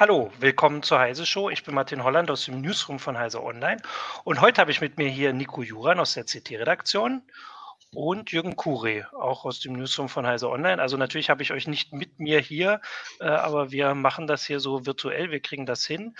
Hallo, 0.00 0.30
willkommen 0.38 0.84
zur 0.84 1.00
Heise 1.00 1.26
Show. 1.26 1.50
Ich 1.50 1.64
bin 1.64 1.74
Martin 1.74 2.04
Holland 2.04 2.30
aus 2.30 2.44
dem 2.44 2.60
Newsroom 2.60 3.00
von 3.00 3.18
Heise 3.18 3.42
Online 3.42 3.82
und 4.22 4.40
heute 4.40 4.60
habe 4.60 4.70
ich 4.70 4.80
mit 4.80 4.96
mir 4.96 5.08
hier 5.08 5.32
Nico 5.32 5.60
Juran 5.60 5.98
aus 5.98 6.14
der 6.14 6.22
CT-Redaktion 6.22 7.22
und 7.92 8.30
Jürgen 8.30 8.54
Kure, 8.54 9.08
auch 9.12 9.44
aus 9.44 9.58
dem 9.58 9.72
Newsroom 9.72 10.08
von 10.08 10.24
Heise 10.24 10.50
Online. 10.50 10.80
Also 10.80 10.96
natürlich 10.96 11.30
habe 11.30 11.42
ich 11.42 11.50
euch 11.50 11.66
nicht 11.66 11.92
mit 11.92 12.20
mir 12.20 12.38
hier, 12.38 12.80
äh, 13.18 13.24
aber 13.24 13.72
wir 13.72 13.96
machen 13.96 14.28
das 14.28 14.46
hier 14.46 14.60
so 14.60 14.86
virtuell, 14.86 15.32
wir 15.32 15.40
kriegen 15.40 15.66
das 15.66 15.84
hin. 15.84 16.14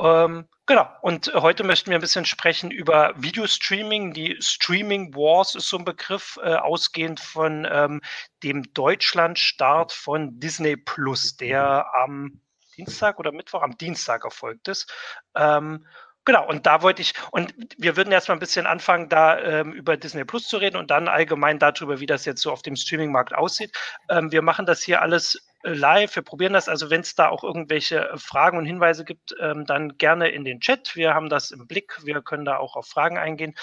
Ähm, 0.00 0.46
genau, 0.66 0.88
und 1.02 1.32
heute 1.34 1.64
möchten 1.64 1.90
wir 1.90 1.98
ein 1.98 2.00
bisschen 2.00 2.24
sprechen 2.24 2.70
über 2.70 3.14
Videostreaming. 3.16 4.12
Die 4.12 4.36
Streaming 4.38 5.12
Wars 5.16 5.56
ist 5.56 5.68
so 5.68 5.78
ein 5.78 5.84
Begriff, 5.84 6.38
äh, 6.40 6.54
ausgehend 6.54 7.18
von 7.18 7.66
ähm, 7.68 8.00
dem 8.44 8.72
Deutschlandstart 8.74 9.90
von 9.90 10.38
Disney 10.38 10.76
Plus, 10.76 11.36
der 11.36 11.84
am 11.96 12.40
Dienstag 12.78 13.18
oder 13.18 13.32
Mittwoch, 13.32 13.62
am 13.62 13.76
Dienstag 13.76 14.24
erfolgt 14.24 14.68
ist. 14.68 14.92
Ähm, 15.34 15.84
Genau, 16.28 16.46
und 16.46 16.66
da 16.66 16.82
wollte 16.82 17.00
ich, 17.00 17.14
und 17.30 17.54
wir 17.78 17.96
würden 17.96 18.12
erstmal 18.12 18.36
ein 18.36 18.38
bisschen 18.38 18.66
anfangen, 18.66 19.08
da 19.08 19.40
ähm, 19.40 19.72
über 19.72 19.96
Disney 19.96 20.26
Plus 20.26 20.46
zu 20.46 20.58
reden 20.58 20.76
und 20.76 20.90
dann 20.90 21.08
allgemein 21.08 21.58
darüber, 21.58 22.00
wie 22.00 22.06
das 22.06 22.26
jetzt 22.26 22.42
so 22.42 22.52
auf 22.52 22.60
dem 22.60 22.76
Streaming-Markt 22.76 23.34
aussieht. 23.34 23.74
Ähm, 24.10 24.30
wir 24.30 24.42
machen 24.42 24.66
das 24.66 24.82
hier 24.82 25.00
alles 25.00 25.48
äh, 25.62 25.72
live. 25.72 26.14
Wir 26.14 26.22
probieren 26.22 26.52
das. 26.52 26.68
Also 26.68 26.90
wenn 26.90 27.00
es 27.00 27.14
da 27.14 27.30
auch 27.30 27.44
irgendwelche 27.44 28.10
äh, 28.10 28.18
Fragen 28.18 28.58
und 28.58 28.66
Hinweise 28.66 29.06
gibt, 29.06 29.34
ähm, 29.40 29.64
dann 29.64 29.96
gerne 29.96 30.28
in 30.28 30.44
den 30.44 30.60
Chat. 30.60 30.96
Wir 30.96 31.14
haben 31.14 31.30
das 31.30 31.50
im 31.50 31.66
Blick. 31.66 31.98
Wir 32.04 32.20
können 32.20 32.44
da 32.44 32.58
auch 32.58 32.76
auf 32.76 32.86
Fragen 32.86 33.16
eingehen. 33.16 33.54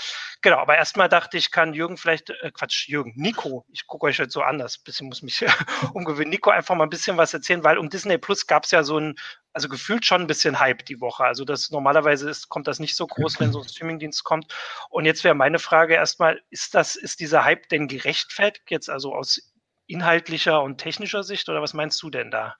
Genau, 0.41 0.57
aber 0.57 0.75
erstmal 0.75 1.07
dachte 1.07 1.37
ich, 1.37 1.51
kann 1.51 1.75
Jürgen 1.75 1.97
vielleicht, 1.97 2.31
äh, 2.31 2.49
Quatsch, 2.51 2.87
Jürgen, 2.87 3.13
Nico, 3.15 3.67
ich 3.71 3.85
gucke 3.85 4.07
euch 4.07 4.17
jetzt 4.17 4.33
so 4.33 4.41
anders, 4.41 4.79
bisschen 4.79 5.07
muss 5.07 5.21
mich 5.21 5.45
umgewöhnen. 5.93 6.31
Nico 6.31 6.49
einfach 6.49 6.73
mal 6.73 6.85
ein 6.85 6.89
bisschen 6.89 7.15
was 7.15 7.31
erzählen, 7.31 7.63
weil 7.63 7.77
um 7.77 7.91
Disney 7.91 8.17
Plus 8.17 8.47
gab 8.47 8.63
es 8.63 8.71
ja 8.71 8.81
so 8.81 8.97
ein, 8.97 9.15
also 9.55 9.69
gefühlt 9.69 10.05
schon 10.05 10.21
ein 10.21 10.27
bisschen 10.27 10.59
Hype 10.59 10.85
die 10.85 10.99
Woche. 10.99 11.23
Also 11.23 11.45
das 11.45 11.71
normalerweise 11.71 12.29
ist, 12.29 12.49
kommt 12.49 12.67
das 12.67 12.79
nicht 12.79 12.97
so 12.97 13.07
groß, 13.07 13.39
wenn 13.39 13.53
so 13.53 13.61
ein 13.61 13.67
Streamingdienst 13.69 14.25
kommt. 14.25 14.53
Und 14.89 15.05
jetzt 15.05 15.23
wäre 15.23 15.33
meine 15.33 15.59
Frage 15.59 15.93
erstmal, 15.93 16.41
ist 16.49 16.75
das, 16.75 16.97
ist 16.97 17.21
dieser 17.21 17.45
Hype 17.45 17.69
denn 17.69 17.87
gerechtfertigt 17.87 18.69
jetzt 18.69 18.89
also 18.89 19.15
aus 19.15 19.53
inhaltlicher 19.87 20.61
und 20.61 20.77
technischer 20.77 21.23
Sicht 21.23 21.47
oder 21.47 21.61
was 21.61 21.73
meinst 21.73 22.03
du 22.03 22.09
denn 22.09 22.31
da? 22.31 22.55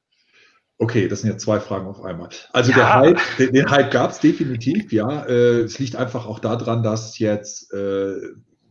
Okay, 0.77 1.09
das 1.09 1.21
sind 1.21 1.31
jetzt 1.31 1.43
zwei 1.43 1.59
Fragen 1.59 1.85
auf 1.85 2.01
einmal. 2.01 2.29
Also 2.53 2.71
ja. 2.71 2.77
der 2.77 2.93
Hype, 2.93 3.21
den, 3.39 3.51
den 3.51 3.69
Hype 3.69 3.91
gab 3.91 4.11
es 4.11 4.19
definitiv, 4.19 4.93
ja. 4.93 5.25
Äh, 5.25 5.63
es 5.63 5.79
liegt 5.79 5.97
einfach 5.97 6.25
auch 6.25 6.39
daran, 6.39 6.81
dass 6.81 7.19
jetzt, 7.19 7.73
äh, 7.73 8.15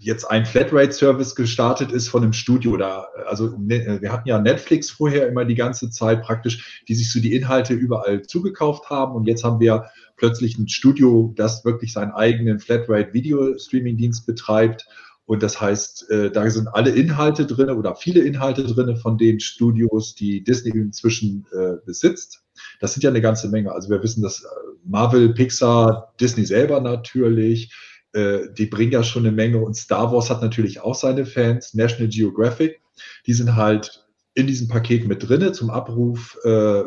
jetzt 0.04 0.24
ein 0.24 0.46
Flatrate-Service 0.46 1.34
gestartet 1.34 1.92
ist 1.92 2.08
von 2.08 2.22
einem 2.22 2.32
Studio. 2.32 2.76
Da, 2.76 3.08
also 3.26 3.56
ne, 3.58 3.98
wir 4.00 4.12
hatten 4.12 4.28
ja 4.28 4.38
Netflix 4.38 4.90
vorher 4.90 5.28
immer 5.28 5.44
die 5.44 5.54
ganze 5.54 5.90
Zeit 5.90 6.22
praktisch, 6.22 6.82
die 6.88 6.94
sich 6.94 7.12
so 7.12 7.20
die 7.20 7.34
Inhalte 7.34 7.74
überall 7.74 8.22
zugekauft 8.22 8.90
haben. 8.90 9.14
Und 9.14 9.26
jetzt 9.26 9.44
haben 9.44 9.60
wir 9.60 9.86
plötzlich 10.16 10.58
ein 10.58 10.68
Studio, 10.68 11.32
das 11.36 11.64
wirklich 11.64 11.92
seinen 11.92 12.12
eigenen 12.12 12.60
Flatrate-Video-Streaming-Dienst 12.60 14.26
betreibt 14.26 14.86
und 15.26 15.42
das 15.42 15.60
heißt, 15.60 16.10
äh, 16.10 16.30
da 16.30 16.48
sind 16.50 16.68
alle 16.68 16.90
Inhalte 16.90 17.46
drin 17.46 17.70
oder 17.70 17.96
viele 17.96 18.20
Inhalte 18.20 18.64
drin 18.64 18.96
von 18.96 19.16
den 19.16 19.40
Studios, 19.40 20.14
die 20.14 20.44
Disney 20.44 20.72
inzwischen 20.72 21.46
äh, 21.52 21.76
besitzt. 21.84 22.42
Das 22.80 22.92
sind 22.92 23.04
ja 23.04 23.10
eine 23.10 23.22
ganze 23.22 23.48
Menge. 23.48 23.72
Also 23.72 23.88
wir 23.88 24.02
wissen, 24.02 24.22
dass 24.22 24.42
äh, 24.42 24.46
Marvel, 24.84 25.32
Pixar, 25.32 26.12
Disney 26.20 26.44
selber 26.44 26.80
natürlich, 26.80 27.72
äh, 28.14 28.52
die 28.52 28.66
bringen 28.66 28.92
ja 28.92 29.02
schon 29.02 29.26
eine 29.26 29.34
Menge. 29.34 29.58
Und 29.58 29.74
Star 29.74 30.12
Wars 30.12 30.30
hat 30.30 30.42
natürlich 30.42 30.80
auch 30.80 30.94
seine 30.94 31.26
Fans. 31.26 31.74
National 31.74 32.08
Geographic, 32.08 32.80
die 33.26 33.34
sind 33.34 33.56
halt 33.56 34.06
in 34.34 34.46
diesem 34.46 34.68
Paket 34.68 35.06
mit 35.06 35.28
drinne 35.28 35.52
zum 35.52 35.70
Abruf 35.70 36.36
äh, 36.44 36.84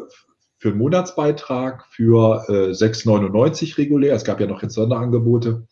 für 0.60 0.70
einen 0.70 0.78
Monatsbeitrag 0.78 1.86
für 1.90 2.46
äh, 2.50 2.72
6,99 2.72 3.78
regulär. 3.78 4.16
Es 4.16 4.26
gab 4.26 4.40
ja 4.40 4.48
noch 4.48 4.64
jetzt 4.64 4.74
Sonderangebote 4.74 5.68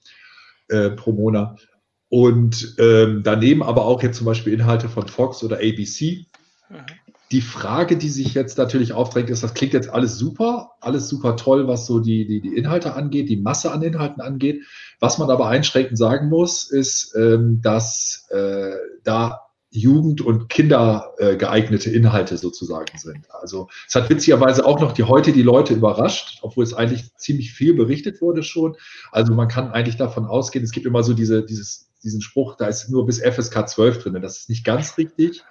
äh, 0.70 0.92
pro 0.92 1.12
Monat. 1.12 1.68
Und 2.10 2.76
ähm, 2.78 3.22
daneben 3.24 3.64
aber 3.64 3.86
auch 3.86 4.04
jetzt 4.04 4.18
zum 4.18 4.26
Beispiel 4.26 4.54
Inhalte 4.54 4.88
von 4.90 5.08
Fox 5.08 5.44
oder 5.44 5.58
ABC. 5.58 6.26
Mhm. 6.70 7.05
Die 7.32 7.42
Frage, 7.42 7.98
die 7.98 8.10
sich 8.10 8.34
jetzt 8.36 8.58
natürlich 8.58 8.94
aufdrängt, 8.94 9.30
ist, 9.30 9.44
das 9.44 9.54
klingt 9.54 9.74
jetzt 9.74 9.90
alles 9.90 10.18
super, 10.18 10.72
alles 10.80 11.10
super 11.10 11.36
toll, 11.36 11.68
was 11.68 11.88
so 11.88 12.00
die, 12.00 12.28
die, 12.28 12.40
die 12.40 12.56
Inhalte 12.56 12.94
angeht, 12.94 13.30
die 13.30 13.38
Masse 13.38 13.72
an 13.72 13.82
Inhalten 13.82 14.22
angeht. 14.22 14.62
Was 15.00 15.18
man 15.18 15.30
aber 15.30 15.48
einschränkend 15.48 15.98
sagen 15.98 16.30
muss, 16.30 16.70
ist, 16.70 17.16
ähm, 17.16 17.62
dass 17.62 18.28
äh, 18.30 18.76
da 19.04 19.42
Jugend- 19.72 20.22
und 20.22 20.48
Kinder 20.50 21.14
äh, 21.18 21.36
Inhalte 21.36 22.38
sozusagen 22.38 22.98
sind. 22.98 23.26
Also 23.32 23.68
es 23.88 23.96
hat 23.96 24.10
witzigerweise 24.10 24.66
auch 24.66 24.80
noch 24.80 24.94
die 24.94 25.04
heute 25.04 25.34
die 25.34 25.42
Leute 25.42 25.74
überrascht, 25.74 26.40
obwohl 26.44 26.64
es 26.64 26.74
eigentlich 26.74 27.14
ziemlich 27.18 27.52
viel 27.52 27.74
berichtet 27.74 28.22
wurde 28.22 28.44
schon. 28.44 28.78
Also 29.12 29.34
man 29.34 29.50
kann 29.50 29.72
eigentlich 29.72 29.98
davon 29.98 30.26
ausgehen, 30.26 30.64
es 30.64 30.72
gibt 30.72 30.86
immer 30.86 31.04
so 31.04 31.14
diese, 31.14 31.44
dieses 31.44 31.86
diesen 32.06 32.22
Spruch, 32.22 32.56
da 32.56 32.68
ist 32.68 32.90
nur 32.90 33.06
bis 33.06 33.20
FSK 33.20 33.68
12 33.68 34.04
drin. 34.04 34.22
Das 34.22 34.38
ist 34.38 34.50
nicht 34.50 34.64
ganz 34.64 34.98
richtig. 34.98 35.44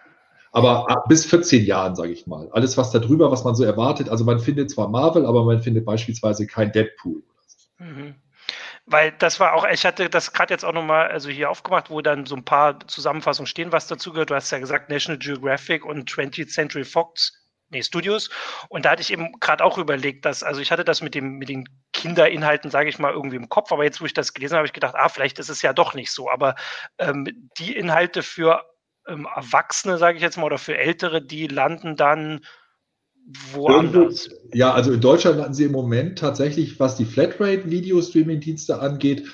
Aber 0.54 1.04
bis 1.08 1.26
14 1.26 1.64
Jahren, 1.64 1.96
sage 1.96 2.12
ich 2.12 2.28
mal. 2.28 2.48
Alles, 2.52 2.76
was 2.76 2.92
da 2.92 3.00
drüber, 3.00 3.30
was 3.32 3.42
man 3.42 3.56
so 3.56 3.64
erwartet. 3.64 4.08
Also 4.08 4.24
man 4.24 4.38
findet 4.38 4.70
zwar 4.70 4.88
Marvel, 4.88 5.26
aber 5.26 5.44
man 5.44 5.60
findet 5.60 5.84
beispielsweise 5.84 6.46
kein 6.46 6.70
Deadpool. 6.70 7.22
Mhm. 7.78 8.14
Weil 8.86 9.12
das 9.18 9.40
war 9.40 9.54
auch, 9.54 9.66
ich 9.66 9.84
hatte 9.84 10.08
das 10.08 10.32
gerade 10.32 10.54
jetzt 10.54 10.64
auch 10.64 10.72
nochmal 10.72 11.08
also 11.08 11.28
hier 11.28 11.50
aufgemacht, 11.50 11.90
wo 11.90 12.02
dann 12.02 12.24
so 12.24 12.36
ein 12.36 12.44
paar 12.44 12.78
Zusammenfassungen 12.86 13.48
stehen, 13.48 13.72
was 13.72 13.88
dazu 13.88 14.12
gehört. 14.12 14.30
Du 14.30 14.36
hast 14.36 14.52
ja 14.52 14.58
gesagt, 14.58 14.90
National 14.90 15.18
Geographic 15.18 15.84
und 15.84 16.08
20th 16.08 16.48
Century 16.48 16.84
Fox 16.84 17.32
nee, 17.70 17.82
Studios. 17.82 18.30
Und 18.68 18.84
da 18.84 18.90
hatte 18.90 19.02
ich 19.02 19.12
eben 19.12 19.32
gerade 19.40 19.64
auch 19.64 19.76
überlegt, 19.78 20.24
dass, 20.24 20.42
also 20.42 20.60
ich 20.60 20.70
hatte 20.70 20.84
das 20.84 21.02
mit 21.02 21.14
dem, 21.14 21.38
mit 21.38 21.48
den 21.48 21.68
Kinderinhalten, 21.92 22.70
sage 22.70 22.88
ich 22.88 22.98
mal, 22.98 23.12
irgendwie 23.12 23.36
im 23.36 23.48
Kopf, 23.48 23.72
aber 23.72 23.84
jetzt, 23.84 24.00
wo 24.00 24.06
ich 24.06 24.14
das 24.14 24.34
gelesen 24.34 24.52
habe, 24.52 24.60
habe 24.60 24.66
ich 24.66 24.72
gedacht, 24.72 24.94
ah, 24.96 25.08
vielleicht 25.08 25.38
ist 25.38 25.50
es 25.50 25.62
ja 25.62 25.72
doch 25.72 25.94
nicht 25.94 26.12
so. 26.12 26.30
Aber 26.30 26.54
ähm, 26.98 27.50
die 27.58 27.76
Inhalte 27.76 28.22
für 28.22 28.64
ähm, 29.08 29.26
Erwachsene, 29.34 29.98
sage 29.98 30.16
ich 30.16 30.22
jetzt 30.22 30.36
mal, 30.36 30.46
oder 30.46 30.58
für 30.58 30.76
Ältere, 30.76 31.22
die 31.22 31.46
landen 31.46 31.96
dann 31.96 32.40
woanders. 33.52 34.28
Ja, 34.52 34.72
also 34.72 34.92
in 34.92 35.00
Deutschland 35.00 35.38
landen 35.38 35.54
sie 35.54 35.64
im 35.64 35.72
Moment 35.72 36.18
tatsächlich, 36.18 36.78
was 36.78 36.96
die 36.96 37.04
Flatrate-Video-Streaming-Dienste 37.04 38.80
angeht, 38.80 39.24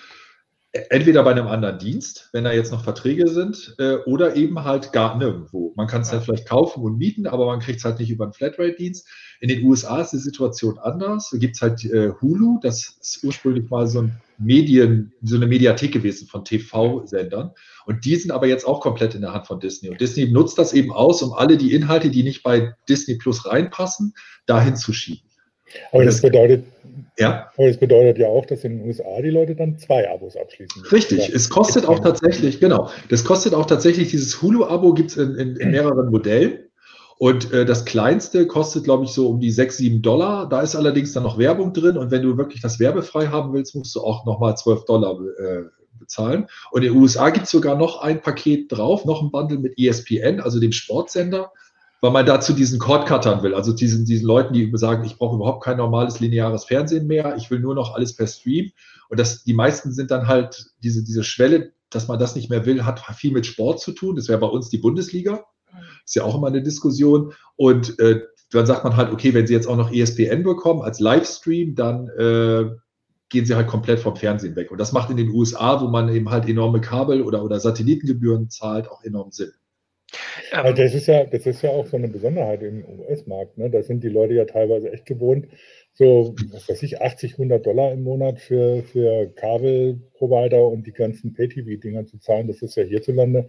entweder 0.72 1.25
bei 1.25 1.32
einem 1.32 1.48
anderen 1.48 1.78
Dienst, 1.78 2.28
wenn 2.32 2.44
da 2.44 2.53
jetzt 2.53 2.70
noch 2.70 2.84
Verträge 2.84 3.28
sind, 3.28 3.75
äh, 3.78 3.97
oder 4.06 4.36
eben 4.36 4.62
halt 4.62 4.92
gar 4.92 5.16
nirgendwo. 5.16 5.72
Man 5.76 5.88
kann 5.88 6.03
es 6.03 6.09
ja. 6.09 6.14
halt 6.14 6.25
vielleicht 6.25 6.48
kaufen 6.48 6.82
und 6.82 6.97
mieten, 6.97 7.26
aber 7.26 7.47
man 7.47 7.60
kriegt 7.60 7.78
es 7.78 7.84
halt 7.84 7.98
nicht 7.98 8.10
über 8.10 8.25
einen 8.25 8.32
Flatrate-Dienst. 8.32 9.09
In 9.40 9.48
den 9.48 9.64
USA 9.64 10.02
ist 10.02 10.12
die 10.12 10.18
Situation 10.18 10.78
anders. 10.78 11.30
Da 11.32 11.38
gibt 11.38 11.56
es 11.56 11.62
halt 11.62 11.84
äh, 11.84 12.12
Hulu, 12.20 12.58
das 12.62 12.98
ist 13.00 13.24
ursprünglich 13.24 13.70
mal 13.70 13.86
so 13.86 14.02
ein 14.02 14.20
Medien, 14.38 15.12
so 15.22 15.36
eine 15.36 15.46
Mediathek 15.46 15.92
gewesen 15.92 16.28
von 16.28 16.44
TV-Sendern. 16.44 17.52
Und 17.86 18.04
die 18.04 18.16
sind 18.16 18.30
aber 18.30 18.46
jetzt 18.46 18.66
auch 18.66 18.80
komplett 18.80 19.14
in 19.14 19.22
der 19.22 19.32
Hand 19.32 19.46
von 19.46 19.58
Disney. 19.58 19.88
Und 19.88 20.00
Disney 20.00 20.30
nutzt 20.30 20.58
das 20.58 20.72
eben 20.72 20.92
aus, 20.92 21.22
um 21.22 21.32
alle 21.32 21.56
die 21.56 21.74
Inhalte, 21.74 22.10
die 22.10 22.22
nicht 22.22 22.42
bei 22.42 22.74
Disney 22.88 23.16
Plus 23.16 23.46
reinpassen, 23.46 24.14
dahin 24.46 24.76
zu 24.76 24.92
schieben. 24.92 25.30
Aber 25.92 26.04
das, 26.04 26.20
bedeutet, 26.20 26.64
ja. 27.18 27.50
aber 27.56 27.68
das 27.68 27.76
bedeutet 27.76 28.18
ja 28.18 28.26
auch, 28.26 28.44
dass 28.46 28.64
in 28.64 28.78
den 28.78 28.86
USA 28.86 29.20
die 29.22 29.30
Leute 29.30 29.54
dann 29.54 29.78
zwei 29.78 30.10
Abos 30.10 30.36
abschließen. 30.36 30.82
Richtig, 30.90 31.32
es 31.32 31.48
kostet 31.48 31.86
auch 31.86 32.00
tatsächlich, 32.00 32.60
genau, 32.60 32.90
das 33.08 33.24
kostet 33.24 33.54
auch 33.54 33.66
tatsächlich, 33.66 34.10
dieses 34.10 34.42
Hulu-Abo 34.42 34.94
gibt 34.94 35.10
es 35.10 35.16
in, 35.16 35.36
in, 35.36 35.56
in, 35.56 35.70
mehreren 35.70 36.10
Modellen. 36.10 36.69
Und 37.22 37.53
äh, 37.53 37.66
das 37.66 37.84
kleinste 37.84 38.47
kostet, 38.47 38.84
glaube 38.84 39.04
ich, 39.04 39.10
so 39.10 39.28
um 39.28 39.41
die 39.41 39.50
6, 39.50 39.76
7 39.76 40.00
Dollar. 40.00 40.48
Da 40.48 40.62
ist 40.62 40.75
allerdings 40.75 41.12
dann 41.12 41.22
noch 41.22 41.36
Werbung 41.36 41.74
drin. 41.74 41.98
Und 41.98 42.10
wenn 42.10 42.22
du 42.22 42.39
wirklich 42.39 42.62
das 42.62 42.80
werbefrei 42.80 43.27
haben 43.27 43.53
willst, 43.53 43.74
musst 43.74 43.94
du 43.94 44.00
auch 44.00 44.24
nochmal 44.24 44.56
12 44.56 44.86
Dollar 44.86 45.21
äh, 45.39 45.65
bezahlen. 45.98 46.47
Und 46.71 46.83
in 46.83 46.94
den 46.94 47.03
USA 47.03 47.28
gibt 47.28 47.44
es 47.44 47.50
sogar 47.50 47.77
noch 47.77 48.00
ein 48.00 48.22
Paket 48.22 48.72
drauf, 48.72 49.04
noch 49.04 49.21
ein 49.21 49.30
Bundle 49.30 49.59
mit 49.59 49.78
ESPN, 49.78 50.41
also 50.41 50.60
dem 50.60 50.72
Sportsender 50.72 51.53
weil 52.00 52.12
man 52.12 52.24
dazu 52.24 52.54
diesen 52.54 52.78
Cord 52.78 53.06
cuttern 53.06 53.42
will, 53.42 53.54
also 53.54 53.74
diesen, 53.74 54.06
diesen 54.06 54.27
Leuten, 54.27 54.54
die 54.54 54.71
sagen, 54.74 55.04
ich 55.04 55.18
brauche 55.18 55.36
überhaupt 55.36 55.62
kein 55.62 55.77
normales 55.77 56.18
lineares 56.18 56.65
Fernsehen 56.65 57.06
mehr, 57.06 57.36
ich 57.36 57.50
will 57.50 57.60
nur 57.60 57.74
noch 57.74 57.94
alles 57.94 58.16
per 58.16 58.27
Stream. 58.27 58.71
Und 59.10 59.21
das, 59.21 59.44
die 59.44 59.53
meisten 59.53 59.92
sind 59.92 60.10
dann 60.10 60.27
halt 60.27 60.71
diese, 60.83 61.04
diese 61.04 61.24
Schwelle, 61.24 61.72
dass 61.91 62.09
man 62.09 62.18
das 62.18 62.34
nicht 62.34 62.48
mehr 62.48 62.65
will, 62.65 62.86
hat 62.86 63.00
viel 63.16 63.33
mit 63.33 63.44
Sport 63.44 63.80
zu 63.80 63.92
tun. 63.92 64.16
Das 64.16 64.28
wäre 64.28 64.39
bei 64.39 64.47
uns 64.47 64.71
die 64.71 64.78
Bundesliga. 64.78 65.44
Ist 66.04 66.16
ja 66.16 66.24
auch 66.24 66.36
immer 66.36 66.48
eine 66.48 66.62
Diskussion. 66.62 67.32
Und 67.56 67.98
äh, 67.98 68.20
dann 68.52 68.66
sagt 68.66 68.84
man 68.84 68.96
halt, 68.96 69.12
okay, 69.12 69.32
wenn 69.34 69.46
sie 69.46 69.54
jetzt 69.54 69.66
auch 69.66 69.76
noch 69.76 69.92
ESPN 69.92 70.42
bekommen 70.42 70.82
als 70.82 71.00
Livestream, 71.00 71.74
dann 71.74 72.08
äh, 72.08 72.70
gehen 73.28 73.46
sie 73.46 73.54
halt 73.54 73.68
komplett 73.68 74.00
vom 74.00 74.16
Fernsehen 74.16 74.56
weg. 74.56 74.70
Und 74.70 74.78
das 74.78 74.92
macht 74.92 75.10
in 75.10 75.16
den 75.16 75.30
USA, 75.30 75.80
wo 75.80 75.86
man 75.86 76.12
eben 76.12 76.30
halt 76.30 76.48
enorme 76.48 76.80
Kabel- 76.80 77.22
oder, 77.22 77.44
oder 77.44 77.60
Satellitengebühren 77.60 78.50
zahlt, 78.50 78.90
auch 78.90 79.04
enorm 79.04 79.30
Sinn. 79.30 79.52
Ähm, 80.52 80.74
das, 80.74 80.94
ist 80.94 81.06
ja, 81.06 81.24
das 81.24 81.46
ist 81.46 81.62
ja 81.62 81.70
auch 81.70 81.86
so 81.86 81.96
eine 81.96 82.08
Besonderheit 82.08 82.62
im 82.62 82.84
US-Markt. 82.84 83.56
Ne? 83.56 83.70
Da 83.70 83.82
sind 83.82 84.02
die 84.02 84.08
Leute 84.08 84.34
ja 84.34 84.44
teilweise 84.44 84.92
echt 84.92 85.06
gewohnt, 85.06 85.46
so, 85.92 86.34
was 86.52 86.68
weiß 86.68 86.82
ich, 86.82 87.00
80, 87.00 87.32
100 87.32 87.64
Dollar 87.64 87.92
im 87.92 88.02
Monat 88.02 88.40
für, 88.40 88.82
für 88.82 89.28
Kabelprovider 89.34 90.66
und 90.66 90.86
die 90.86 90.92
ganzen 90.92 91.34
Pay-TV-Dinger 91.34 92.06
zu 92.06 92.18
zahlen. 92.18 92.48
Das 92.48 92.62
ist 92.62 92.76
ja 92.76 92.84
hierzulande 92.84 93.48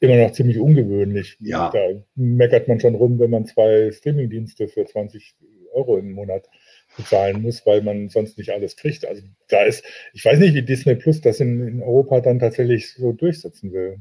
immer 0.00 0.16
noch 0.16 0.32
ziemlich 0.32 0.58
ungewöhnlich. 0.58 1.36
Ja. 1.40 1.70
Da 1.70 1.80
meckert 2.14 2.68
man 2.68 2.80
schon 2.80 2.94
rum, 2.94 3.18
wenn 3.18 3.30
man 3.30 3.46
zwei 3.46 3.90
Streaming-Dienste 3.92 4.68
für 4.68 4.84
20 4.84 5.36
Euro 5.72 5.98
im 5.98 6.12
Monat 6.12 6.48
bezahlen 6.96 7.42
muss, 7.42 7.66
weil 7.66 7.82
man 7.82 8.08
sonst 8.08 8.38
nicht 8.38 8.50
alles 8.50 8.76
kriegt. 8.76 9.06
Also 9.06 9.22
da 9.48 9.64
ist, 9.64 9.84
ich 10.12 10.24
weiß 10.24 10.38
nicht, 10.38 10.54
wie 10.54 10.62
Disney 10.62 10.94
Plus 10.94 11.20
das 11.20 11.40
in, 11.40 11.66
in 11.66 11.82
Europa 11.82 12.20
dann 12.20 12.38
tatsächlich 12.38 12.92
so 12.94 13.12
durchsetzen 13.12 13.72
will. 13.72 13.98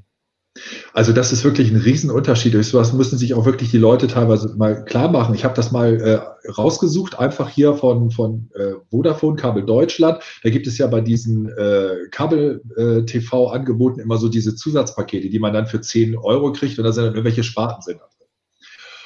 Also 0.94 1.14
das 1.14 1.32
ist 1.32 1.44
wirklich 1.44 1.72
ein 1.72 1.82
Riesenunterschied. 1.82 2.54
Das 2.54 2.94
müssen 2.94 3.18
sich 3.18 3.34
auch 3.34 3.46
wirklich 3.46 3.72
die 3.72 3.80
Leute 3.80 4.08
teilweise 4.08 4.56
mal 4.56 4.86
klar 4.86 5.12
machen. 5.12 5.34
Ich 5.34 5.44
habe 5.46 5.56
das 5.56 5.72
mal 5.72 6.00
äh, 6.00 6.50
rausgesucht, 6.52 7.18
einfach 7.18 7.50
hier 7.50 7.74
von, 7.74 8.12
von 8.12 8.52
äh, 8.54 8.74
Vodafone 8.92 9.36
Kabel 9.36 9.66
Deutschland. 9.66 10.22
Da 10.44 10.52
gibt 10.52 10.68
es 10.68 10.78
ja 10.78 10.86
bei 10.86 11.02
diesen 11.02 11.50
äh, 11.50 12.08
Kabel-TV-Angeboten 12.12 14.00
immer 14.00 14.18
so 14.18 14.30
diese 14.30 14.56
Zusatzpakete, 14.56 15.30
die 15.30 15.40
man 15.40 15.54
dann 15.54 15.66
für 15.66 15.82
10 15.82 16.16
Euro 16.18 16.52
kriegt 16.54 16.78
und 16.78 16.84
da 16.84 16.92
sind 16.92 17.06
dann 17.06 17.14
irgendwelche 17.14 17.44
Spartensender 17.44 18.08
drin. 18.16 18.28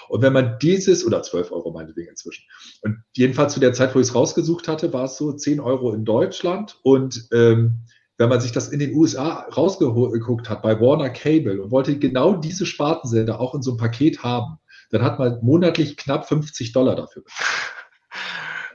Und 0.10 0.22
wenn 0.22 0.34
man 0.34 0.58
dieses, 0.60 1.06
oder 1.06 1.22
12 1.22 1.52
Euro 1.54 1.72
meinetwegen 1.72 2.10
inzwischen, 2.10 2.46
und 2.82 2.98
jedenfalls 3.16 3.54
zu 3.54 3.62
der 3.62 3.72
Zeit, 3.74 3.96
wo 3.96 4.00
ich 4.00 4.08
es 4.08 4.16
rausgesucht 4.16 4.68
hatte, 4.68 4.92
war 4.92 5.06
es 5.06 5.18
so 5.18 5.32
10 5.32 5.62
Euro 5.62 5.94
in 5.94 6.04
Deutschland 6.04 6.78
und 6.84 7.28
ähm, 7.32 7.84
wenn 8.18 8.30
man 8.30 8.42
sich 8.42 8.52
das 8.52 8.70
in 8.70 8.80
den 8.80 8.96
USA 8.96 9.48
rausgeguckt 9.56 10.50
hat 10.50 10.62
bei 10.62 10.80
Warner 10.80 11.10
Cable 11.10 11.62
und 11.62 11.72
wollte 11.72 11.98
genau 11.98 12.36
diese 12.36 12.66
Spartensender 12.66 13.40
auch 13.40 13.54
in 13.54 13.62
so 13.62 13.72
einem 13.72 13.78
Paket 13.78 14.24
haben, 14.24 14.58
dann 14.90 15.04
hat 15.04 15.20
man 15.20 15.40
monatlich 15.42 15.98
knapp 15.98 16.28
50 16.28 16.72
Dollar 16.72 16.96
dafür. 16.96 17.24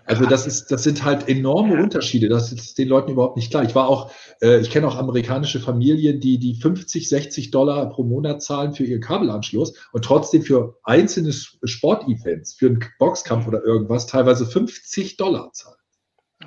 Also 0.05 0.27
das 0.27 0.47
ist, 0.47 0.67
das 0.67 0.83
sind 0.83 1.05
halt 1.05 1.29
enorme 1.29 1.81
Unterschiede. 1.81 2.29
Das 2.29 2.53
ist 2.53 2.77
den 2.77 2.89
Leuten 2.89 3.13
überhaupt 3.13 3.37
nicht 3.37 3.51
klar. 3.51 3.63
Ich 3.63 3.75
war 3.75 3.89
auch, 3.89 4.11
äh, 4.41 4.59
ich 4.61 4.71
kenne 4.71 4.89
auch 4.89 4.97
amerikanische 4.97 5.61
Familien, 5.61 6.21
die 6.21 6.39
die 6.39 6.55
50, 6.55 7.09
60 7.09 7.51
Dollar 7.51 7.89
pro 7.89 8.03
Monat 8.03 8.43
zahlen 8.43 8.75
für 8.75 8.85
ihren 8.85 9.01
Kabelanschluss 9.01 9.75
und 9.93 10.05
trotzdem 10.05 10.43
für 10.43 10.79
einzelne 10.83 11.33
Sportevents, 11.33 12.55
für 12.55 12.67
einen 12.67 12.85
Boxkampf 12.99 13.47
oder 13.47 13.63
irgendwas 13.65 14.07
teilweise 14.07 14.45
50 14.45 15.17
Dollar 15.17 15.53
zahlen. 15.53 15.82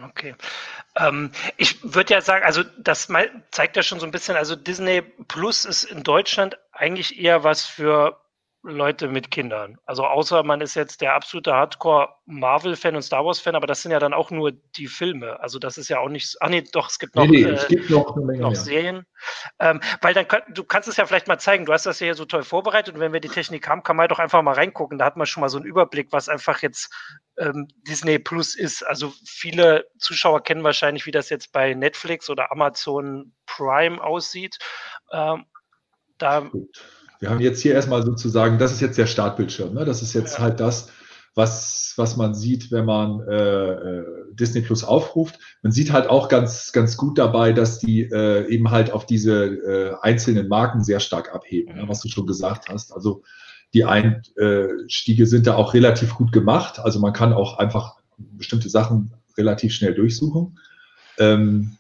Okay. 0.10 0.36
Ähm, 0.96 1.32
ich 1.58 1.84
würde 1.84 2.14
ja 2.14 2.22
sagen, 2.22 2.46
also 2.46 2.64
das 2.78 3.08
zeigt 3.52 3.76
ja 3.76 3.84
schon 3.84 4.00
so 4.00 4.06
ein 4.06 4.12
bisschen, 4.12 4.36
also 4.36 4.56
Disney 4.56 5.02
Plus 5.02 5.66
ist 5.66 5.84
in 5.84 6.04
Deutschland 6.04 6.58
eigentlich 6.72 7.20
eher 7.20 7.44
was 7.44 7.66
für 7.66 8.20
Leute 8.66 9.08
mit 9.08 9.30
Kindern. 9.30 9.78
Also 9.86 10.06
außer 10.06 10.44
man 10.44 10.60
ist 10.60 10.76
jetzt 10.76 11.02
der 11.02 11.14
absolute 11.14 11.54
Hardcore 11.54 12.10
Marvel-Fan 12.26 12.96
und 12.96 13.04
Star 13.04 13.24
Wars-Fan, 13.24 13.56
aber 13.56 13.68
das 13.68 13.84
sind 13.84 13.92
ja 13.92 14.00
dann 14.00 14.14
auch 14.14 14.32
nur 14.32 14.52
die 14.52 14.88
Filme. 14.88 15.40
Also 15.40 15.60
das 15.60 15.78
ist 15.78 15.88
ja 15.88 16.00
auch 16.00 16.10
nicht. 16.10 16.36
Ach 16.40 16.50
nee, 16.50 16.64
doch, 16.74 16.90
es 16.90 16.98
gibt 16.98 17.16
noch, 17.16 17.28
nee, 17.28 17.44
nee, 17.44 17.52
äh, 17.52 17.68
gibt 17.68 17.90
noch, 17.90 18.16
Menge, 18.16 18.42
noch 18.42 18.56
Serien. 18.56 19.06
Ähm, 19.60 19.82
weil 20.02 20.14
dann 20.14 20.26
du 20.50 20.64
kannst 20.64 20.90
es 20.90 20.98
ja 20.98 21.06
vielleicht 21.06 21.28
mal 21.28 21.38
zeigen, 21.38 21.66
du 21.66 21.74
hast 21.74 21.86
das 21.86 22.00
ja 22.00 22.06
hier 22.06 22.16
so 22.16 22.26
toll 22.26 22.44
vorbereitet 22.44 22.96
und 22.96 23.00
wenn 23.00 23.14
wir 23.14 23.20
die 23.20 23.30
Technik 23.30 23.68
haben, 23.68 23.84
kann 23.84 23.96
man 23.96 24.08
doch 24.08 24.20
einfach 24.20 24.42
mal 24.42 24.54
reingucken. 24.54 24.98
Da 24.98 25.06
hat 25.06 25.18
man 25.18 25.28
schon 25.28 25.42
mal 25.42 25.50
so 25.50 25.58
einen 25.58 25.68
Überblick, 25.68 26.12
was 26.12 26.28
einfach 26.28 26.62
jetzt 26.62 26.92
ähm, 27.38 27.68
Disney 27.88 28.18
Plus 28.18 28.56
ist. 28.56 28.84
Also 28.84 29.14
viele 29.26 29.88
Zuschauer 30.00 30.42
kennen 30.44 30.64
wahrscheinlich, 30.64 31.06
wie 31.06 31.12
das 31.12 31.30
jetzt 31.30 31.52
bei 31.52 31.74
Netflix 31.76 32.30
oder 32.30 32.52
Amazon 32.52 33.34
Prime 33.46 34.04
aussieht. 34.04 34.58
Ähm, 35.12 35.46
da. 36.18 36.40
Gut 36.40 36.76
wir 37.20 37.30
haben 37.30 37.40
jetzt 37.40 37.62
hier 37.62 37.74
erstmal 37.74 38.04
sozusagen, 38.04 38.58
das 38.58 38.72
ist 38.72 38.82
jetzt 38.82 38.98
der 38.98 39.08
Startbildschirm. 39.08 39.74
Ne? 39.74 39.86
Das 39.86 40.02
ist 40.02 40.14
jetzt 40.14 40.38
ja. 40.38 40.44
halt 40.44 40.60
das, 40.60 40.90
was, 41.34 41.94
was 41.98 42.18
man 42.18 42.34
sieht, 42.34 42.72
wenn 42.72 42.86
man 42.86 43.22
äh, 43.28 43.72
äh, 43.72 44.06
Disney 44.32 44.62
Plus 44.62 44.84
aufruft. 44.84 45.40
Man 45.62 45.72
sieht 45.72 45.92
halt 45.92 46.10
auch 46.10 46.30
ganz, 46.30 46.72
ganz 46.72 46.98
gut 46.98 47.18
dabei, 47.18 47.52
dass 47.52 47.80
die 47.80 48.04
äh, 48.04 48.48
eben 48.48 48.72
halt 48.72 48.92
auf 48.92 49.06
diese 49.06 49.46
äh, 49.46 49.96
einzelnen 50.02 50.48
Marken 50.48 50.84
sehr 50.84 51.00
stark 51.00 51.34
abheben, 51.34 51.76
ne? 51.76 51.84
was 51.88 52.02
du 52.02 52.08
schon 52.08 52.26
gesagt 52.26 52.70
hast. 52.70 52.94
Also 52.94 53.24
die 53.74 53.84
Einstiege 53.84 55.26
sind 55.26 55.48
da 55.48 55.56
auch 55.56 55.74
relativ 55.74 56.16
gut 56.16 56.32
gemacht. 56.32 56.80
Also 56.80 57.00
man 57.02 57.12
kann 57.12 57.34
auch 57.34 57.58
einfach 57.58 57.98
bestimmte 58.18 58.70
Sachen 58.70 59.14
relativ 59.38 59.74
schnell 59.74 59.94
durchsuchen. 59.94 60.58
Ähm, 61.18 61.78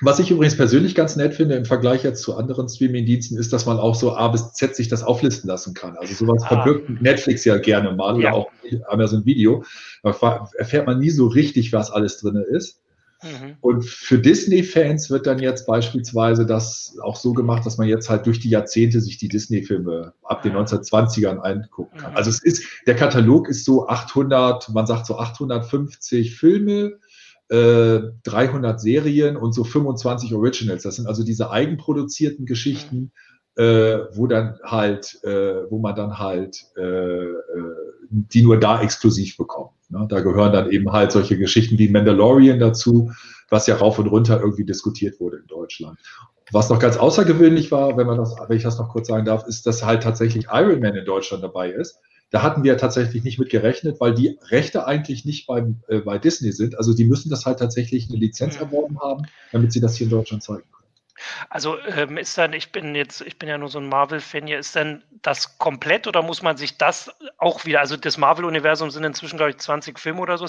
was 0.00 0.18
ich 0.18 0.30
übrigens 0.30 0.56
persönlich 0.56 0.94
ganz 0.94 1.16
nett 1.16 1.34
finde 1.34 1.54
im 1.54 1.64
Vergleich 1.64 2.02
jetzt 2.02 2.22
zu 2.22 2.36
anderen 2.36 2.68
Streaming-Diensten, 2.68 3.36
ist, 3.36 3.52
dass 3.52 3.66
man 3.66 3.78
auch 3.78 3.94
so 3.94 4.16
A 4.16 4.28
bis 4.28 4.52
Z 4.52 4.74
sich 4.74 4.88
das 4.88 5.02
auflisten 5.02 5.48
lassen 5.48 5.74
kann. 5.74 5.96
Also 5.96 6.14
sowas 6.14 6.42
ah. 6.44 6.48
verbirgt 6.48 7.02
Netflix 7.02 7.44
ja 7.44 7.58
gerne 7.58 7.92
mal 7.92 8.18
ja. 8.20 8.30
oder 8.30 8.34
auch 8.34 8.50
Amazon 8.88 9.24
Video. 9.26 9.64
Da 10.02 10.48
erfährt 10.56 10.86
man 10.86 10.98
nie 10.98 11.10
so 11.10 11.26
richtig, 11.26 11.72
was 11.72 11.90
alles 11.90 12.18
drin 12.18 12.36
ist. 12.36 12.80
Mhm. 13.22 13.56
Und 13.60 13.84
für 13.84 14.18
Disney-Fans 14.18 15.10
wird 15.10 15.26
dann 15.26 15.38
jetzt 15.38 15.66
beispielsweise 15.66 16.44
das 16.46 16.96
auch 17.02 17.16
so 17.16 17.32
gemacht, 17.32 17.64
dass 17.64 17.78
man 17.78 17.86
jetzt 17.86 18.10
halt 18.10 18.26
durch 18.26 18.40
die 18.40 18.50
Jahrzehnte 18.50 19.00
sich 19.00 19.18
die 19.18 19.28
Disney-Filme 19.28 20.12
ab 20.24 20.42
den 20.42 20.54
1920ern 20.54 21.38
angucken 21.38 21.98
kann. 21.98 22.12
Mhm. 22.12 22.16
Also 22.16 22.30
es 22.30 22.42
ist, 22.42 22.64
der 22.86 22.96
Katalog 22.96 23.48
ist 23.48 23.64
so 23.64 23.86
800, 23.86 24.70
man 24.70 24.86
sagt 24.86 25.06
so 25.06 25.18
850 25.18 26.34
Filme, 26.34 26.98
300 27.52 28.76
äh, 28.76 28.78
Serien 28.78 29.36
und 29.36 29.52
so 29.52 29.64
25 29.64 30.34
Originals. 30.34 30.84
Das 30.84 30.96
sind 30.96 31.06
also 31.06 31.22
diese 31.22 31.50
eigenproduzierten 31.50 32.46
Geschichten, 32.46 33.12
äh, 33.56 33.98
wo 34.12 34.26
dann 34.26 34.58
halt, 34.64 35.22
äh, 35.24 35.70
wo 35.70 35.78
man 35.78 35.94
dann 35.94 36.18
halt 36.18 36.64
äh, 36.76 36.82
äh, 36.82 37.36
die 38.08 38.42
nur 38.42 38.58
da 38.58 38.82
exklusiv 38.82 39.36
bekommt. 39.36 39.72
Ne? 39.88 40.06
Da 40.08 40.20
gehören 40.20 40.52
dann 40.52 40.70
eben 40.70 40.92
halt 40.92 41.12
solche 41.12 41.38
Geschichten 41.38 41.78
wie 41.78 41.88
Mandalorian 41.88 42.58
dazu, 42.58 43.10
was 43.48 43.66
ja 43.66 43.76
rauf 43.76 43.98
und 43.98 44.06
runter 44.06 44.40
irgendwie 44.40 44.64
diskutiert 44.64 45.20
wurde 45.20 45.38
in 45.38 45.46
Deutschland. 45.46 45.98
Was 46.50 46.68
noch 46.68 46.78
ganz 46.78 46.96
außergewöhnlich 46.96 47.70
war, 47.70 47.96
wenn 47.96 48.06
man 48.06 48.18
das, 48.18 48.34
wenn 48.48 48.56
ich 48.56 48.62
das 48.62 48.78
noch 48.78 48.88
kurz 48.88 49.08
sagen 49.08 49.24
darf, 49.24 49.46
ist, 49.46 49.66
dass 49.66 49.84
halt 49.84 50.02
tatsächlich 50.02 50.46
Iron 50.50 50.80
Man 50.80 50.94
in 50.94 51.04
Deutschland 51.04 51.42
dabei 51.42 51.70
ist. 51.70 51.98
Da 52.32 52.42
hatten 52.42 52.64
wir 52.64 52.78
tatsächlich 52.78 53.22
nicht 53.24 53.38
mit 53.38 53.50
gerechnet, 53.50 54.00
weil 54.00 54.14
die 54.14 54.38
Rechte 54.50 54.86
eigentlich 54.86 55.24
nicht 55.24 55.46
beim, 55.46 55.82
äh, 55.88 55.98
bei 55.98 56.18
Disney 56.18 56.50
sind. 56.50 56.76
Also 56.78 56.94
die 56.94 57.04
müssen 57.04 57.28
das 57.28 57.44
halt 57.44 57.58
tatsächlich 57.58 58.08
eine 58.08 58.18
Lizenz 58.18 58.56
mhm. 58.56 58.62
erworben 58.62 59.00
haben, 59.00 59.26
damit 59.52 59.72
sie 59.72 59.80
das 59.80 59.96
hier 59.96 60.06
in 60.06 60.10
Deutschland 60.10 60.42
zeigen 60.42 60.62
können. 60.62 60.82
Also 61.50 61.78
ähm, 61.80 62.16
ist 62.16 62.36
dann, 62.38 62.54
ich 62.54 62.72
bin 62.72 62.94
jetzt, 62.94 63.20
ich 63.20 63.38
bin 63.38 63.50
ja 63.50 63.58
nur 63.58 63.68
so 63.68 63.78
ein 63.78 63.88
Marvel-Fan 63.88 64.46
hier, 64.46 64.58
ist 64.58 64.74
dann 64.74 65.02
das 65.20 65.58
komplett 65.58 66.06
oder 66.06 66.22
muss 66.22 66.42
man 66.42 66.56
sich 66.56 66.78
das 66.78 67.10
auch 67.36 67.64
wieder, 67.64 67.80
also 67.80 67.96
das 67.96 68.16
Marvel-Universum 68.16 68.90
sind 68.90 69.04
inzwischen, 69.04 69.36
glaube 69.36 69.50
ich, 69.50 69.58
20 69.58 69.98
Filme 69.98 70.20
oder 70.20 70.38
so, 70.38 70.46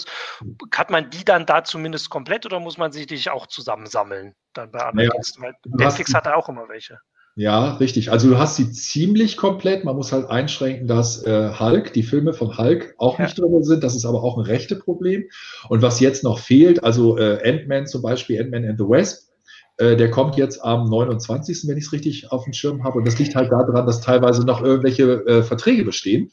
hat 0.73 0.89
man 0.89 1.09
die 1.09 1.25
dann 1.25 1.45
da 1.45 1.63
zumindest 1.65 2.09
komplett 2.09 2.45
oder 2.45 2.59
muss 2.59 2.77
man 2.77 2.91
sich 2.91 3.07
die 3.07 3.29
auch 3.29 3.47
zusammensammeln 3.47 4.33
dann 4.53 4.71
bei 4.71 4.79
anderen 4.79 5.21
naja, 5.37 5.53
Netflix 5.65 6.13
hat 6.13 6.25
da 6.25 6.35
auch 6.35 6.49
immer 6.49 6.69
welche. 6.69 6.99
Ja, 7.35 7.73
richtig. 7.77 8.11
Also 8.11 8.29
du 8.29 8.37
hast 8.37 8.57
sie 8.57 8.71
ziemlich 8.71 9.37
komplett. 9.37 9.85
Man 9.85 9.95
muss 9.95 10.11
halt 10.11 10.29
einschränken, 10.29 10.87
dass 10.87 11.23
äh, 11.23 11.51
Hulk, 11.57 11.91
die 11.93 12.03
Filme 12.03 12.33
von 12.33 12.57
Hulk 12.59 12.93
auch 12.99 13.17
ja. 13.17 13.25
nicht 13.25 13.39
drin 13.39 13.63
sind. 13.63 13.83
Das 13.83 13.95
ist 13.95 14.05
aber 14.05 14.23
auch 14.23 14.37
ein 14.37 14.45
rechte 14.45 14.75
Problem. 14.75 15.25
Und 15.67 15.81
was 15.81 15.99
jetzt 15.99 16.23
noch 16.23 16.37
fehlt, 16.37 16.83
also 16.83 17.17
äh, 17.17 17.39
Ant-Man 17.43 17.87
zum 17.87 18.03
Beispiel, 18.03 18.39
Ant-Man 18.39 18.65
and 18.65 18.77
the 18.77 18.85
Wasp, 18.85 19.29
äh, 19.77 19.95
der 19.95 20.11
kommt 20.11 20.35
jetzt 20.35 20.63
am 20.63 20.87
29., 20.87 21.67
wenn 21.67 21.77
ich 21.77 21.85
es 21.85 21.91
richtig 21.91 22.31
auf 22.31 22.43
dem 22.43 22.53
Schirm 22.53 22.83
habe. 22.83 22.99
Und 22.99 23.07
das 23.07 23.17
liegt 23.17 23.35
halt 23.35 23.51
daran, 23.51 23.87
dass 23.87 24.01
teilweise 24.01 24.45
noch 24.45 24.61
irgendwelche 24.61 25.25
äh, 25.25 25.41
Verträge 25.41 25.83
bestehen. 25.85 26.31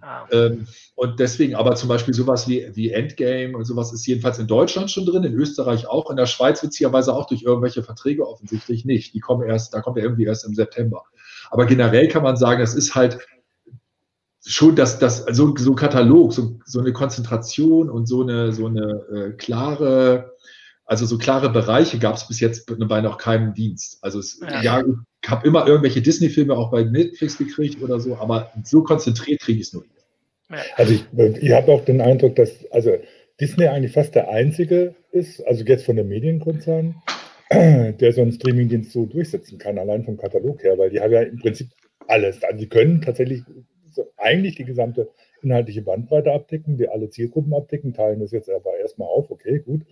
Ah. 0.00 0.26
Ähm, 0.30 0.66
und 0.94 1.20
deswegen, 1.20 1.54
aber 1.54 1.74
zum 1.74 1.88
Beispiel 1.88 2.14
sowas 2.14 2.48
wie, 2.48 2.70
wie 2.74 2.90
Endgame 2.90 3.56
und 3.56 3.64
sowas 3.64 3.92
ist 3.92 4.06
jedenfalls 4.06 4.38
in 4.38 4.46
Deutschland 4.46 4.90
schon 4.90 5.04
drin, 5.04 5.24
in 5.24 5.34
Österreich 5.34 5.86
auch, 5.86 6.10
in 6.10 6.16
der 6.16 6.26
Schweiz 6.26 6.62
witzigerweise 6.62 7.14
auch 7.14 7.26
durch 7.26 7.42
irgendwelche 7.42 7.82
Verträge 7.82 8.26
offensichtlich 8.26 8.84
nicht. 8.84 9.14
Die 9.14 9.20
kommen 9.20 9.46
erst, 9.46 9.74
da 9.74 9.80
kommt 9.80 9.98
er 9.98 10.04
irgendwie 10.04 10.24
erst 10.24 10.44
im 10.46 10.54
September. 10.54 11.04
Aber 11.50 11.66
generell 11.66 12.08
kann 12.08 12.22
man 12.22 12.36
sagen, 12.36 12.62
es 12.62 12.74
ist 12.74 12.94
halt 12.94 13.18
schon 14.44 14.74
das, 14.74 14.98
das, 14.98 15.24
so, 15.30 15.54
so 15.56 15.72
ein 15.72 15.76
Katalog, 15.76 16.32
so, 16.32 16.58
so 16.64 16.80
eine 16.80 16.92
Konzentration 16.92 17.90
und 17.90 18.06
so 18.06 18.22
eine, 18.22 18.52
so 18.52 18.66
eine 18.66 19.04
äh, 19.12 19.32
klare, 19.32 20.36
also 20.90 21.06
so 21.06 21.18
klare 21.18 21.50
Bereiche 21.50 22.00
gab 22.00 22.16
es 22.16 22.26
bis 22.26 22.40
jetzt 22.40 22.66
bei 22.66 23.00
noch 23.00 23.16
keinem 23.16 23.54
Dienst. 23.54 24.02
Also 24.02 24.18
es, 24.18 24.40
ja, 24.40 24.60
ja 24.60 24.84
ich 25.22 25.30
habe 25.30 25.46
immer 25.46 25.64
irgendwelche 25.64 26.02
Disney-Filme 26.02 26.52
auch 26.52 26.72
bei 26.72 26.82
Netflix 26.82 27.38
gekriegt 27.38 27.80
oder 27.80 28.00
so, 28.00 28.16
aber 28.16 28.50
so 28.64 28.82
konzentriert 28.82 29.40
kriege 29.40 29.60
ich 29.60 29.68
es 29.68 29.72
nur 29.72 29.84
nicht. 29.84 30.64
Also 30.74 30.94
ich, 30.94 31.04
ich 31.42 31.52
habe 31.52 31.70
auch 31.70 31.84
den 31.84 32.00
Eindruck, 32.00 32.34
dass 32.34 32.68
also 32.72 32.98
Disney 33.40 33.68
eigentlich 33.68 33.92
fast 33.92 34.16
der 34.16 34.30
einzige 34.30 34.96
ist, 35.12 35.46
also 35.46 35.62
jetzt 35.62 35.86
von 35.86 35.94
den 35.94 36.08
Medienkonzernen, 36.08 36.96
der 37.52 38.12
so 38.12 38.22
einen 38.22 38.32
Streamingdienst 38.32 38.90
so 38.90 39.06
durchsetzen 39.06 39.58
kann, 39.58 39.78
allein 39.78 40.04
vom 40.04 40.16
Katalog 40.16 40.60
her, 40.64 40.76
weil 40.76 40.90
die 40.90 40.98
haben 40.98 41.12
ja 41.12 41.22
im 41.22 41.38
Prinzip 41.38 41.68
alles. 42.08 42.42
Also 42.42 42.58
die 42.58 42.68
können 42.68 43.00
tatsächlich 43.00 43.42
so 43.92 44.10
eigentlich 44.16 44.56
die 44.56 44.64
gesamte 44.64 45.08
inhaltliche 45.42 45.82
Bandbreite 45.82 46.32
abdecken, 46.32 46.76
die 46.76 46.88
alle 46.88 47.10
Zielgruppen 47.10 47.54
abdecken, 47.54 47.94
teilen 47.94 48.20
das 48.20 48.32
jetzt 48.32 48.50
aber 48.50 48.76
erstmal 48.80 49.08
auf, 49.08 49.30
okay, 49.30 49.60
gut. 49.60 49.82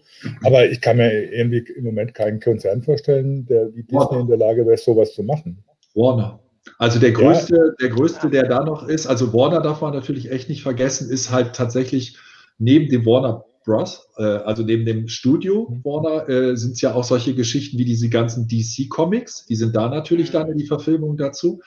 Aber 0.44 0.68
ich 0.70 0.80
kann 0.80 0.96
mir 0.96 1.32
irgendwie 1.32 1.64
im 1.76 1.84
Moment 1.84 2.14
keinen 2.14 2.40
Konzern 2.40 2.82
vorstellen, 2.82 3.46
der 3.46 3.74
wie 3.74 3.82
Disney 3.82 4.20
in 4.20 4.26
der 4.26 4.38
Lage 4.38 4.66
wäre, 4.66 4.76
sowas 4.76 5.14
zu 5.14 5.22
machen. 5.22 5.64
Warner. 5.94 6.40
Also 6.78 6.98
der 6.98 7.12
größte, 7.12 7.56
ja. 7.56 7.72
der 7.80 7.88
größte, 7.88 8.28
der 8.28 8.46
da 8.46 8.64
noch 8.64 8.86
ist, 8.86 9.06
also 9.06 9.32
Warner 9.32 9.60
darf 9.62 9.80
man 9.80 9.94
natürlich 9.94 10.30
echt 10.30 10.48
nicht 10.48 10.62
vergessen, 10.62 11.10
ist 11.10 11.30
halt 11.30 11.54
tatsächlich 11.54 12.16
neben 12.58 12.88
dem 12.88 13.06
Warner 13.06 13.44
Bros., 13.64 14.08
äh, 14.16 14.22
also 14.22 14.62
neben 14.62 14.84
dem 14.86 15.08
Studio 15.08 15.68
mhm. 15.68 15.84
Warner, 15.84 16.28
äh, 16.28 16.56
sind 16.56 16.72
es 16.72 16.80
ja 16.80 16.94
auch 16.94 17.04
solche 17.04 17.34
Geschichten 17.34 17.78
wie 17.78 17.84
diese 17.84 18.08
ganzen 18.08 18.48
DC-Comics, 18.48 19.46
die 19.46 19.56
sind 19.56 19.76
da 19.76 19.88
natürlich 19.88 20.30
dann 20.30 20.50
in 20.50 20.58
die 20.58 20.66
Verfilmung 20.66 21.16
dazu. 21.16 21.60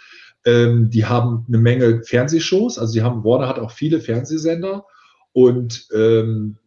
Ähm, 0.46 0.90
die 0.90 1.06
haben 1.06 1.46
eine 1.48 1.58
Menge 1.58 2.04
Fernsehshows, 2.04 2.80
also 2.80 2.94
die 2.94 3.02
haben, 3.02 3.24
Warner 3.24 3.48
hat 3.48 3.60
auch 3.60 3.72
viele 3.72 4.02
Fernsehsender 4.02 4.86
und 5.34 5.88
ähm, 5.94 6.58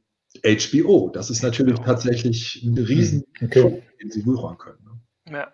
HBO. 0.44 1.10
Das 1.12 1.30
ist 1.30 1.42
natürlich 1.42 1.78
tatsächlich 1.80 2.62
ein 2.64 2.76
riesen 2.78 3.24
okay. 3.42 3.82
den 4.00 4.10
sie 4.10 4.24
wuchern 4.26 4.58
können. 4.58 4.83
Ja. 5.34 5.48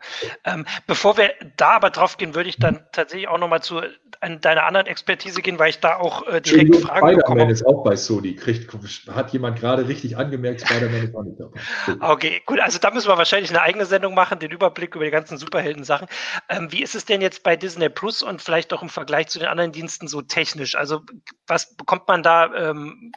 Ähm, 0.44 0.66
bevor 0.86 1.16
wir 1.16 1.32
da 1.56 1.72
aber 1.72 1.90
drauf 1.90 2.16
gehen, 2.16 2.34
würde 2.34 2.48
ich 2.48 2.58
dann 2.58 2.84
tatsächlich 2.92 3.28
auch 3.28 3.38
nochmal 3.38 3.62
zu 3.62 3.80
deiner 4.20 4.64
anderen 4.64 4.86
Expertise 4.86 5.40
gehen, 5.40 5.58
weil 5.58 5.70
ich 5.70 5.80
da 5.80 5.96
auch 5.96 6.26
äh, 6.26 6.40
direkt 6.42 6.76
Fragen 6.76 6.98
Spider-Man 6.98 7.16
bekomme. 7.16 7.50
ist 7.50 7.66
auch 7.66 7.82
bei 7.82 7.96
Sony. 7.96 8.36
Kriegt, 8.36 8.70
hat 9.10 9.32
jemand 9.32 9.58
gerade 9.58 9.88
richtig 9.88 10.16
angemerkt, 10.16 10.60
Spider-Man 10.60 11.04
ist 11.04 11.14
auch 11.14 11.22
nicht 11.22 11.40
dabei. 11.40 12.12
Okay, 12.12 12.42
gut, 12.44 12.60
also 12.60 12.78
da 12.78 12.90
müssen 12.90 13.08
wir 13.08 13.16
wahrscheinlich 13.16 13.50
eine 13.50 13.62
eigene 13.62 13.86
Sendung 13.86 14.14
machen, 14.14 14.38
den 14.38 14.50
Überblick 14.50 14.94
über 14.94 15.04
die 15.04 15.10
ganzen 15.10 15.38
Superhelden-Sachen. 15.38 16.08
Ähm, 16.50 16.70
wie 16.70 16.82
ist 16.82 16.94
es 16.94 17.06
denn 17.06 17.22
jetzt 17.22 17.42
bei 17.42 17.56
Disney 17.56 17.88
Plus 17.88 18.22
und 18.22 18.42
vielleicht 18.42 18.72
auch 18.74 18.82
im 18.82 18.90
Vergleich 18.90 19.28
zu 19.28 19.38
den 19.38 19.48
anderen 19.48 19.72
Diensten 19.72 20.06
so 20.06 20.20
technisch? 20.20 20.74
Also 20.74 21.00
was 21.46 21.74
bekommt 21.76 22.06
man 22.06 22.22
da 22.22 22.54
ähm, 22.54 23.12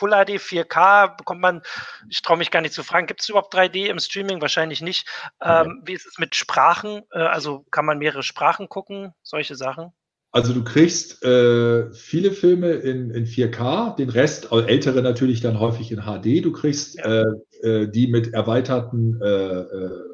Full 0.00 0.12
HD 0.12 0.40
4K 0.40 1.16
bekommt 1.18 1.42
man, 1.42 1.62
ich 2.08 2.22
traue 2.22 2.38
mich 2.38 2.50
gar 2.50 2.62
nicht 2.62 2.72
zu 2.72 2.82
fragen, 2.82 3.06
gibt 3.06 3.20
es 3.20 3.28
überhaupt 3.28 3.54
3D 3.54 3.86
im 3.86 3.98
Streaming? 3.98 4.40
Wahrscheinlich 4.40 4.80
nicht. 4.80 5.06
Ähm, 5.42 5.82
wie 5.84 5.92
ist 5.92 6.06
es 6.06 6.18
mit 6.18 6.34
Sprachen? 6.34 7.02
Äh, 7.12 7.18
also 7.18 7.66
kann 7.70 7.84
man 7.84 7.98
mehrere 7.98 8.22
Sprachen 8.22 8.70
gucken? 8.70 9.12
Solche 9.22 9.56
Sachen? 9.56 9.92
Also 10.32 10.54
du 10.54 10.64
kriegst 10.64 11.22
äh, 11.22 11.92
viele 11.92 12.30
Filme 12.30 12.70
in, 12.70 13.10
in 13.10 13.26
4K, 13.26 13.96
den 13.96 14.08
Rest, 14.08 14.50
ältere 14.52 15.02
natürlich 15.02 15.42
dann 15.42 15.60
häufig 15.60 15.92
in 15.92 16.02
HD. 16.02 16.42
Du 16.42 16.52
kriegst 16.52 16.96
ja. 16.96 17.22
äh, 17.22 17.24
äh, 17.62 17.88
die 17.88 18.06
mit 18.06 18.32
erweiterten 18.32 19.20
äh, 19.20 19.26
äh, 19.26 20.09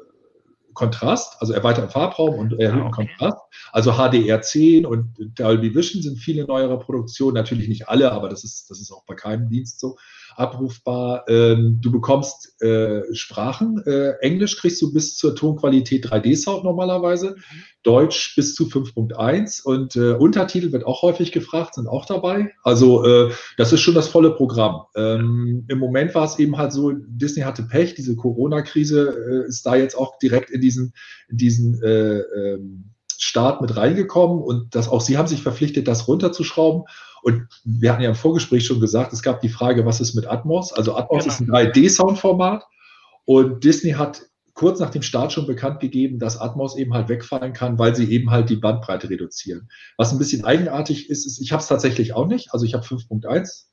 Kontrast, 0.77 1.41
also 1.41 1.53
erweiterten 1.53 1.89
Farbraum 1.89 2.35
und 2.35 2.59
erhöhten 2.59 2.83
ah, 2.83 2.87
okay. 2.89 3.07
Kontrast. 3.07 3.39
Also 3.71 3.93
HDR10 3.93 4.85
und 4.85 5.15
Dolby 5.33 5.73
Vision 5.73 6.03
sind 6.03 6.19
viele 6.19 6.45
neuere 6.45 6.77
Produktionen, 6.77 7.33
natürlich 7.33 7.67
nicht 7.67 7.89
alle, 7.89 8.11
aber 8.11 8.29
das 8.29 8.43
ist, 8.43 8.69
das 8.69 8.79
ist 8.79 8.91
auch 8.91 9.03
bei 9.05 9.15
keinem 9.15 9.49
Dienst 9.49 9.79
so 9.79 9.97
abrufbar. 10.37 11.25
Ähm, 11.27 11.79
du 11.81 11.91
bekommst 11.91 12.61
äh, 12.61 13.01
Sprachen. 13.13 13.81
Äh, 13.85 14.11
Englisch 14.21 14.57
kriegst 14.57 14.81
du 14.81 14.93
bis 14.93 15.17
zur 15.17 15.35
Tonqualität 15.35 16.05
3D-Sound 16.05 16.63
normalerweise. 16.63 17.31
Mhm. 17.31 17.63
Deutsch 17.83 18.35
bis 18.35 18.53
zu 18.53 18.65
5.1 18.65 19.63
und 19.63 19.95
äh, 19.95 20.11
Untertitel 20.11 20.71
wird 20.71 20.85
auch 20.85 21.01
häufig 21.01 21.31
gefragt, 21.31 21.75
sind 21.75 21.87
auch 21.87 22.05
dabei. 22.05 22.51
Also 22.63 23.05
äh, 23.05 23.31
das 23.57 23.73
ist 23.73 23.81
schon 23.81 23.95
das 23.95 24.09
volle 24.09 24.31
Programm. 24.31 24.83
Ähm, 24.95 25.65
Im 25.69 25.79
Moment 25.79 26.13
war 26.13 26.25
es 26.25 26.37
eben 26.37 26.57
halt 26.57 26.73
so, 26.73 26.91
Disney 26.91 27.43
hatte 27.43 27.63
Pech, 27.63 27.95
diese 27.95 28.15
Corona-Krise 28.15 29.45
äh, 29.45 29.47
ist 29.47 29.65
da 29.65 29.75
jetzt 29.75 29.95
auch 29.95 30.19
direkt 30.19 30.49
in 30.49 30.61
diesen, 30.61 30.93
in 31.29 31.37
diesen 31.37 31.81
äh, 31.81 32.19
ähm, 32.19 32.96
Start 33.17 33.61
mit 33.61 33.75
reingekommen 33.75 34.41
und 34.41 34.75
das, 34.75 34.87
auch 34.87 35.01
sie 35.01 35.17
haben 35.17 35.27
sich 35.27 35.41
verpflichtet, 35.41 35.87
das 35.87 36.07
runterzuschrauben. 36.07 36.83
Und 37.23 37.47
wir 37.63 37.91
hatten 37.91 38.03
ja 38.03 38.09
im 38.09 38.15
Vorgespräch 38.15 38.65
schon 38.65 38.79
gesagt, 38.79 39.13
es 39.13 39.21
gab 39.21 39.41
die 39.41 39.49
Frage, 39.49 39.85
was 39.85 39.99
ist 39.99 40.15
mit 40.15 40.27
Atmos? 40.27 40.71
Also 40.71 40.95
Atmos 40.95 41.23
genau. 41.23 41.33
ist 41.33 41.41
ein 41.41 41.49
3D-Soundformat 41.49 42.63
und 43.25 43.63
Disney 43.63 43.91
hat 43.91 44.21
kurz 44.53 44.79
nach 44.79 44.89
dem 44.89 45.03
Start 45.03 45.31
schon 45.31 45.45
bekannt 45.45 45.79
gegeben, 45.79 46.19
dass 46.19 46.39
Atmos 46.39 46.77
eben 46.77 46.93
halt 46.93 47.09
wegfallen 47.09 47.53
kann, 47.53 47.77
weil 47.77 47.95
sie 47.95 48.11
eben 48.11 48.31
halt 48.31 48.49
die 48.49 48.55
Bandbreite 48.55 49.09
reduzieren. 49.09 49.69
Was 49.97 50.11
ein 50.11 50.17
bisschen 50.17 50.45
eigenartig 50.45 51.09
ist, 51.09 51.25
ist 51.25 51.39
ich 51.39 51.51
habe 51.51 51.61
es 51.61 51.67
tatsächlich 51.67 52.13
auch 52.13 52.27
nicht. 52.27 52.53
Also 52.53 52.65
ich 52.65 52.73
habe 52.73 52.85
5.1 52.85 53.65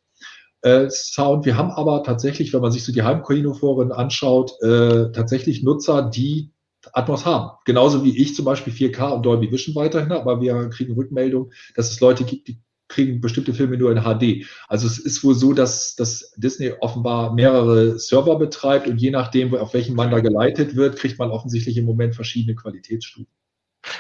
äh, 0.65 0.89
Sound. 0.91 1.45
Wir 1.45 1.57
haben 1.57 1.71
aber 1.71 2.03
tatsächlich, 2.03 2.53
wenn 2.53 2.61
man 2.61 2.73
sich 2.73 2.85
so 2.85 2.93
die 2.93 3.03
Heimkinoforen 3.03 3.93
anschaut, 3.93 4.53
äh, 4.63 5.13
tatsächlich 5.13 5.63
Nutzer, 5.63 6.03
die 6.11 6.53
Atmos 6.95 7.27
haben. 7.27 7.51
Genauso 7.65 8.05
wie 8.05 8.17
ich 8.17 8.35
zum 8.35 8.45
Beispiel 8.45 8.73
4K 8.73 9.11
und 9.11 9.27
Dolby 9.27 9.51
Vision 9.51 9.75
weiterhin, 9.75 10.13
aber 10.13 10.41
wir 10.41 10.71
kriegen 10.71 10.95
Rückmeldung, 10.95 11.53
dass 11.75 11.91
es 11.91 12.01
Leute 12.01 12.25
gibt, 12.25 12.49
die 12.49 12.61
kriegen 12.89 13.21
bestimmte 13.21 13.55
Filme 13.55 13.77
nur 13.77 13.91
in 13.91 14.03
HD. 14.03 14.47
Also 14.69 14.87
es 14.87 14.99
ist 14.99 15.25
wohl 15.25 15.35
so, 15.35 15.53
dass, 15.53 15.97
dass 15.97 16.33
Disney 16.37 16.73
offenbar 16.81 17.35
mehrere 17.35 17.99
Server 17.99 18.39
betreibt 18.39 18.87
und 18.87 18.99
je 18.99 19.11
nachdem, 19.11 19.55
auf 19.55 19.75
welchen 19.75 19.97
man 19.97 20.11
da 20.11 20.21
geleitet 20.21 20.77
wird, 20.77 20.97
kriegt 20.97 21.19
man 21.19 21.31
offensichtlich 21.31 21.77
im 21.77 21.87
Moment 21.87 22.15
verschiedene 22.15 22.55
Qualitätsstufen. 22.55 23.33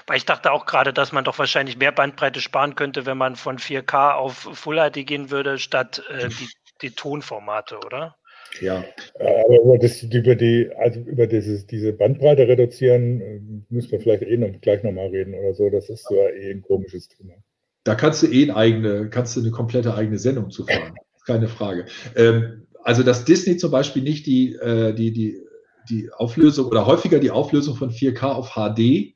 Weil 0.06 0.16
ich 0.16 0.24
dachte 0.24 0.52
auch 0.52 0.64
gerade, 0.66 0.92
dass 0.92 1.12
man 1.12 1.24
doch 1.24 1.38
wahrscheinlich 1.38 1.76
mehr 1.76 1.92
Bandbreite 1.92 2.40
sparen 2.40 2.74
könnte, 2.74 3.04
wenn 3.06 3.18
man 3.18 3.36
von 3.36 3.58
4K 3.58 4.12
auf 4.12 4.48
Full 4.52 4.76
HD 4.76 5.06
gehen 5.06 5.30
würde, 5.30 5.58
statt 5.58 6.02
äh, 6.08 6.28
die, 6.28 6.48
die 6.80 6.90
Tonformate, 6.92 7.78
oder? 7.84 8.16
Ja. 8.60 8.84
Äh, 9.18 9.44
aber 9.44 9.62
über, 9.62 9.78
das, 9.78 10.02
über, 10.02 10.34
die, 10.34 10.70
also 10.76 11.00
über 11.00 11.26
dieses, 11.26 11.66
diese 11.66 11.92
Bandbreite 11.92 12.46
reduzieren, 12.46 13.20
äh, 13.20 13.40
müssen 13.68 13.92
wir 13.92 14.00
vielleicht 14.00 14.22
eh 14.22 14.36
noch, 14.36 14.48
gleich 14.60 14.82
nochmal 14.82 15.08
reden 15.08 15.34
oder 15.34 15.54
so. 15.54 15.70
Das 15.70 15.88
ist 15.90 16.06
so 16.08 16.14
eh 16.14 16.50
ein 16.50 16.62
komisches 16.62 17.08
Thema. 17.08 17.34
Da 17.84 17.94
kannst 17.94 18.22
du 18.22 18.26
eh 18.26 18.44
eine 18.44 18.56
eigene, 18.56 19.10
kannst 19.10 19.36
du 19.36 19.40
eine 19.40 19.50
komplette 19.50 19.94
eigene 19.94 20.18
Sendung 20.18 20.50
zu 20.50 20.64
fahren. 20.64 20.94
Keine 21.26 21.48
Frage. 21.48 21.86
Ähm, 22.16 22.66
also, 22.82 23.02
dass 23.02 23.24
Disney 23.24 23.56
zum 23.56 23.70
Beispiel 23.70 24.02
nicht 24.02 24.26
die, 24.26 24.54
äh, 24.54 24.94
die, 24.94 25.12
die, 25.12 25.40
die 25.88 26.10
Auflösung 26.12 26.66
oder 26.66 26.86
häufiger 26.86 27.18
die 27.18 27.30
Auflösung 27.30 27.76
von 27.76 27.90
4K 27.90 28.32
auf 28.32 28.54
HD 28.54 29.14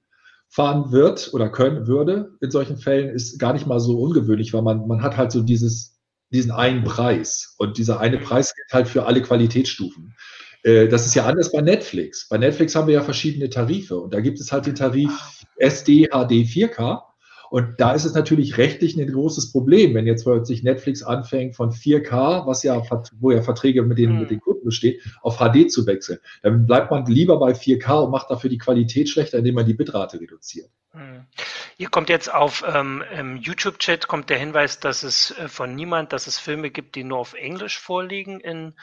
fahren 0.49 0.93
wird 0.93 1.31
oder 1.35 1.51
können 1.51 1.87
würde 1.87 2.33
in 2.41 2.51
solchen 2.51 2.79
Fällen, 2.79 3.11
ist 3.11 3.39
gar 3.39 3.53
nicht 3.53 3.67
mal 3.67 3.81
so 3.81 3.99
ungewöhnlich, 4.01 4.55
weil 4.55 4.63
man, 4.63 4.87
man 4.87 5.03
hat 5.03 5.19
halt 5.19 5.31
so 5.31 5.43
dieses, 5.43 5.98
diesen 6.31 6.51
einen 6.51 6.85
Preis. 6.85 7.55
Und 7.59 7.79
dieser 7.79 8.01
eine 8.01 8.19
Preis 8.19 8.55
gilt 8.55 8.73
halt 8.73 8.89
für 8.89 9.07
alle 9.07 9.23
Qualitätsstufen. 9.23 10.15
Äh, 10.63 10.89
das 10.89 11.07
ist 11.07 11.15
ja 11.15 11.25
anders 11.27 11.53
bei 11.53 11.61
Netflix. 11.61 12.29
Bei 12.29 12.39
Netflix 12.39 12.75
haben 12.75 12.87
wir 12.87 12.95
ja 12.95 13.03
verschiedene 13.03 13.51
Tarife 13.51 13.99
und 13.99 14.13
da 14.13 14.21
gibt 14.21 14.41
es 14.41 14.53
halt 14.53 14.67
den 14.67 14.75
Tarif 14.75 15.45
SD, 15.57 16.09
HD, 16.09 16.47
4K. 16.47 17.03
Und 17.51 17.81
da 17.81 17.93
ist 17.93 18.05
es 18.05 18.15
natürlich 18.15 18.59
rechtlich 18.59 18.97
ein 18.97 19.11
großes 19.11 19.53
Problem, 19.53 19.95
wenn 19.95 20.07
jetzt 20.07 20.25
plötzlich 20.25 20.63
Netflix 20.63 21.03
anfängt 21.03 21.57
von 21.57 21.71
4K, 21.71 22.47
was 22.47 22.63
ja, 22.63 22.83
wo 23.21 23.31
ja 23.31 23.43
Verträge 23.43 23.83
mit 23.83 23.99
den, 23.99 24.19
mit 24.19 24.31
den 24.31 24.41
Kunden 24.41 24.65
besteht, 24.65 25.03
auf 25.23 25.39
HD 25.39 25.71
zu 25.71 25.87
wechseln. 25.87 26.19
Dann 26.43 26.67
bleibt 26.67 26.91
man 26.91 27.07
lieber 27.07 27.39
bei 27.39 27.53
4K 27.53 28.05
und 28.05 28.11
macht 28.11 28.31
dafür 28.31 28.51
die 28.51 28.59
Qualität 28.59 29.09
schlechter, 29.09 29.39
indem 29.39 29.55
man 29.55 29.67
die 29.67 29.75
Bitrate 29.75 30.21
reduziert. 30.21 30.71
Hm. 30.93 31.27
Hier 31.77 31.89
kommt 31.89 32.09
jetzt 32.09 32.33
auf 32.33 32.65
ähm, 32.67 33.03
YouTube-Chat 33.41 34.09
kommt 34.09 34.31
der 34.31 34.39
Hinweis, 34.39 34.81
dass 34.81 35.03
es 35.03 35.31
äh, 35.39 35.49
von 35.49 35.75
niemand, 35.75 36.13
dass 36.13 36.27
es 36.27 36.39
Filme 36.39 36.71
gibt, 36.71 36.97
die 36.97 37.05
nur 37.05 37.19
auf 37.19 37.35
Englisch 37.35 37.79
vorliegen 37.79 38.41
in 38.41 38.75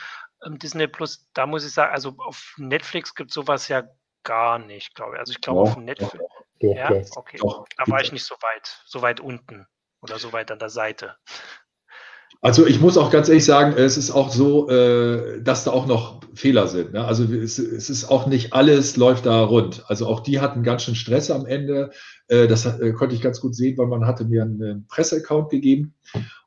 ähm, 0.45 0.59
Disney 0.59 0.87
Plus. 0.87 1.27
Da 1.33 1.45
muss 1.45 1.65
ich 1.65 1.73
sagen, 1.73 1.93
also 1.93 2.15
auf 2.17 2.55
Netflix 2.57 3.15
gibt 3.15 3.31
es 3.31 3.35
sowas 3.35 3.67
ja 3.67 3.83
gar 4.23 4.59
nicht, 4.59 4.95
glaube 4.95 5.15
ich. 5.15 5.19
Also 5.19 5.31
ich 5.31 5.41
glaube 5.41 5.65
ja, 5.65 5.71
auf 5.71 5.77
Netflix. 5.77 6.23
Doch, 6.61 6.75
ja, 6.75 6.91
okay. 7.15 7.37
Doch, 7.39 7.67
da 7.77 7.91
war 7.91 8.01
ich 8.01 8.11
nicht 8.11 8.23
so 8.23 8.35
weit, 8.35 8.81
so 8.85 9.01
weit 9.01 9.19
unten 9.19 9.67
oder 10.01 10.19
so 10.19 10.33
weit 10.33 10.51
an 10.51 10.59
der 10.59 10.69
Seite. 10.69 11.15
Also 12.41 12.67
ich 12.67 12.79
muss 12.79 12.97
auch 12.97 13.09
ganz 13.09 13.27
ehrlich 13.27 13.45
sagen, 13.45 13.73
es 13.75 13.97
ist 13.97 14.11
auch 14.11 14.29
so, 14.29 14.69
äh, 14.69 15.41
dass 15.41 15.63
da 15.63 15.71
auch 15.71 15.87
noch 15.87 16.21
Fehler 16.35 16.67
sind. 16.67 16.93
Ne? 16.93 17.03
Also 17.03 17.23
es, 17.23 17.57
ist 17.57 18.05
auch 18.05 18.27
nicht 18.27 18.53
alles 18.53 18.97
läuft 18.97 19.25
da 19.25 19.43
rund. 19.43 19.83
Also 19.87 20.05
auch 20.05 20.19
die 20.19 20.39
hatten 20.39 20.61
ganz 20.61 20.83
schön 20.83 20.95
Stress 20.95 21.31
am 21.31 21.45
Ende. 21.45 21.91
Äh, 22.27 22.47
das 22.47 22.65
äh, 22.65 22.91
konnte 22.91 23.15
ich 23.15 23.21
ganz 23.21 23.41
gut 23.41 23.55
sehen, 23.55 23.77
weil 23.77 23.87
man 23.87 24.05
hatte 24.05 24.25
mir 24.25 24.43
einen 24.43 24.85
Presseaccount 24.87 25.49
gegeben 25.49 25.95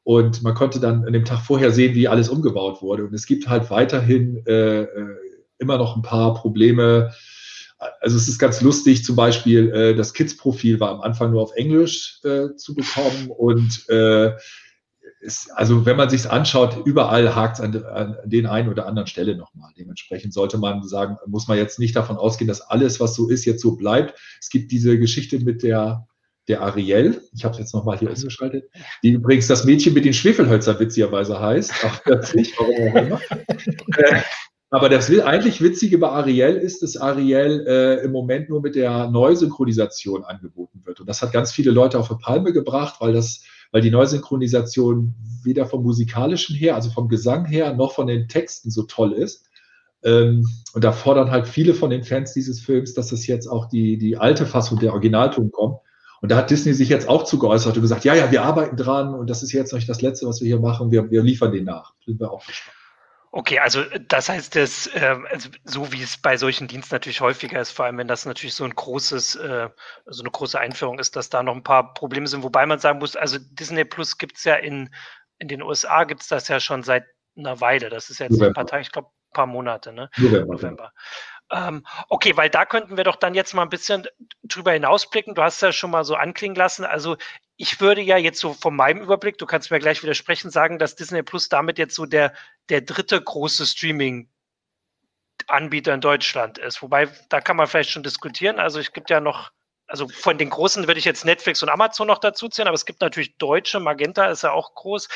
und 0.05 0.43
man 0.43 0.55
konnte 0.55 0.79
dann 0.79 1.05
an 1.05 1.13
dem 1.13 1.25
Tag 1.25 1.41
vorher 1.41 1.73
sehen, 1.73 1.95
wie 1.95 2.07
alles 2.07 2.29
umgebaut 2.29 2.81
wurde. 2.81 3.05
Und 3.05 3.15
es 3.15 3.27
gibt 3.27 3.49
halt 3.49 3.71
weiterhin 3.71 4.43
immer 5.59 5.77
noch 5.77 5.97
ein 5.97 6.03
paar 6.03 6.35
Probleme 6.35 7.11
also 8.01 8.17
es 8.17 8.29
ist 8.29 8.39
ganz 8.39 8.61
lustig, 8.61 9.05
zum 9.05 9.17
Beispiel 9.17 9.71
äh, 9.71 9.95
das 9.95 10.13
Kids-Profil 10.13 10.81
war 10.81 10.91
am 10.91 11.01
Anfang 11.01 11.31
nur 11.31 11.43
auf 11.43 11.55
Englisch 11.55 12.21
äh, 12.25 12.55
zu 12.57 12.75
bekommen 12.75 13.31
und 13.31 13.89
äh, 13.89 14.33
ist, 15.21 15.51
also 15.53 15.85
wenn 15.85 15.97
man 15.97 16.11
sich 16.11 16.31
anschaut, 16.31 16.87
überall 16.87 17.35
hakt 17.35 17.59
es 17.59 17.65
an, 17.65 17.85
an, 17.85 18.17
den 18.25 18.47
einen 18.47 18.69
oder 18.69 18.87
anderen 18.87 19.09
Stelle 19.09 19.37
nochmal. 19.37 19.73
Dementsprechend 19.77 20.33
sollte 20.33 20.59
man 20.59 20.87
sagen, 20.87 21.17
muss 21.27 21.49
man 21.49 21.59
jetzt 21.59 21.79
nicht 21.79 21.97
davon 21.97 22.17
ausgehen, 22.17 22.47
dass 22.47 22.61
alles, 22.61 23.01
was 23.01 23.15
so 23.15 23.29
ist, 23.29 23.45
jetzt 23.45 23.63
so 23.63 23.77
bleibt. 23.77 24.19
Es 24.41 24.49
gibt 24.49 24.71
diese 24.71 24.99
Geschichte 24.99 25.41
mit 25.41 25.63
der 25.63 26.07
der 26.47 26.63
Ariel, 26.63 27.21
ich 27.35 27.45
habe 27.45 27.53
es 27.53 27.59
jetzt 27.59 27.75
nochmal 27.75 27.99
hier 27.99 28.09
umgeschaltet, 28.09 28.71
die 29.03 29.11
übrigens 29.11 29.49
das 29.49 29.67
Mädchen 29.67 29.93
mit 29.93 30.07
den 30.07 30.15
Schwefelhölzern 30.15 30.81
witzigerweise 30.81 31.39
heißt, 31.39 31.85
auch 31.85 32.03
plötzlich, 32.03 32.55
warum 32.59 32.75
auch 32.75 33.03
immer. 33.03 33.21
Aber 34.71 34.91
das 34.91 35.11
eigentlich 35.21 35.63
Witzige 35.63 35.97
bei 35.97 36.11
Ariel 36.11 36.57
ist, 36.57 36.83
dass 36.83 36.99
Ariel 36.99 37.65
äh, 37.67 38.05
im 38.05 38.13
Moment 38.13 38.51
nur 38.51 38.61
mit 38.61 38.75
der 38.75 39.09
Neusynchronisation 39.09 40.25
angeboten 40.25 40.83
wird. 40.85 41.01
Und 41.01 41.09
das 41.09 41.23
hat 41.23 41.33
ganz 41.33 41.53
viele 41.53 41.71
Leute 41.71 41.99
auf 41.99 42.09
die 42.09 42.17
Palme 42.17 42.53
gebracht, 42.53 42.97
weil 43.01 43.15
das, 43.15 43.45
weil 43.73 43.81
die 43.81 43.91
Neusynchronisation 43.91 45.15
weder 45.43 45.65
vom 45.65 45.83
musikalischen 45.83 46.55
her, 46.55 46.75
also 46.75 46.91
vom 46.91 47.09
Gesang 47.09 47.47
her, 47.47 47.73
noch 47.75 47.93
von 47.93 48.07
den 48.07 48.29
Texten 48.29 48.71
so 48.71 48.83
toll 48.83 49.13
ist. 49.13 49.47
Ähm, 50.05 50.47
und 50.75 50.85
da 50.85 50.93
fordern 50.93 51.31
halt 51.31 51.49
viele 51.49 51.73
von 51.73 51.89
den 51.89 52.05
Fans 52.05 52.35
dieses 52.35 52.61
Films, 52.61 52.93
dass 52.93 53.09
das 53.09 53.27
jetzt 53.27 53.47
auch 53.47 53.67
die, 53.67 53.97
die 53.97 54.19
alte 54.19 54.45
Fassung 54.45 54.79
der 54.79 54.93
Originalton 54.93 55.51
kommt. 55.51 55.79
Und 56.21 56.31
da 56.31 56.37
hat 56.37 56.51
Disney 56.51 56.75
sich 56.75 56.91
jetzt 56.91 57.09
auch 57.09 57.25
zu 57.25 57.39
geäußert 57.39 57.77
und 57.77 57.83
gesagt, 57.83 58.05
ja, 58.05 58.15
ja, 58.15 58.31
wir 58.31 58.43
arbeiten 58.43 58.77
dran 58.77 59.15
und 59.15 59.31
das 59.31 59.43
ist 59.43 59.53
jetzt 59.53 59.73
noch 59.73 59.79
nicht 59.79 59.89
das 59.89 60.03
Letzte, 60.03 60.27
was 60.27 60.41
wir 60.41 60.49
hier 60.49 60.61
machen. 60.61 60.91
Wir, 60.91 61.11
wir 61.11 61.23
liefern 61.23 61.53
den 61.53 61.65
nach. 61.65 61.95
Sind 62.05 62.21
wir 62.21 62.31
auch 62.31 62.45
gespannt. 62.47 62.78
Okay, 63.31 63.59
also 63.59 63.85
das 64.09 64.29
heißt, 64.29 64.57
dass, 64.57 64.87
äh, 64.89 65.17
also 65.31 65.51
so 65.65 65.93
wie 65.93 66.03
es 66.03 66.17
bei 66.17 66.37
solchen 66.37 66.67
Diensten 66.67 66.95
natürlich 66.95 67.21
häufiger 67.21 67.61
ist, 67.61 67.73
vor 67.73 67.85
allem 67.85 67.99
wenn 67.99 68.09
das 68.09 68.25
natürlich 68.25 68.55
so 68.55 68.65
ein 68.65 68.75
großes, 68.75 69.37
äh, 69.37 69.69
so 70.07 70.23
eine 70.23 70.31
große 70.31 70.59
Einführung 70.59 70.99
ist, 70.99 71.15
dass 71.15 71.29
da 71.29 71.43
noch 71.43 71.55
ein 71.55 71.63
paar 71.63 71.93
Probleme 71.95 72.27
sind, 72.27 72.43
wobei 72.43 72.65
man 72.65 72.79
sagen 72.79 72.99
muss, 72.99 73.17
also 73.17 73.39
Disney 73.39 73.85
Plus 73.85 74.17
gibt 74.19 74.39
es 74.39 74.45
ja 74.45 74.55
in 74.55 74.91
in 75.39 75.49
den 75.49 75.63
USA 75.63 76.05
gibt 76.05 76.23
es 76.23 76.29
das 76.29 76.49
ja 76.49 76.61
schon 76.61 76.83
seit 76.83 77.07
einer 77.37 77.61
Weile. 77.61 77.89
Das 77.89 78.11
ist 78.11 78.19
jetzt 78.19 78.33
November. 78.33 78.49
ein 78.49 78.55
paar 78.55 78.67
Tage, 78.67 78.83
ich 78.83 78.93
glaube, 78.93 79.09
ein 79.09 79.33
paar 79.33 79.47
Monate, 79.47 79.93
ne? 79.93 80.11
November. 80.17 80.53
November. 80.55 80.93
Ähm, 81.51 81.87
okay, 82.09 82.37
weil 82.37 82.51
da 82.51 82.67
könnten 82.67 82.97
wir 82.97 83.05
doch 83.05 83.17
dann 83.17 83.35
jetzt 83.35 83.55
mal 83.55 83.63
ein 83.63 83.71
bisschen 83.71 84.07
drüber 84.43 84.73
hinausblicken. 84.73 85.35
Du 85.35 85.43
hast 85.43 85.63
ja 85.63 85.73
schon 85.73 85.91
mal 85.91 86.05
so 86.05 86.15
anklingen 86.15 86.57
lassen. 86.57 86.85
Also 86.85 87.17
ich 87.59 87.81
würde 87.81 88.01
ja 88.01 88.17
jetzt 88.17 88.39
so 88.39 88.55
von 88.55 88.75
meinem 88.75 89.03
Überblick, 89.03 89.37
du 89.37 89.45
kannst 89.45 89.71
mir 89.71 89.81
gleich 89.81 90.03
widersprechen, 90.03 90.51
sagen, 90.51 90.79
dass 90.79 90.95
Disney 90.95 91.25
Plus 91.25 91.49
damit 91.49 91.77
jetzt 91.77 91.97
so 91.97 92.07
der, 92.07 92.33
der 92.69 92.81
dritte 92.81 93.21
große 93.21 93.67
Streaming 93.67 94.31
Anbieter 95.49 95.93
in 95.93 96.01
Deutschland 96.01 96.59
ist. 96.59 96.83
Wobei, 96.83 97.09
da 97.29 97.41
kann 97.41 97.57
man 97.57 97.67
vielleicht 97.67 97.91
schon 97.91 98.03
diskutieren. 98.05 98.61
Also 98.61 98.79
es 98.79 98.93
gibt 98.93 99.11
ja 99.11 99.21
noch, 99.21 99.51
also 99.89 100.09
von 100.09 100.39
den 100.39 100.51
großen 100.51 100.87
würde 100.87 100.99
ich 100.99 101.05
jetzt 101.05 101.25
Netflix 101.25 101.63
und 101.63 101.69
Amazon 101.69 102.07
noch 102.07 102.19
dazu 102.19 102.49
zählen, 102.49 102.69
aber 102.69 102.77
es 102.77 102.87
gibt 102.87 103.01
natürlich 103.01 103.37
deutsche, 103.39 103.81
Magenta 103.81 104.27
ist 104.27 104.43
ja 104.43 104.53
auch 104.53 104.75
groß. 104.75 105.09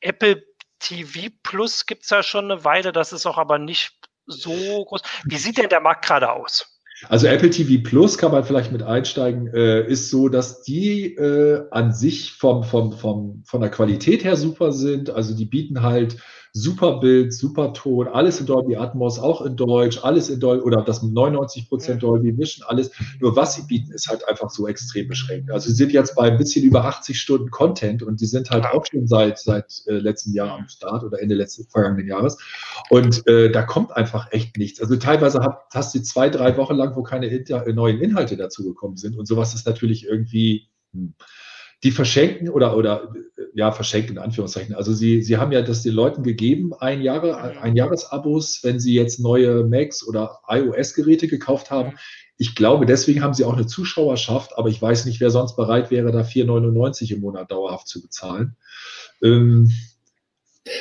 Apple 0.00 0.42
TV 0.78 1.28
Plus 1.42 1.84
gibt 1.84 2.04
es 2.04 2.10
ja 2.10 2.22
schon 2.22 2.50
eine 2.50 2.64
Weile, 2.64 2.92
das 2.92 3.12
ist 3.12 3.26
auch 3.26 3.36
aber 3.36 3.58
nicht 3.58 3.92
so 4.26 4.84
groß. 4.86 5.02
Wie 5.24 5.38
sieht 5.38 5.58
denn 5.58 5.68
der 5.68 5.80
Markt 5.80 6.06
gerade 6.06 6.32
aus? 6.32 6.79
Also 7.08 7.26
Apple 7.26 7.50
TV 7.50 7.82
Plus 7.82 8.18
kann 8.18 8.32
man 8.32 8.44
vielleicht 8.44 8.72
mit 8.72 8.82
einsteigen, 8.82 9.48
äh, 9.48 9.86
ist 9.86 10.10
so, 10.10 10.28
dass 10.28 10.62
die 10.62 11.14
äh, 11.14 11.64
an 11.70 11.92
sich 11.92 12.32
vom, 12.32 12.62
vom, 12.62 12.92
vom, 12.92 13.42
von 13.44 13.60
der 13.60 13.70
Qualität 13.70 14.24
her 14.24 14.36
super 14.36 14.72
sind. 14.72 15.10
Also 15.10 15.34
die 15.34 15.46
bieten 15.46 15.82
halt 15.82 16.16
super 16.52 16.98
Bild, 16.98 17.32
super 17.32 17.72
Ton, 17.72 18.08
alles 18.08 18.40
in 18.40 18.46
Dolby 18.46 18.76
Atmos, 18.76 19.18
auch 19.18 19.42
in 19.42 19.56
Deutsch, 19.56 20.02
alles 20.02 20.28
in 20.30 20.40
Dolby 20.40 20.64
oder 20.64 20.82
das 20.82 21.02
mit 21.02 21.12
99 21.12 21.68
Prozent 21.68 22.02
Dolby 22.02 22.36
Vision, 22.36 22.66
alles. 22.66 22.90
Nur 23.20 23.36
was 23.36 23.54
sie 23.54 23.62
bieten, 23.62 23.92
ist 23.92 24.08
halt 24.08 24.26
einfach 24.28 24.50
so 24.50 24.66
extrem 24.66 25.08
beschränkt. 25.08 25.50
Also 25.50 25.68
sie 25.68 25.76
sind 25.76 25.92
jetzt 25.92 26.16
bei 26.16 26.30
ein 26.30 26.38
bisschen 26.38 26.64
über 26.64 26.84
80 26.84 27.20
Stunden 27.20 27.50
Content 27.50 28.02
und 28.02 28.20
die 28.20 28.26
sind 28.26 28.50
halt 28.50 28.64
auch 28.64 28.84
schon 28.84 29.06
seit, 29.06 29.38
seit 29.38 29.82
äh, 29.86 29.94
letztem 29.94 30.34
Jahr 30.34 30.58
am 30.58 30.68
Start 30.68 31.04
oder 31.04 31.20
Ende 31.20 31.36
letzten 31.36 31.64
vergangenen 31.68 32.08
Jahres. 32.08 32.38
Und 32.88 33.26
äh, 33.28 33.50
da 33.50 33.62
kommt 33.62 33.96
einfach 33.96 34.32
echt 34.32 34.56
nichts. 34.56 34.80
Also 34.80 34.96
teilweise 34.96 35.40
hat, 35.40 35.62
hast 35.72 35.94
du 35.94 36.02
zwei, 36.02 36.30
drei 36.30 36.56
Wochen 36.56 36.74
lang, 36.74 36.96
wo 36.96 37.02
keine 37.02 37.26
Inter 37.26 37.70
neuen 37.72 38.00
Inhalte 38.00 38.36
dazugekommen 38.36 38.96
sind. 38.96 39.16
Und 39.16 39.26
sowas 39.26 39.54
ist 39.54 39.66
natürlich 39.66 40.04
irgendwie. 40.06 40.68
Hm 40.92 41.14
die 41.82 41.92
verschenken 41.92 42.50
oder, 42.50 42.76
oder 42.76 43.12
ja, 43.54 43.72
verschenken 43.72 44.16
in 44.16 44.22
Anführungszeichen. 44.22 44.74
Also 44.74 44.92
sie, 44.92 45.22
sie 45.22 45.36
haben 45.36 45.52
ja 45.52 45.62
das 45.62 45.82
den 45.82 45.94
Leuten 45.94 46.22
gegeben, 46.22 46.72
ein, 46.78 47.02
Jahre, 47.02 47.36
ein 47.60 47.76
Jahresabos, 47.76 48.60
wenn 48.62 48.78
sie 48.80 48.94
jetzt 48.94 49.20
neue 49.20 49.64
Macs 49.64 50.06
oder 50.06 50.40
iOS-Geräte 50.48 51.28
gekauft 51.28 51.70
haben. 51.70 51.94
Ich 52.38 52.54
glaube, 52.54 52.86
deswegen 52.86 53.22
haben 53.22 53.34
sie 53.34 53.44
auch 53.44 53.54
eine 53.54 53.66
Zuschauerschaft, 53.66 54.56
aber 54.56 54.68
ich 54.68 54.80
weiß 54.80 55.04
nicht, 55.04 55.20
wer 55.20 55.30
sonst 55.30 55.56
bereit 55.56 55.90
wäre, 55.90 56.12
da 56.12 56.20
4,99 56.20 57.12
im 57.12 57.20
Monat 57.20 57.50
dauerhaft 57.50 57.88
zu 57.88 58.00
bezahlen. 58.00 58.56
Ähm, 59.22 59.70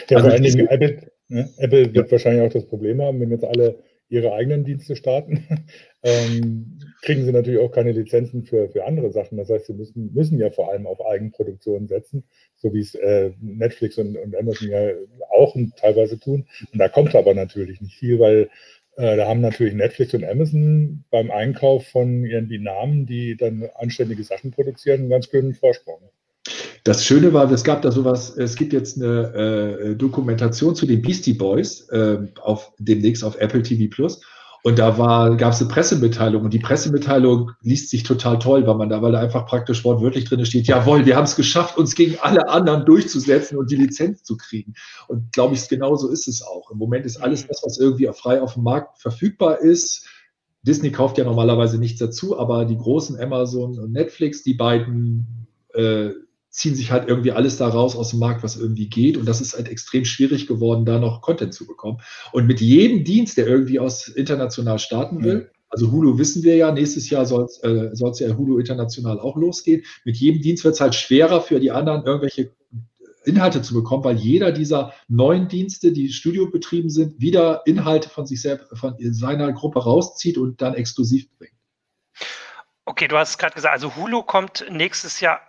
ja, 0.09 0.17
also 0.17 0.29
vor 0.29 0.33
allen 0.33 0.43
Dingen 0.43 0.67
Apple, 0.67 1.11
ne? 1.27 1.49
Apple 1.57 1.93
wird 1.93 2.07
ja. 2.07 2.11
wahrscheinlich 2.11 2.47
auch 2.47 2.53
das 2.53 2.67
Problem 2.67 3.01
haben, 3.01 3.19
wenn 3.19 3.31
jetzt 3.31 3.45
alle 3.45 3.79
ihre 4.09 4.33
eigenen 4.33 4.63
Dienste 4.63 4.95
starten, 4.95 5.45
ähm, 6.03 6.79
kriegen 7.01 7.23
sie 7.23 7.31
natürlich 7.31 7.59
auch 7.59 7.71
keine 7.71 7.91
Lizenzen 7.91 8.43
für, 8.43 8.69
für 8.69 8.85
andere 8.85 9.11
Sachen. 9.11 9.37
Das 9.37 9.49
heißt, 9.49 9.67
sie 9.67 9.73
müssen, 9.73 10.13
müssen 10.13 10.39
ja 10.39 10.49
vor 10.49 10.71
allem 10.71 10.87
auf 10.87 11.05
Eigenproduktion 11.05 11.87
setzen, 11.87 12.23
so 12.55 12.73
wie 12.73 12.79
es 12.79 12.95
äh, 12.95 13.31
Netflix 13.39 13.97
und, 13.97 14.17
und 14.17 14.35
Amazon 14.35 14.69
ja 14.69 14.89
auch 15.31 15.55
teilweise 15.77 16.19
tun. 16.19 16.47
Und 16.73 16.79
da 16.79 16.89
kommt 16.89 17.15
aber 17.15 17.33
natürlich 17.33 17.81
nicht 17.81 17.95
viel, 17.95 18.19
weil 18.19 18.49
äh, 18.97 19.15
da 19.15 19.27
haben 19.27 19.41
natürlich 19.41 19.75
Netflix 19.75 20.13
und 20.13 20.25
Amazon 20.25 21.05
beim 21.11 21.31
Einkauf 21.31 21.87
von 21.87 22.25
irgendwie 22.25 22.59
Namen, 22.59 23.05
die 23.05 23.37
dann 23.37 23.69
anständige 23.75 24.23
Sachen 24.23 24.51
produzieren, 24.51 25.01
einen 25.01 25.09
ganz 25.09 25.29
schönen 25.29 25.53
Vorsprung. 25.53 26.01
Das 26.83 27.05
Schöne 27.05 27.33
war, 27.33 27.51
es 27.51 27.63
gab 27.63 27.81
da 27.81 27.91
sowas, 27.91 28.35
es 28.35 28.55
gibt 28.55 28.73
jetzt 28.73 28.97
eine 28.97 29.33
äh, 29.33 29.95
Dokumentation 29.95 30.75
zu 30.75 30.85
den 30.85 31.01
Beastie 31.01 31.33
Boys 31.33 31.87
äh, 31.89 32.19
auf 32.41 32.71
demnächst 32.79 33.23
auf 33.23 33.35
Apple 33.39 33.61
TV 33.61 33.93
Plus. 33.93 34.21
Und 34.63 34.77
da 34.77 34.97
war, 34.97 35.37
gab 35.37 35.53
es 35.53 35.61
eine 35.61 35.69
Pressemitteilung 35.69 36.43
und 36.43 36.53
die 36.53 36.59
Pressemitteilung 36.59 37.51
liest 37.61 37.89
sich 37.89 38.03
total 38.03 38.39
toll, 38.39 38.67
weil 38.67 38.75
man 38.75 38.89
da, 38.89 39.01
weil 39.01 39.13
da 39.13 39.19
einfach 39.19 39.45
praktisch 39.45 39.85
wortwörtlich 39.85 40.25
drin 40.25 40.45
steht, 40.45 40.67
jawohl, 40.67 41.05
wir 41.05 41.15
haben 41.15 41.23
es 41.23 41.37
geschafft, 41.37 41.77
uns 41.77 41.95
gegen 41.95 42.17
alle 42.19 42.49
anderen 42.49 42.85
durchzusetzen 42.85 43.57
und 43.57 43.71
die 43.71 43.77
Lizenz 43.77 44.23
zu 44.23 44.35
kriegen. 44.35 44.73
Und 45.07 45.31
glaube 45.31 45.55
ich, 45.55 45.69
genau 45.69 45.95
so 45.95 46.09
ist 46.09 46.27
es 46.27 46.41
auch. 46.41 46.71
Im 46.71 46.77
Moment 46.77 47.05
ist 47.05 47.17
alles 47.17 47.47
das, 47.47 47.61
was 47.63 47.77
irgendwie 47.77 48.09
frei 48.13 48.41
auf 48.41 48.55
dem 48.55 48.63
Markt 48.63 48.99
verfügbar 48.99 49.59
ist. 49.59 50.05
Disney 50.63 50.91
kauft 50.91 51.17
ja 51.17 51.23
normalerweise 51.23 51.77
nichts 51.77 51.99
dazu, 51.99 52.37
aber 52.37 52.65
die 52.65 52.77
großen 52.77 53.17
Amazon 53.17 53.79
und 53.79 53.93
Netflix, 53.93 54.43
die 54.43 54.55
beiden 54.55 55.47
äh, 55.73 56.09
ziehen 56.59 56.75
sich 56.75 56.91
halt 56.91 57.07
irgendwie 57.07 57.31
alles 57.31 57.55
da 57.55 57.69
raus 57.69 57.95
aus 57.95 58.09
dem 58.09 58.19
Markt, 58.19 58.43
was 58.43 58.57
irgendwie 58.57 58.89
geht. 58.89 59.15
Und 59.15 59.25
das 59.25 59.39
ist 59.39 59.55
halt 59.55 59.69
extrem 59.69 60.03
schwierig 60.03 60.45
geworden, 60.45 60.83
da 60.83 60.99
noch 60.99 61.21
Content 61.21 61.53
zu 61.53 61.65
bekommen. 61.65 62.01
Und 62.33 62.47
mit 62.47 62.59
jedem 62.59 63.05
Dienst, 63.05 63.37
der 63.37 63.47
irgendwie 63.47 63.79
aus 63.79 64.09
international 64.09 64.77
starten 64.77 65.23
will, 65.23 65.35
mhm. 65.35 65.45
also 65.69 65.89
Hulu 65.89 66.17
wissen 66.17 66.43
wir 66.43 66.57
ja, 66.57 66.73
nächstes 66.73 67.09
Jahr 67.09 67.25
soll 67.25 67.45
es 67.45 67.59
äh, 67.59 67.91
ja 67.95 68.35
Hulu 68.35 68.59
international 68.59 69.21
auch 69.21 69.37
losgehen. 69.37 69.83
Mit 70.03 70.17
jedem 70.17 70.41
Dienst 70.41 70.65
wird 70.65 70.73
es 70.73 70.81
halt 70.81 70.95
schwerer 70.95 71.39
für 71.39 71.61
die 71.61 71.71
anderen, 71.71 72.03
irgendwelche 72.03 72.51
Inhalte 73.23 73.61
zu 73.61 73.73
bekommen, 73.73 74.03
weil 74.03 74.17
jeder 74.17 74.51
dieser 74.51 74.93
neuen 75.07 75.47
Dienste, 75.47 75.93
die 75.93 76.11
studiobetrieben 76.11 76.89
sind, 76.89 77.21
wieder 77.21 77.61
Inhalte 77.67 78.09
von 78.09 78.25
sich 78.25 78.41
selbst, 78.41 78.67
von 78.77 78.95
seiner 78.99 79.53
Gruppe 79.53 79.81
rauszieht 79.81 80.37
und 80.37 80.61
dann 80.61 80.73
exklusiv 80.73 81.29
bringt. 81.37 81.53
Okay, 82.83 83.07
du 83.07 83.17
hast 83.17 83.37
gerade 83.37 83.55
gesagt, 83.55 83.73
also 83.73 83.95
Hulu 83.95 84.23
kommt 84.23 84.65
nächstes 84.69 85.21
Jahr 85.21 85.39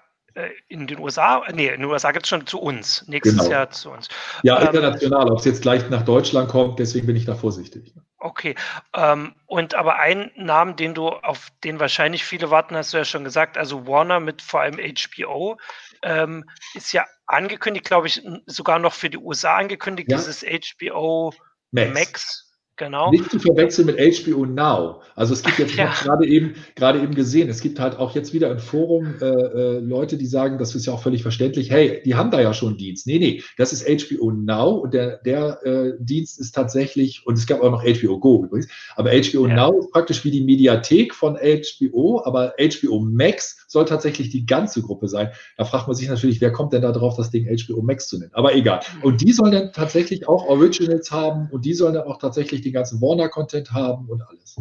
in 0.68 0.86
den 0.86 0.98
USA, 0.98 1.42
nee, 1.52 1.68
in 1.68 1.80
den 1.80 1.84
USA 1.84 2.12
gibt 2.12 2.26
es 2.26 2.28
schon 2.30 2.46
zu 2.46 2.60
uns, 2.60 3.04
nächstes 3.08 3.38
genau. 3.38 3.50
Jahr 3.50 3.70
zu 3.70 3.90
uns. 3.90 4.08
Ja, 4.42 4.60
ähm, 4.60 4.68
international, 4.68 5.30
ob 5.30 5.38
es 5.38 5.44
jetzt 5.44 5.62
gleich 5.62 5.88
nach 5.90 6.02
Deutschland 6.02 6.48
kommt, 6.48 6.78
deswegen 6.78 7.06
bin 7.06 7.16
ich 7.16 7.24
da 7.24 7.34
vorsichtig. 7.34 7.94
Okay, 8.18 8.54
ähm, 8.94 9.34
und 9.46 9.74
aber 9.74 9.96
ein 9.98 10.30
Namen, 10.36 10.76
den 10.76 10.94
du, 10.94 11.08
auf 11.08 11.48
den 11.64 11.80
wahrscheinlich 11.80 12.24
viele 12.24 12.50
warten, 12.50 12.76
hast 12.76 12.92
du 12.92 12.98
ja 12.98 13.04
schon 13.04 13.24
gesagt, 13.24 13.58
also 13.58 13.86
Warner 13.86 14.20
mit 14.20 14.42
vor 14.42 14.60
allem 14.60 14.78
HBO, 14.78 15.58
ähm, 16.02 16.44
ist 16.74 16.92
ja 16.92 17.06
angekündigt, 17.26 17.86
glaube 17.86 18.06
ich, 18.06 18.22
sogar 18.46 18.78
noch 18.78 18.92
für 18.92 19.10
die 19.10 19.18
USA 19.18 19.56
angekündigt, 19.56 20.10
ja. 20.10 20.16
dieses 20.16 20.44
HBO 20.44 21.32
Max. 21.72 21.94
Max 21.94 22.49
Genau. 22.80 23.10
Nicht 23.10 23.30
zu 23.30 23.38
verwechseln 23.38 23.86
mit 23.86 23.98
HBO 23.98 24.46
Now. 24.46 25.02
Also 25.14 25.34
es 25.34 25.42
gibt 25.42 25.58
jetzt 25.58 25.74
ja. 25.74 25.92
gerade 25.92 26.26
eben, 26.26 26.54
gerade 26.76 26.98
eben 26.98 27.14
gesehen, 27.14 27.50
es 27.50 27.60
gibt 27.60 27.78
halt 27.78 27.98
auch 27.98 28.14
jetzt 28.14 28.32
wieder 28.32 28.50
im 28.50 28.58
Forum 28.58 29.16
äh, 29.20 29.26
äh, 29.26 29.78
Leute, 29.80 30.16
die 30.16 30.24
sagen, 30.24 30.56
das 30.56 30.74
ist 30.74 30.86
ja 30.86 30.94
auch 30.94 31.02
völlig 31.02 31.20
verständlich, 31.20 31.70
hey, 31.70 32.00
die 32.06 32.14
haben 32.14 32.30
da 32.30 32.40
ja 32.40 32.54
schon 32.54 32.70
einen 32.70 32.78
Dienst. 32.78 33.06
Nee, 33.06 33.18
nee, 33.18 33.42
das 33.58 33.74
ist 33.74 33.86
HBO 33.86 34.30
Now 34.30 34.70
und 34.76 34.94
der, 34.94 35.18
der 35.18 35.58
äh, 35.62 35.92
Dienst 36.00 36.40
ist 36.40 36.54
tatsächlich, 36.54 37.26
und 37.26 37.36
es 37.36 37.46
gab 37.46 37.60
auch 37.60 37.70
noch 37.70 37.84
HBO 37.84 38.18
Go 38.18 38.44
übrigens, 38.44 38.68
aber 38.96 39.10
HBO 39.10 39.46
ja. 39.46 39.56
Now 39.56 39.78
ist 39.78 39.90
praktisch 39.92 40.24
wie 40.24 40.30
die 40.30 40.42
Mediathek 40.42 41.14
von 41.14 41.36
HBO, 41.36 42.22
aber 42.24 42.54
HBO 42.58 43.00
Max 43.00 43.66
soll 43.68 43.84
tatsächlich 43.84 44.30
die 44.30 44.46
ganze 44.46 44.80
Gruppe 44.80 45.06
sein. 45.08 45.28
Da 45.58 45.66
fragt 45.66 45.86
man 45.86 45.96
sich 45.96 46.08
natürlich, 46.08 46.40
wer 46.40 46.50
kommt 46.50 46.72
denn 46.72 46.80
da 46.80 46.92
drauf, 46.92 47.18
das 47.18 47.30
Ding 47.30 47.46
HBO 47.46 47.82
Max 47.82 48.08
zu 48.08 48.18
nennen? 48.18 48.32
Aber 48.32 48.54
egal. 48.54 48.80
Mhm. 48.96 49.04
Und 49.04 49.20
die 49.20 49.32
sollen 49.32 49.52
dann 49.52 49.72
tatsächlich 49.74 50.26
auch 50.26 50.46
Originals 50.46 51.10
haben 51.10 51.48
und 51.50 51.66
die 51.66 51.74
sollen 51.74 51.92
dann 51.92 52.04
auch 52.04 52.18
tatsächlich 52.18 52.62
die 52.62 52.69
den 52.70 52.74
ganzen 52.74 53.00
Warner-Content 53.00 53.72
haben 53.72 54.08
und 54.08 54.22
alles. 54.22 54.60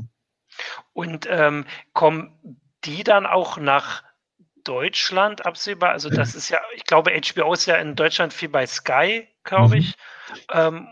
Und 0.94 1.28
ähm, 1.30 1.66
kommen 1.94 2.60
die 2.84 3.04
dann 3.04 3.26
auch 3.26 3.58
nach 3.58 4.04
Deutschland 4.64 5.46
absehbar? 5.46 5.92
Also 5.92 6.10
das 6.10 6.36
ist 6.36 6.50
ja, 6.50 6.60
ich 6.76 6.84
glaube, 6.84 7.12
HBO 7.12 7.54
ist 7.54 7.66
ja 7.66 7.76
in 7.76 7.96
Deutschland 7.96 8.34
viel 8.34 8.50
bei 8.50 8.66
Sky, 8.66 9.28
glaube 9.44 9.76
mhm. 9.76 9.82
ich. 9.82 9.96
Ähm, 10.52 10.90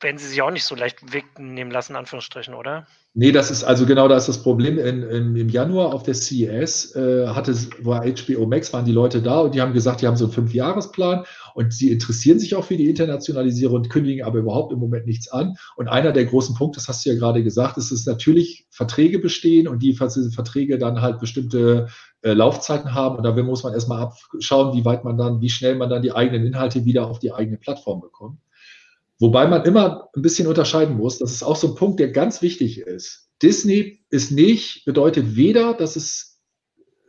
werden 0.00 0.18
sie 0.18 0.28
sich 0.28 0.42
auch 0.42 0.50
nicht 0.50 0.64
so 0.64 0.74
leicht 0.74 1.12
wegnehmen 1.12 1.72
lassen, 1.72 1.96
Anführungsstrichen, 1.96 2.54
oder? 2.54 2.86
Nee, 3.14 3.30
das 3.30 3.50
ist 3.50 3.62
also 3.62 3.84
genau 3.84 4.08
das 4.08 4.26
ist 4.26 4.36
das 4.36 4.42
Problem. 4.42 4.78
In, 4.78 5.02
in, 5.02 5.36
Im 5.36 5.48
Januar 5.50 5.92
auf 5.92 6.02
der 6.02 6.14
CES 6.14 6.96
äh, 6.96 7.26
hatte, 7.26 7.54
war 7.82 8.06
HBO 8.06 8.46
Max, 8.46 8.72
waren 8.72 8.86
die 8.86 8.92
Leute 8.92 9.20
da 9.20 9.40
und 9.40 9.54
die 9.54 9.60
haben 9.60 9.74
gesagt, 9.74 10.00
die 10.00 10.06
haben 10.06 10.16
so 10.16 10.24
einen 10.24 10.32
Fünfjahresplan 10.32 11.26
und 11.54 11.74
sie 11.74 11.92
interessieren 11.92 12.38
sich 12.38 12.54
auch 12.54 12.64
für 12.64 12.78
die 12.78 12.88
Internationalisierung 12.88 13.76
und 13.76 13.90
kündigen 13.90 14.24
aber 14.24 14.38
überhaupt 14.38 14.72
im 14.72 14.78
Moment 14.78 15.04
nichts 15.04 15.30
an. 15.30 15.56
Und 15.76 15.88
einer 15.88 16.12
der 16.12 16.24
großen 16.24 16.54
Punkte, 16.54 16.78
das 16.78 16.88
hast 16.88 17.04
du 17.04 17.10
ja 17.10 17.16
gerade 17.16 17.44
gesagt, 17.44 17.76
ist, 17.76 17.92
dass 17.92 18.06
natürlich 18.06 18.66
Verträge 18.70 19.18
bestehen 19.18 19.68
und 19.68 19.82
die 19.82 19.92
Verträge 19.92 20.78
dann 20.78 21.02
halt 21.02 21.20
bestimmte 21.20 21.88
äh, 22.22 22.32
Laufzeiten 22.32 22.94
haben. 22.94 23.16
Und 23.16 23.24
da 23.24 23.34
muss 23.42 23.62
man 23.62 23.74
erstmal 23.74 24.00
abschauen, 24.00 24.74
wie 24.74 24.86
weit 24.86 25.04
man 25.04 25.18
dann, 25.18 25.42
wie 25.42 25.50
schnell 25.50 25.74
man 25.74 25.90
dann 25.90 26.00
die 26.00 26.12
eigenen 26.12 26.46
Inhalte 26.46 26.86
wieder 26.86 27.08
auf 27.08 27.18
die 27.18 27.32
eigene 27.32 27.58
Plattform 27.58 28.00
bekommt. 28.00 28.38
Wobei 29.22 29.46
man 29.46 29.64
immer 29.64 30.08
ein 30.16 30.22
bisschen 30.22 30.48
unterscheiden 30.48 30.96
muss, 30.96 31.18
das 31.18 31.30
ist 31.30 31.44
auch 31.44 31.54
so 31.54 31.68
ein 31.68 31.74
Punkt, 31.76 32.00
der 32.00 32.10
ganz 32.10 32.42
wichtig 32.42 32.80
ist. 32.80 33.28
Disney 33.40 34.00
ist 34.10 34.32
nicht, 34.32 34.84
bedeutet 34.84 35.36
weder, 35.36 35.74
dass 35.74 35.94
es 35.94 36.40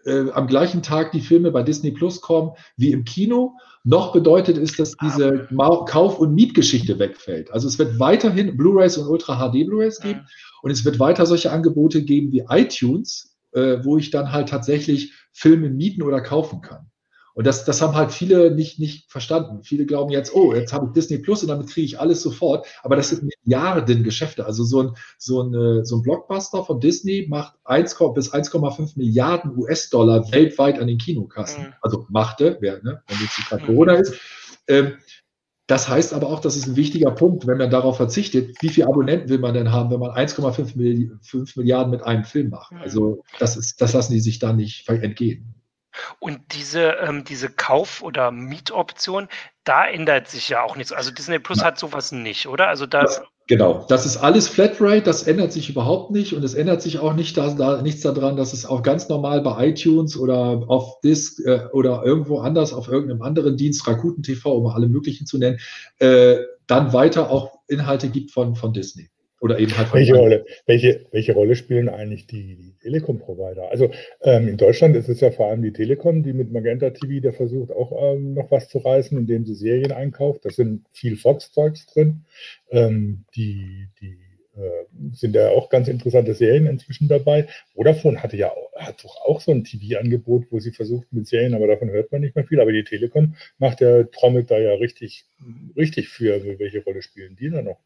äh, 0.06 0.30
am 0.30 0.46
gleichen 0.46 0.84
Tag 0.84 1.12
die 1.12 1.22
Filme 1.22 1.50
bei 1.50 1.64
Disney 1.64 1.90
Plus 1.90 2.22
kommen 2.22 2.52
wie 2.78 2.92
im 2.92 3.04
Kino, 3.04 3.58
noch 3.84 4.14
bedeutet 4.14 4.60
es, 4.60 4.76
dass 4.76 4.96
diese 5.02 5.48
Kauf- 5.88 6.20
und 6.20 6.36
Mietgeschichte 6.36 7.00
wegfällt. 7.00 7.52
Also 7.52 7.68
es 7.68 7.80
wird 7.80 8.00
weiterhin 8.00 8.56
Blu-rays 8.58 8.96
und 9.00 9.08
Ultra 9.08 9.50
HD 9.50 9.66
Blu-rays 9.66 10.00
geben 10.00 10.20
mhm. 10.20 10.28
und 10.62 10.70
es 10.70 10.86
wird 10.86 11.00
weiter 11.00 11.26
solche 11.26 11.52
Angebote 11.52 12.04
geben 12.04 12.32
wie 12.32 12.46
iTunes, 12.48 13.36
äh, 13.54 13.78
wo 13.84 13.98
ich 13.98 14.12
dann 14.12 14.32
halt 14.32 14.50
tatsächlich 14.50 15.14
Filme 15.32 15.72
mieten 15.72 16.04
oder 16.04 16.22
kaufen 16.22 16.62
kann. 16.62 16.92
Und 17.34 17.48
das, 17.48 17.66
das 17.66 17.82
haben 17.82 17.96
halt 17.96 18.12
viele 18.12 18.54
nicht, 18.54 18.80
nicht 18.80 19.12
verstanden. 19.12 19.64
Viele 19.64 19.86
glauben 19.86 20.12
jetzt, 20.12 20.36
oh, 20.36 20.54
jetzt 20.54 20.72
habe 20.72 20.88
ich 20.88 20.92
Disney 20.94 21.18
Plus 21.18 21.42
und 21.42 21.48
damit 21.48 21.68
kriege 21.68 21.86
ich 21.86 22.00
alles 22.00 22.22
sofort. 22.22 22.68
Aber 22.84 22.96
das 22.96 23.10
sind 23.10 23.24
Milliarden 23.24 24.04
Geschäfte. 24.04 24.46
Also 24.46 24.64
so 24.64 24.82
ein, 24.82 24.92
so 25.18 25.42
ein, 25.42 25.54
äh, 25.54 25.86
so 25.86 25.98
ein 25.98 26.04
Blockbuster 26.04 26.64
von 26.64 26.80
Disney 26.80 27.26
macht 27.28 27.56
1, 27.64 27.98
bis 28.14 28.32
1,5 28.34 28.98
Milliarden 28.98 29.58
US-Dollar 29.58 30.32
weltweit 30.32 30.80
an 30.80 30.88
den 30.88 31.00
Kinokassen. 31.00 31.64
Mhm. 31.64 31.74
Also 31.82 32.06
machte, 32.10 32.58
wer, 32.62 32.84
ne, 32.84 33.02
wenn 33.08 33.18
jetzt 33.20 33.50
gerade 33.50 33.64
mhm. 33.64 33.68
Corona 33.68 33.94
ist. 33.94 34.14
Ähm, 34.68 34.94
das 35.68 35.88
heißt 35.88 36.14
aber 36.14 36.28
auch, 36.28 36.42
das 36.42 36.58
ist 36.58 36.68
ein 36.68 36.76
wichtiger 36.76 37.12
Punkt, 37.12 37.48
wenn 37.48 37.58
man 37.58 37.70
darauf 37.70 37.96
verzichtet, 37.98 38.58
wie 38.62 38.70
viele 38.70 38.88
Abonnenten 38.88 39.30
will 39.30 39.40
man 39.40 39.54
denn 39.54 39.72
haben, 39.72 39.92
wenn 39.92 40.00
man 40.00 40.12
1,5 40.12 41.56
Milliarden 41.56 41.90
mit 41.90 42.04
einem 42.04 42.26
Film 42.26 42.50
macht? 42.50 42.74
Mhm. 42.74 42.78
Also 42.80 43.24
das, 43.40 43.56
ist, 43.56 43.82
das 43.82 43.94
lassen 43.94 44.14
die 44.14 44.20
sich 44.20 44.40
da 44.40 44.54
nicht 44.54 44.88
entgehen. 44.90 45.56
Und 46.20 46.40
diese, 46.54 46.98
ähm, 47.02 47.24
diese 47.24 47.50
Kauf- 47.50 48.02
oder 48.02 48.32
Mietoption, 48.32 49.28
da 49.64 49.86
ändert 49.88 50.28
sich 50.28 50.50
ja 50.50 50.64
auch 50.64 50.76
nichts. 50.76 50.92
Also 50.92 51.12
Disney 51.12 51.40
Plus 51.40 51.60
ja. 51.60 51.66
hat 51.66 51.80
sowas 51.80 52.12
nicht, 52.12 52.48
oder? 52.48 52.68
Also 52.68 52.86
da 52.86 53.02
das, 53.04 53.22
genau, 53.48 53.86
das 53.88 54.06
ist 54.06 54.18
alles 54.18 54.48
Flatrate, 54.48 55.04
das 55.04 55.24
ändert 55.24 55.54
sich 55.54 55.70
überhaupt 55.70 56.12
nicht 56.12 56.34
und 56.34 56.44
es 56.44 56.54
ändert 56.54 56.82
sich 56.82 57.00
auch 57.00 57.14
nicht 57.14 57.38
da, 57.38 57.54
da, 57.54 57.82
nichts 57.82 58.02
daran, 58.02 58.36
dass 58.36 58.54
es 58.54 58.66
auch 58.66 58.84
ganz 58.84 59.08
normal 59.08 59.42
bei 59.42 59.70
iTunes 59.70 60.18
oder 60.18 60.64
auf 60.68 61.00
Disc 61.02 61.40
äh, 61.46 61.68
oder 61.72 62.04
irgendwo 62.04 62.40
anders 62.40 62.74
auf 62.74 62.88
irgendeinem 62.88 63.22
anderen 63.22 63.56
Dienst, 63.56 63.88
Rakuten 63.88 64.24
TV, 64.24 64.52
um 64.52 64.68
alle 64.68 64.88
möglichen 64.88 65.26
zu 65.26 65.38
nennen, 65.38 65.60
äh, 66.00 66.38
dann 66.68 66.94
weiter 66.94 67.30
auch 67.30 67.60
Inhalte 67.68 68.10
gibt 68.10 68.32
von, 68.32 68.56
von 68.56 68.74
Disney. 68.74 69.10
Oder 69.44 69.60
eben 69.60 69.78
halt 69.78 69.94
welche 69.94 70.16
Rolle, 70.16 70.46
welche, 70.68 71.06
welche 71.12 71.34
Rolle 71.34 71.58
spielen 71.58 71.90
eigentlich 71.90 72.28
die, 72.28 72.56
die 72.56 72.74
Telekom-Provider? 72.82 73.70
Also 73.70 73.92
ähm, 74.22 74.48
in 74.48 74.56
Deutschland 74.56 74.96
ist 74.96 75.10
es 75.10 75.20
ja 75.20 75.32
vor 75.32 75.48
allem 75.48 75.62
die 75.62 75.74
Telekom, 75.74 76.24
die 76.24 76.32
mit 76.32 76.54
Magenta 76.54 76.92
TV, 76.92 77.20
der 77.20 77.34
versucht 77.34 77.70
auch 77.74 78.14
ähm, 78.14 78.36
noch 78.36 78.52
was 78.52 78.70
zu 78.70 78.78
reißen, 78.78 79.18
indem 79.18 79.46
sie 79.46 79.54
Serien 79.54 79.92
einkauft. 79.92 80.46
Da 80.46 80.50
sind 80.50 80.86
viel 80.94 81.18
Fox-Zeugs 81.18 81.88
drin. 81.88 82.24
Ähm, 82.72 83.26
die 83.36 83.90
die 84.00 84.18
äh, 84.56 84.86
sind 85.12 85.36
ja 85.36 85.50
auch 85.50 85.68
ganz 85.68 85.90
interessante 85.90 86.36
Serien 86.36 86.66
inzwischen 86.66 87.10
dabei. 87.10 87.50
Vodafone 87.76 88.24
hatte 88.24 88.38
ja 88.38 88.50
auch, 88.50 88.72
hat 88.78 89.04
doch 89.04 89.18
auch 89.26 89.42
so 89.42 89.52
ein 89.52 89.66
TV-Angebot, 89.66 90.46
wo 90.52 90.62
sie 90.62 90.72
versucht 90.72 91.12
mit 91.12 91.28
Serien, 91.28 91.54
aber 91.54 91.68
davon 91.68 91.90
hört 91.90 92.14
man 92.14 92.22
nicht 92.22 92.38
mehr 92.38 92.46
viel. 92.46 92.62
Aber 92.62 92.72
die 92.72 92.86
Telekom 92.86 93.36
macht 93.58 93.82
ja, 93.82 94.04
trommelt 94.04 94.52
da 94.52 94.58
ja 94.58 94.76
richtig, 94.76 95.26
richtig 95.76 96.08
für. 96.08 96.60
Welche 96.60 96.82
Rolle 96.82 97.02
spielen 97.02 97.36
die 97.36 97.50
da 97.50 97.62
noch? 97.62 97.80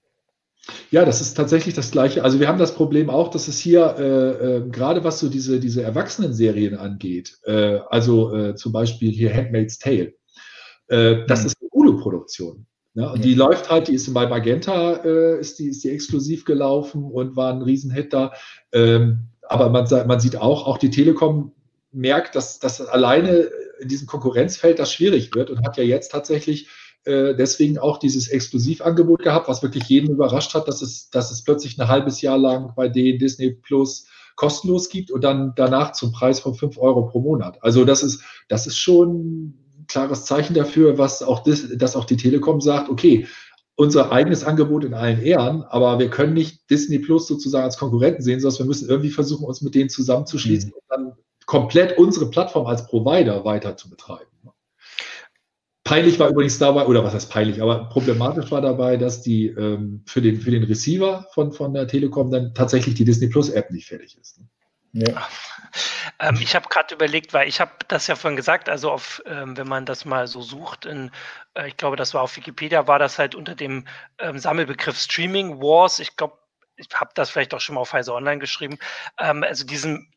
Ja, 0.89 1.04
das 1.04 1.19
ist 1.19 1.36
tatsächlich 1.36 1.73
das 1.73 1.91
Gleiche. 1.91 2.23
Also 2.23 2.39
wir 2.39 2.47
haben 2.47 2.60
das 2.60 2.73
Problem 2.73 3.10
auch, 3.10 3.30
dass 3.30 3.47
es 3.47 3.60
hier 3.60 3.95
äh, 3.97 4.58
äh, 4.58 4.69
gerade 4.69 5.04
was 5.04 5.19
so 5.19 5.28
diese, 5.28 5.60
diese 5.60 5.84
Erwachsenen-Serien 5.84 6.76
angeht, 6.76 7.38
äh, 7.43 7.80
also 7.89 8.34
äh, 8.34 8.56
zum 8.56 8.71
Beispiel 8.71 9.12
hier 9.12 9.34
Handmaid's 9.34 9.80
Tale, 9.80 10.13
äh, 10.88 11.26
das 11.28 11.41
mhm. 11.41 11.45
ist 11.47 11.58
eine 11.62 11.69
Hulu-Produktion. 11.73 12.65
Ne? 12.93 13.12
Und 13.12 13.19
mhm. 13.19 13.23
die 13.23 13.34
läuft 13.34 13.69
halt, 13.69 13.89
die 13.89 13.95
ist 13.95 14.12
bei 14.13 14.28
Magenta, 14.28 14.93
äh, 15.04 15.39
ist, 15.39 15.60
die, 15.60 15.67
ist 15.67 15.84
die 15.84 15.89
exklusiv 15.89 16.45
gelaufen 16.45 17.04
und 17.04 17.36
war 17.36 17.54
ein 17.54 17.62
Riesenhit 17.62 18.13
da. 18.13 18.34
Ähm, 18.71 19.30
aber 19.43 19.69
man, 19.69 19.88
man 20.08 20.19
sieht 20.19 20.38
auch, 20.38 20.65
auch 20.65 20.78
die 20.78 20.89
Telekom 20.89 21.54
merkt, 21.91 22.36
dass, 22.36 22.60
dass 22.60 22.82
alleine 22.82 23.50
in 23.80 23.88
diesem 23.88 24.08
Konkurrenzfeld 24.08 24.80
das 24.80 24.93
schwierig 24.93 25.36
wird 25.36 25.50
und 25.50 25.65
hat 25.65 25.78
ja 25.78 25.84
jetzt 25.84 26.12
tatsächlich 26.12 26.69
äh, 27.08 27.36
deswegen 27.36 27.78
auch 27.78 27.98
dieses 27.98 28.28
Exklusivangebot 28.28 29.24
gehabt, 29.24 29.48
was 29.48 29.63
wirklich 29.63 29.86
jeden 29.86 30.12
überrascht 30.12 30.54
hat, 30.54 30.67
dass 30.67 30.82
es, 30.82 31.10
dass 31.10 31.32
es 31.32 31.43
plötzlich 31.43 31.80
ein 31.80 31.88
halbes 31.88 32.22
Jahr 32.22 32.38
lang 32.38 32.74
bei 32.76 32.89
denen 32.89 33.17
Disney 33.17 33.52
Plus 33.52 34.08
kostenlos 34.36 34.89
gibt 34.89 35.10
und 35.10 35.24
dann 35.24 35.54
danach 35.56 35.93
zum 35.93 36.12
Preis 36.12 36.39
von 36.39 36.54
5 36.54 36.78
Euro 36.78 37.08
pro 37.08 37.20
Monat. 37.20 37.58
Also 37.63 37.86
das 37.86 38.04
ist, 38.04 38.22
das 38.50 38.67
ist 38.67 38.78
schon 38.78 39.54
ein 39.80 39.86
klares 39.88 40.26
Zeichen 40.26 40.54
dafür, 40.54 40.98
was 40.98 41.24
auch 41.24 41.43
das, 41.43 41.67
dass 41.76 41.96
auch 41.96 42.06
die 42.06 42.17
Telekom 42.17 42.62
sagt, 42.62 42.89
okay, 42.89 43.26
unser 43.76 44.12
eigenes 44.12 44.43
Angebot 44.43 44.84
in 44.84 44.93
allen 44.93 45.22
Ehren, 45.22 45.63
aber 45.63 46.00
wir 46.00 46.10
können 46.10 46.34
nicht 46.34 46.70
Disney 46.70 47.00
Plus 47.00 47.28
sozusagen 47.28 47.63
als 47.63 47.78
Konkurrenten 47.78 48.22
sehen, 48.24 48.39
sondern 48.39 48.60
wir 48.60 48.65
müssen 48.65 48.89
irgendwie 48.89 49.12
versuchen, 49.12 49.46
uns 49.46 49.62
mit 49.62 49.76
denen 49.76 49.89
zusammenzuschließen 49.89 50.70
mhm. 50.70 50.76
und 50.76 50.84
dann 50.89 51.13
komplett 51.46 51.98
unsere 51.98 52.30
Plattform 52.30 52.65
als 52.65 52.86
Provider 52.88 53.46
weiter 53.46 53.78
zu 53.78 53.89
betreiben. 53.89 54.26
Peinlich 55.88 56.19
war 56.19 56.30
übrigens 56.30 56.60
dabei, 56.60 56.86
oder 56.86 57.04
was 57.04 57.13
heißt 57.13 57.32
peinlich, 57.32 57.62
aber 57.62 57.86
problematisch 57.89 58.52
war 58.52 58.62
dabei, 58.62 58.97
dass 58.97 59.21
die 59.21 59.47
ähm, 59.47 60.04
für, 60.06 60.21
den, 60.21 60.41
für 60.41 60.52
den 60.52 60.63
Receiver 60.63 61.26
von, 61.34 61.54
von 61.54 61.73
der 61.73 61.88
Telekom 61.88 62.30
dann 62.30 62.54
tatsächlich 62.54 62.95
die 62.95 63.06
Disney 63.06 63.28
Plus 63.28 63.50
App 63.50 63.71
nicht 63.71 63.88
fertig 63.88 64.17
ist. 64.19 64.39
Ne? 64.39 64.47
Ja. 64.91 65.28
Ähm, 66.19 66.38
ich 66.41 66.56
habe 66.56 66.67
gerade 66.69 66.93
überlegt, 66.93 67.34
weil 67.34 67.47
ich 67.47 67.62
habe 67.62 67.71
das 67.88 68.08
ja 68.08 68.15
vorhin 68.15 68.36
gesagt, 68.36 68.67
also 68.67 68.91
auf, 68.91 69.21
ähm, 69.26 69.56
wenn 69.56 69.67
man 69.67 69.86
das 69.86 70.04
mal 70.04 70.28
so 70.28 70.41
sucht, 70.41 70.86
in, 70.86 71.12
äh, 71.54 71.67
ich 71.67 71.78
glaube, 71.78 71.95
das 71.95 72.13
war 72.13 72.21
auf 72.21 72.36
Wikipedia, 72.36 72.88
war 72.88 73.00
das 73.00 73.17
halt 73.17 73.36
unter 73.36 73.56
dem 73.56 73.88
ähm, 74.17 74.39
Sammelbegriff 74.39 75.00
Streaming 75.00 75.62
Wars. 75.62 76.00
Ich 76.00 76.17
glaube, 76.17 76.38
ich 76.76 76.88
habe 76.93 77.12
das 77.15 77.30
vielleicht 77.30 77.54
auch 77.54 77.62
schon 77.62 77.76
mal 77.76 77.82
auf 77.82 77.93
Heise 77.93 78.13
Online 78.13 78.39
geschrieben. 78.39 78.78
Ähm, 79.19 79.43
also 79.43 79.65
diesen 79.65 80.12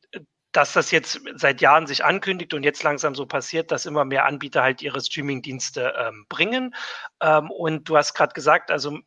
dass 0.53 0.73
das 0.73 0.91
jetzt 0.91 1.21
seit 1.37 1.61
Jahren 1.61 1.87
sich 1.87 2.05
ankündigt 2.05 2.55
und 2.55 2.65
jetzt 2.65 2.83
langsam 2.83 3.15
so 3.15 3.27
passiert, 3.27 3.71
dass 3.71 3.87
immer 3.87 4.05
mehr 4.05 4.27
Anbieter 4.27 4.63
halt 4.63 4.83
ihre 4.83 5.01
Streaming-Dienste 5.01 5.95
ähm, 5.97 6.27
bringen. 6.29 6.75
Ähm, 7.23 7.51
und 7.51 7.89
du 7.89 7.97
hast 7.97 8.15
gerade 8.15 8.33
gesagt, 8.33 8.71
also 8.71 8.99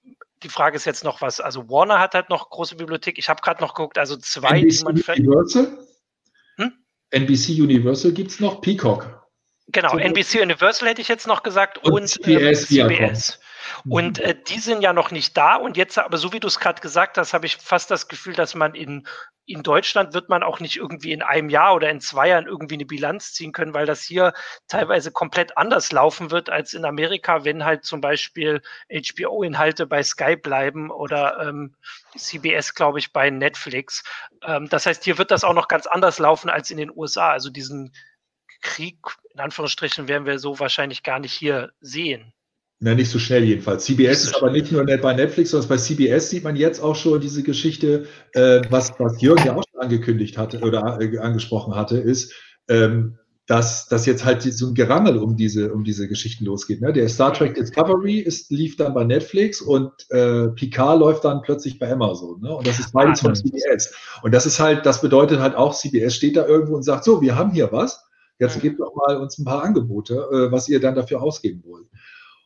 die 0.42 0.50
Frage 0.50 0.76
ist 0.76 0.86
jetzt 0.86 1.04
noch 1.04 1.22
was, 1.22 1.40
also 1.40 1.70
Warner 1.70 2.00
hat 2.00 2.14
halt 2.14 2.30
noch 2.30 2.50
große 2.50 2.76
Bibliothek. 2.76 3.18
Ich 3.18 3.30
habe 3.30 3.42
gerade 3.42 3.62
noch 3.62 3.74
geguckt, 3.74 3.98
also 3.98 4.16
zwei, 4.18 4.60
NBC 4.62 4.78
die 4.78 4.84
man 4.84 5.28
Universal? 5.28 5.78
Hm? 6.58 6.72
NBC 7.12 7.62
Universal 7.62 8.12
gibt 8.12 8.32
es 8.32 8.40
noch, 8.40 8.62
Peacock. 8.62 9.24
Genau, 9.68 9.98
NBC 9.98 10.42
Universal 10.42 10.90
hätte 10.90 11.02
ich 11.02 11.08
jetzt 11.08 11.28
noch 11.28 11.44
gesagt 11.44 11.78
und, 11.80 11.94
und 11.94 12.08
CBS. 12.08 12.70
Ähm, 12.72 12.88
CBS. 12.90 13.40
Und 13.88 14.20
mhm. 14.20 14.26
äh, 14.26 14.36
die 14.36 14.60
sind 14.60 14.82
ja 14.82 14.94
noch 14.94 15.12
nicht 15.12 15.38
da. 15.38 15.56
Und 15.56 15.78
jetzt, 15.78 15.98
aber 15.98 16.18
so 16.18 16.34
wie 16.34 16.40
du 16.40 16.48
es 16.48 16.60
gerade 16.60 16.82
gesagt 16.82 17.18
hast, 17.18 17.34
habe 17.34 17.46
ich 17.46 17.58
fast 17.58 17.92
das 17.92 18.08
Gefühl, 18.08 18.34
dass 18.34 18.56
man 18.56 18.76
in, 18.76 19.08
in 19.46 19.64
Deutschland 19.64 20.14
wird 20.14 20.30
man 20.30 20.42
auch 20.42 20.60
nicht 20.60 20.78
irgendwie 20.78 21.12
in 21.12 21.22
einem 21.22 21.50
Jahr 21.50 21.76
oder 21.76 21.90
in 21.90 22.00
zwei 22.00 22.30
Jahren 22.30 22.48
irgendwie 22.48 22.76
eine 22.76 22.86
Bilanz 22.86 23.34
ziehen 23.34 23.52
können, 23.52 23.74
weil 23.74 23.86
das 23.86 24.04
hier 24.04 24.34
teilweise 24.68 25.12
komplett 25.12 25.58
anders 25.58 25.92
laufen 25.92 26.32
wird 26.32 26.50
als 26.50 26.74
in 26.74 26.86
Amerika, 26.86 27.44
wenn 27.44 27.66
halt 27.66 27.84
zum 27.84 28.00
Beispiel 28.00 28.62
HBO-Inhalte 28.90 29.86
bei 29.86 30.02
Sky 30.02 30.36
bleiben 30.38 30.92
oder 30.92 31.40
ähm, 31.42 31.76
CBS, 32.16 32.74
glaube 32.74 33.00
ich, 33.00 33.12
bei 33.12 33.30
Netflix. 33.30 34.04
Ähm, 34.44 34.70
das 34.70 34.86
heißt, 34.86 35.04
hier 35.04 35.18
wird 35.18 35.32
das 35.32 35.44
auch 35.44 35.54
noch 35.54 35.68
ganz 35.68 35.88
anders 35.88 36.20
laufen 36.20 36.50
als 36.50 36.72
in 36.72 36.78
den 36.78 36.92
USA. 36.96 37.32
Also 37.32 37.50
diesen 37.50 37.94
Krieg, 38.62 38.98
in 39.34 39.42
Anführungsstrichen, 39.42 40.08
werden 40.08 40.26
wir 40.26 40.40
so 40.40 40.60
wahrscheinlich 40.60 41.04
gar 41.04 41.20
nicht 41.20 41.34
hier 41.34 41.74
sehen. 41.82 42.34
Na, 42.84 42.94
nicht 42.96 43.10
so 43.10 43.18
schnell 43.18 43.46
jedenfalls. 43.46 43.86
CBS 43.86 44.26
ist 44.26 44.36
aber 44.36 44.52
nicht 44.52 44.70
nur 44.70 44.84
bei 44.84 45.14
Netflix, 45.14 45.52
sondern 45.52 45.70
bei 45.70 45.78
CBS 45.78 46.30
sieht 46.30 46.44
man 46.44 46.58
jetzt 46.58 46.82
auch 46.82 46.98
schon 46.98 47.22
diese 47.22 47.42
Geschichte, 47.42 48.08
äh, 48.34 48.60
was, 48.72 48.92
was 49.00 49.22
Jürgen 49.22 49.46
ja 49.46 49.56
auch 49.56 49.64
schon 49.72 49.82
angekündigt 49.82 50.38
hatte 50.38 50.60
oder 50.60 51.00
äh, 51.00 51.18
angesprochen 51.18 51.76
hatte, 51.76 51.98
ist, 51.98 52.34
ähm, 52.68 53.18
dass, 53.48 53.88
dass 53.88 54.06
jetzt 54.06 54.26
halt 54.26 54.42
so 54.42 54.68
ein 54.68 54.74
Gerangel 54.74 55.18
um 55.18 55.38
diese, 55.38 55.74
um 55.74 55.86
diese 55.86 56.10
Geschichten 56.10 56.44
losgeht. 56.44 56.82
Ne? 56.82 56.92
Der 56.92 57.08
Star 57.08 57.32
Trek 57.32 57.56
Discovery 57.56 58.20
ist, 58.20 58.52
lief 58.52 58.76
dann 58.76 58.94
bei 58.94 59.06
Netflix 59.06 59.62
und 59.62 59.94
äh, 60.10 60.50
Picard 60.50 61.00
läuft 61.00 61.24
dann 61.24 61.42
plötzlich 61.42 61.80
bei 61.80 61.90
Amazon. 61.90 62.42
Ne? 62.42 62.54
Und 62.54 62.68
das 62.68 62.80
ist 62.80 62.92
beides 62.92 63.22
von 63.22 63.34
CBS. 63.34 63.94
Und 64.24 64.34
das 64.34 64.46
ist 64.46 64.60
halt, 64.60 64.86
das 64.86 65.00
bedeutet 65.00 65.40
halt 65.40 65.56
auch, 65.56 65.74
CBS 65.74 66.16
steht 66.16 66.36
da 66.36 66.46
irgendwo 66.46 66.76
und 66.76 66.84
sagt, 66.84 67.06
so, 67.06 67.22
wir 67.22 67.38
haben 67.38 67.52
hier 67.52 67.72
was, 67.72 68.04
jetzt 68.40 68.60
gebt 68.60 68.82
doch 68.82 68.94
mal 68.94 69.16
uns 69.16 69.38
ein 69.38 69.46
paar 69.46 69.64
Angebote, 69.64 70.16
äh, 70.16 70.52
was 70.52 70.68
ihr 70.68 70.82
dann 70.82 70.96
dafür 70.96 71.22
ausgeben 71.22 71.64
wollt. 71.66 71.88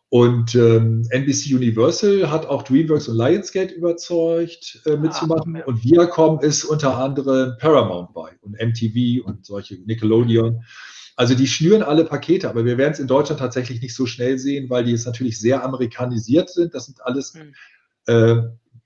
Und 0.10 0.56
ähm, 0.56 1.06
NBC 1.10 1.54
Universal 1.54 2.32
hat 2.32 2.46
auch 2.46 2.64
DreamWorks 2.64 3.10
und 3.10 3.18
Lionsgate 3.18 3.74
überzeugt, 3.74 4.82
äh, 4.86 4.94
ah, 4.94 4.98
mitzumachen. 4.98 5.58
Ah, 5.58 5.66
und 5.66 5.84
Viacom 5.84 6.40
ist 6.40 6.64
unter 6.64 6.98
anderem 6.98 7.58
Paramount 7.60 8.14
bei 8.14 8.32
und 8.42 8.54
MTV 8.54 9.26
und 9.26 9.46
solche 9.46 9.76
Nickelodeon. 9.86 10.64
Also 11.18 11.36
die 11.36 11.48
schnüren 11.48 11.84
alle 11.84 12.06
Pakete, 12.06 12.50
aber 12.50 12.64
wir 12.64 12.78
werden 12.78 12.94
es 12.94 13.00
in 13.00 13.08
Deutschland 13.08 13.40
tatsächlich 13.40 13.82
nicht 13.82 13.96
so 13.96 14.06
schnell 14.06 14.38
sehen, 14.38 14.70
weil 14.70 14.86
die 14.86 14.92
jetzt 14.92 15.08
natürlich 15.08 15.40
sehr 15.40 15.64
amerikanisiert 15.64 16.50
sind. 16.50 16.74
Das 16.74 16.86
sind 16.86 17.02
alles 17.04 17.34
hm. 17.34 17.54
äh, 18.06 18.44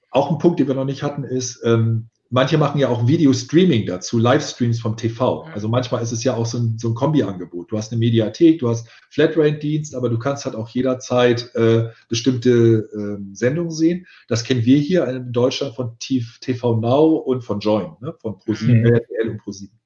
auch 0.09 0.31
ein 0.31 0.39
Punkt, 0.39 0.59
den 0.59 0.67
wir 0.67 0.75
noch 0.75 0.85
nicht 0.85 1.03
hatten, 1.03 1.23
ist, 1.23 1.61
ähm, 1.63 2.09
manche 2.31 2.57
machen 2.57 2.79
ja 2.79 2.87
auch 2.87 3.07
Video-Streaming 3.07 3.85
dazu, 3.85 4.17
Livestreams 4.17 4.79
vom 4.79 4.97
TV. 4.97 5.43
Also 5.53 5.67
manchmal 5.67 6.01
ist 6.01 6.11
es 6.11 6.23
ja 6.23 6.33
auch 6.33 6.45
so 6.45 6.57
ein, 6.57 6.79
so 6.79 6.89
ein 6.89 6.95
Kombi-Angebot. 6.95 7.71
Du 7.71 7.77
hast 7.77 7.91
eine 7.91 7.99
Mediathek, 7.99 8.59
du 8.59 8.69
hast 8.69 8.89
Flatrate-Dienst, 9.09 9.93
aber 9.93 10.09
du 10.09 10.17
kannst 10.17 10.45
halt 10.45 10.55
auch 10.55 10.69
jederzeit 10.69 11.53
äh, 11.55 11.89
bestimmte 12.09 12.49
äh, 12.51 13.35
Sendungen 13.35 13.71
sehen. 13.71 14.07
Das 14.27 14.43
kennen 14.43 14.65
wir 14.65 14.79
hier 14.79 15.05
in 15.07 15.31
Deutschland 15.31 15.75
von 15.75 15.97
TV 15.99 16.77
Now 16.77 17.17
und 17.17 17.43
von 17.43 17.59
Join, 17.59 17.95
ne? 17.99 18.15
von 18.19 18.39
ProSieben, 18.39 18.81
mhm. 18.81 18.93
RTL 18.95 19.29
und 19.29 19.37
ProSieben. 19.39 19.79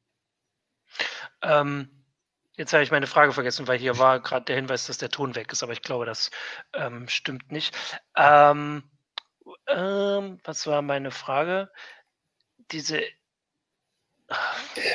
Ähm, 1.41 1.89
Jetzt 2.57 2.71
habe 2.71 2.83
ich 2.83 2.91
meine 2.91 3.07
Frage 3.07 3.33
vergessen, 3.33 3.67
weil 3.67 3.77
hier 3.79 3.97
war 3.99 4.21
gerade 4.21 4.45
der 4.45 4.55
Hinweis, 4.55 4.87
dass 4.87 4.97
der 4.97 5.09
Ton 5.09 5.35
weg 5.35 5.51
ist, 5.51 5.61
aber 5.61 5.73
ich 5.73 5.81
glaube, 5.81 6.05
das 6.05 6.31
ähm, 6.73 7.09
stimmt 7.09 7.51
nicht. 7.51 7.75
Ähm, 8.15 8.83
ähm, 9.67 10.39
was 10.43 10.65
war 10.65 10.81
meine 10.81 11.11
Frage? 11.11 11.69
Diese. 12.71 12.99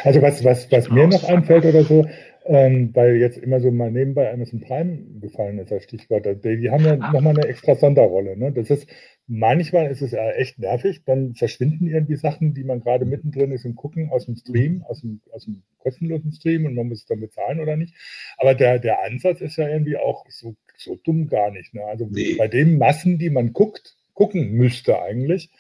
Also 0.03 0.23
was, 0.23 0.43
was, 0.45 0.71
was 0.73 0.91
mir 0.91 1.07
noch 1.07 1.23
einfällt 1.25 1.65
oder 1.65 1.85
so, 1.85 2.05
ähm, 2.47 2.91
weil 2.95 3.17
jetzt 3.17 3.39
immer 3.39 3.61
so 3.61 3.71
mal 3.71 3.91
nebenbei 3.91 4.33
Amazon 4.33 4.61
Prime 4.61 5.21
gefallen 5.21 5.59
ist, 5.59 5.71
das 5.71 5.85
Stichwort. 5.85 6.27
Die 6.45 6.71
haben 6.71 6.85
ja 6.85 6.99
ah. 6.99 7.13
nochmal 7.13 7.39
eine 7.39 7.47
extra 7.47 7.77
Sonderrolle. 7.77 8.37
Ne? 8.37 8.51
Das 8.51 8.71
ist, 8.71 8.89
manchmal 9.27 9.91
ist 9.91 10.03
es 10.03 10.11
ja 10.11 10.31
echt 10.33 10.59
nervig, 10.59 11.05
dann 11.05 11.35
verschwinden 11.35 11.87
irgendwie 11.87 12.17
Sachen, 12.17 12.55
die 12.55 12.65
man 12.65 12.81
gerade 12.81 13.05
mittendrin 13.05 13.53
ist 13.53 13.65
und 13.65 13.77
gucken 13.77 14.11
aus 14.11 14.27
dem 14.27 14.37
Stream, 14.37 14.83
aus 14.89 15.03
dem, 15.03 15.21
aus 15.31 15.45
dem 15.45 15.63
kostenlosen 15.79 16.33
Stream 16.33 16.67
und 16.67 16.75
man 16.75 16.89
muss 16.89 17.01
es 17.01 17.07
dann 17.07 17.21
bezahlen 17.21 17.61
oder 17.61 17.77
nicht. 17.77 17.95
Aber 18.39 18.55
der, 18.55 18.79
der 18.79 19.05
Ansatz 19.05 19.41
ist 19.41 19.57
ja 19.57 19.69
irgendwie 19.69 19.97
auch 19.97 20.25
so, 20.29 20.57
so 20.77 20.97
dumm 20.97 21.29
gar 21.29 21.51
nicht. 21.51 21.75
Ne? 21.75 21.85
Also 21.85 22.09
nee. 22.11 22.35
bei 22.37 22.49
den 22.49 22.79
Massen, 22.79 23.19
die 23.19 23.31
man 23.31 23.53
guckt, 23.53 23.97
gucken 24.15 24.51
müsste 24.53 25.01
eigentlich, 25.01 25.51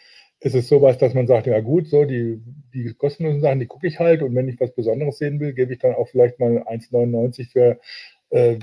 ist 0.40 0.54
es 0.54 0.68
sowas, 0.68 0.98
dass 0.98 1.14
man 1.14 1.26
sagt, 1.26 1.46
ja 1.46 1.60
gut, 1.60 1.88
so 1.88 2.04
die, 2.04 2.40
die 2.72 2.94
kostenlosen 2.94 3.42
Sachen, 3.42 3.60
die 3.60 3.66
gucke 3.66 3.86
ich 3.86 3.98
halt 3.98 4.22
und 4.22 4.34
wenn 4.34 4.48
ich 4.48 4.58
was 4.58 4.74
Besonderes 4.74 5.18
sehen 5.18 5.38
will, 5.38 5.52
gebe 5.52 5.72
ich 5.72 5.78
dann 5.78 5.94
auch 5.94 6.08
vielleicht 6.08 6.38
mal 6.40 6.62
1,99 6.62 7.50
für 7.50 7.78
äh, 8.30 8.58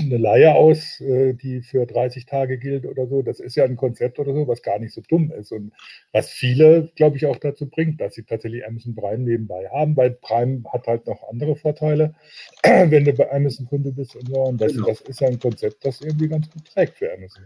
eine 0.00 0.16
Leihe 0.16 0.54
aus, 0.54 1.00
äh, 1.00 1.34
die 1.34 1.60
für 1.62 1.86
30 1.86 2.24
Tage 2.24 2.58
gilt 2.58 2.86
oder 2.86 3.06
so. 3.06 3.20
Das 3.20 3.38
ist 3.38 3.54
ja 3.54 3.64
ein 3.64 3.76
Konzept 3.76 4.18
oder 4.18 4.32
so, 4.32 4.48
was 4.48 4.62
gar 4.62 4.78
nicht 4.78 4.94
so 4.94 5.02
dumm 5.06 5.30
ist 5.32 5.52
und 5.52 5.72
was 6.12 6.30
viele, 6.30 6.90
glaube 6.96 7.16
ich, 7.16 7.26
auch 7.26 7.36
dazu 7.36 7.68
bringt, 7.68 8.00
dass 8.00 8.14
sie 8.14 8.22
tatsächlich 8.22 8.66
Amazon 8.66 8.94
Prime 8.94 9.22
nebenbei 9.22 9.68
haben, 9.70 9.96
weil 9.96 10.12
Prime 10.12 10.62
hat 10.72 10.86
halt 10.86 11.06
noch 11.06 11.28
andere 11.28 11.56
Vorteile, 11.56 12.14
wenn 12.62 13.04
du 13.04 13.12
bei 13.12 13.30
Amazon 13.30 13.66
Kunde 13.66 13.92
bist 13.92 14.16
und 14.16 14.28
so. 14.28 14.42
Und 14.42 14.60
das, 14.60 14.72
genau. 14.72 14.86
das 14.86 15.00
ist 15.02 15.20
ja 15.20 15.28
ein 15.28 15.38
Konzept, 15.38 15.84
das 15.84 16.00
irgendwie 16.00 16.28
ganz 16.28 16.50
gut 16.50 16.64
trägt 16.64 16.96
für 16.96 17.12
Amazon. 17.12 17.44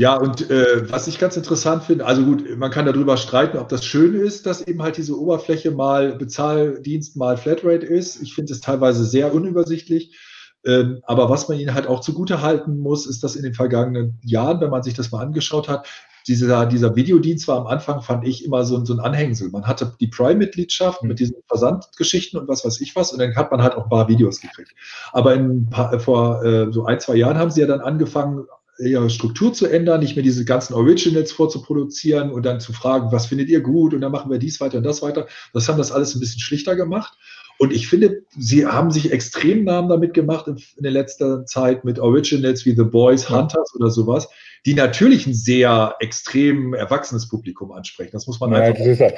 Ja, 0.00 0.16
und 0.16 0.48
äh, 0.50 0.90
was 0.90 1.08
ich 1.08 1.18
ganz 1.18 1.36
interessant 1.36 1.84
finde, 1.84 2.06
also 2.06 2.24
gut, 2.24 2.56
man 2.56 2.70
kann 2.70 2.86
darüber 2.86 3.18
streiten, 3.18 3.58
ob 3.58 3.68
das 3.68 3.84
schön 3.84 4.14
ist, 4.14 4.46
dass 4.46 4.66
eben 4.66 4.80
halt 4.82 4.96
diese 4.96 5.14
Oberfläche 5.14 5.72
mal 5.72 6.16
Bezahldienst, 6.16 7.18
mal 7.18 7.36
Flatrate 7.36 7.84
ist. 7.84 8.22
Ich 8.22 8.34
finde 8.34 8.54
es 8.54 8.62
teilweise 8.62 9.04
sehr 9.04 9.34
unübersichtlich. 9.34 10.18
Ähm, 10.64 11.00
aber 11.02 11.28
was 11.28 11.50
man 11.50 11.58
ihnen 11.58 11.74
halt 11.74 11.86
auch 11.86 12.00
zugute 12.00 12.40
halten 12.40 12.78
muss, 12.78 13.04
ist, 13.04 13.22
dass 13.22 13.36
in 13.36 13.42
den 13.42 13.52
vergangenen 13.52 14.18
Jahren, 14.24 14.62
wenn 14.62 14.70
man 14.70 14.82
sich 14.82 14.94
das 14.94 15.12
mal 15.12 15.20
angeschaut 15.20 15.68
hat, 15.68 15.86
dieser, 16.26 16.64
dieser 16.64 16.96
Videodienst 16.96 17.46
war 17.46 17.58
am 17.58 17.66
Anfang, 17.66 18.00
fand 18.00 18.26
ich, 18.26 18.42
immer 18.42 18.64
so, 18.64 18.82
so 18.86 18.94
ein 18.94 19.00
Anhängsel. 19.00 19.50
Man 19.50 19.66
hatte 19.66 19.92
die 20.00 20.08
Prime-Mitgliedschaft 20.08 21.02
mhm. 21.02 21.08
mit 21.10 21.18
diesen 21.18 21.36
Versandgeschichten 21.46 22.40
und 22.40 22.48
was 22.48 22.64
weiß 22.64 22.80
ich 22.80 22.96
was 22.96 23.12
und 23.12 23.18
dann 23.18 23.36
hat 23.36 23.50
man 23.50 23.62
halt 23.62 23.74
auch 23.74 23.84
ein 23.84 23.90
paar 23.90 24.08
Videos 24.08 24.40
gekriegt. 24.40 24.74
Aber 25.12 25.34
in, 25.34 25.68
vor 25.98 26.42
äh, 26.42 26.72
so 26.72 26.86
ein, 26.86 27.00
zwei 27.00 27.16
Jahren 27.16 27.36
haben 27.36 27.50
sie 27.50 27.60
ja 27.60 27.66
dann 27.66 27.80
angefangen, 27.80 28.46
ihre 28.80 29.10
Struktur 29.10 29.52
zu 29.52 29.66
ändern, 29.66 30.00
nicht 30.00 30.16
mehr 30.16 30.22
diese 30.22 30.44
ganzen 30.44 30.74
Originals 30.74 31.32
vorzuproduzieren 31.32 32.30
und 32.30 32.44
dann 32.44 32.60
zu 32.60 32.72
fragen, 32.72 33.12
was 33.12 33.26
findet 33.26 33.48
ihr 33.48 33.60
gut 33.60 33.94
und 33.94 34.00
dann 34.00 34.12
machen 34.12 34.30
wir 34.30 34.38
dies 34.38 34.60
weiter 34.60 34.78
und 34.78 34.84
das 34.84 35.02
weiter. 35.02 35.26
Das 35.52 35.68
haben 35.68 35.78
das 35.78 35.92
alles 35.92 36.14
ein 36.14 36.20
bisschen 36.20 36.40
schlichter 36.40 36.76
gemacht. 36.76 37.16
Und 37.58 37.74
ich 37.74 37.88
finde, 37.88 38.22
sie 38.38 38.66
haben 38.66 38.90
sich 38.90 39.12
extrem 39.12 39.64
Namen 39.64 39.90
damit 39.90 40.14
gemacht 40.14 40.48
in, 40.48 40.56
in 40.76 40.82
der 40.82 40.92
letzten 40.92 41.46
Zeit 41.46 41.84
mit 41.84 41.98
Originals 41.98 42.64
wie 42.64 42.74
The 42.74 42.84
Boys, 42.84 43.28
Hunters 43.28 43.74
oder 43.74 43.90
sowas, 43.90 44.28
die 44.64 44.72
natürlich 44.72 45.26
ein 45.26 45.34
sehr 45.34 45.94
extrem 46.00 46.72
erwachsenes 46.72 47.28
Publikum 47.28 47.72
ansprechen. 47.72 48.12
Das 48.12 48.26
muss 48.26 48.40
man 48.40 48.52
ja, 48.52 48.60
einfach. 48.60 48.84
Das, 48.84 48.98
ist, 48.98 49.14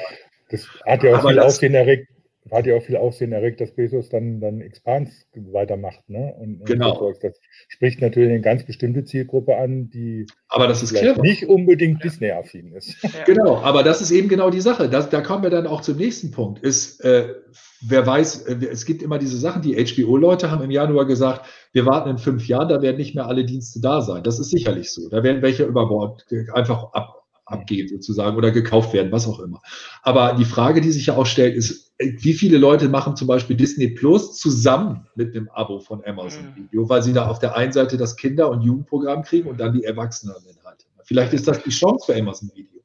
das 0.49 0.67
hat 0.85 1.03
ja 1.03 1.17
auch 1.17 1.27
viel 1.27 1.39
Aufsehen 1.39 1.73
erregt 1.73 2.09
hat 2.51 2.65
ja 2.65 2.75
auch 2.75 2.83
viel 2.83 2.97
Aufsehen 2.97 3.31
erregt, 3.31 3.61
dass 3.61 3.71
Bezos 3.71 4.09
dann, 4.09 4.39
dann 4.39 4.61
Expans 4.61 5.27
weitermacht. 5.35 6.09
Ne? 6.09 6.33
Und, 6.39 6.59
und 6.59 6.65
genau. 6.65 7.13
Das 7.21 7.39
spricht 7.67 8.01
natürlich 8.01 8.29
eine 8.29 8.41
ganz 8.41 8.65
bestimmte 8.65 9.05
Zielgruppe 9.05 9.55
an, 9.57 9.89
die 9.89 10.25
aber 10.49 10.67
das 10.67 10.83
ist 10.83 10.93
nicht 11.21 11.47
unbedingt 11.47 12.03
ja. 12.03 12.09
Disney-affin 12.09 12.73
ist. 12.73 13.01
Ja. 13.01 13.09
Genau, 13.25 13.57
aber 13.57 13.83
das 13.83 14.01
ist 14.01 14.11
eben 14.11 14.27
genau 14.27 14.49
die 14.49 14.61
Sache. 14.61 14.89
Das, 14.89 15.09
da 15.09 15.21
kommen 15.21 15.43
wir 15.43 15.49
dann 15.49 15.65
auch 15.65 15.81
zum 15.81 15.97
nächsten 15.97 16.31
Punkt. 16.31 16.59
Ist, 16.59 17.03
äh, 17.03 17.33
wer 17.81 18.05
weiß, 18.05 18.43
äh, 18.43 18.65
es 18.71 18.85
gibt 18.85 19.01
immer 19.01 19.17
diese 19.17 19.37
Sachen, 19.37 19.61
die 19.61 19.75
HBO-Leute 19.75 20.51
haben 20.51 20.63
im 20.63 20.71
Januar 20.71 21.05
gesagt, 21.05 21.47
wir 21.71 21.85
warten 21.85 22.09
in 22.09 22.17
fünf 22.17 22.47
Jahren, 22.47 22.69
da 22.69 22.81
werden 22.81 22.97
nicht 22.97 23.15
mehr 23.15 23.25
alle 23.27 23.45
Dienste 23.45 23.79
da 23.81 24.01
sein. 24.01 24.23
Das 24.23 24.39
ist 24.39 24.51
sicherlich 24.51 24.91
so. 24.91 25.09
Da 25.09 25.23
werden 25.23 25.41
welche 25.41 25.63
über 25.63 25.87
Bord 25.87 26.25
einfach 26.53 26.93
ab, 26.93 27.22
abgehen 27.45 27.87
sozusagen 27.87 28.37
oder 28.37 28.51
gekauft 28.51 28.93
werden, 28.93 29.11
was 29.11 29.27
auch 29.27 29.39
immer. 29.39 29.61
Aber 30.01 30.33
die 30.33 30.45
Frage, 30.45 30.81
die 30.81 30.91
sich 30.91 31.07
ja 31.07 31.15
auch 31.15 31.25
stellt, 31.25 31.55
ist, 31.55 31.93
wie 31.99 32.33
viele 32.33 32.57
Leute 32.57 32.89
machen 32.89 33.15
zum 33.15 33.27
Beispiel 33.27 33.55
Disney 33.55 33.89
Plus 33.89 34.37
zusammen 34.39 35.07
mit 35.15 35.35
einem 35.35 35.49
Abo 35.49 35.79
von 35.79 36.03
Amazon 36.05 36.51
mhm. 36.51 36.55
Video, 36.55 36.89
weil 36.89 37.03
sie 37.03 37.13
da 37.13 37.27
auf 37.27 37.39
der 37.39 37.55
einen 37.55 37.73
Seite 37.73 37.97
das 37.97 38.15
Kinder- 38.15 38.49
und 38.49 38.61
Jugendprogramm 38.61 39.23
kriegen 39.23 39.49
und 39.49 39.59
dann 39.59 39.73
die 39.73 39.83
Erwachseneninhalte. 39.83 40.85
Vielleicht 41.03 41.33
ist 41.33 41.47
das 41.47 41.61
die 41.61 41.69
Chance 41.69 42.05
für 42.05 42.17
Amazon 42.17 42.49
Video. 42.55 42.81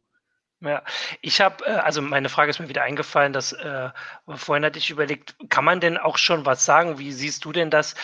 Ja, 0.60 0.82
ich 1.20 1.40
habe, 1.40 1.64
äh, 1.66 1.70
also 1.70 2.02
meine 2.02 2.28
Frage 2.28 2.50
ist 2.50 2.58
mir 2.58 2.68
wieder 2.68 2.82
eingefallen, 2.82 3.32
dass 3.32 3.52
äh, 3.52 3.90
vorhin 4.26 4.64
hatte 4.64 4.78
ich 4.78 4.90
überlegt, 4.90 5.36
kann 5.48 5.64
man 5.64 5.80
denn 5.80 5.96
auch 5.96 6.18
schon 6.18 6.46
was 6.46 6.64
sagen? 6.64 6.98
Wie 6.98 7.12
siehst 7.12 7.44
du 7.44 7.52
denn 7.52 7.70
das? 7.70 7.94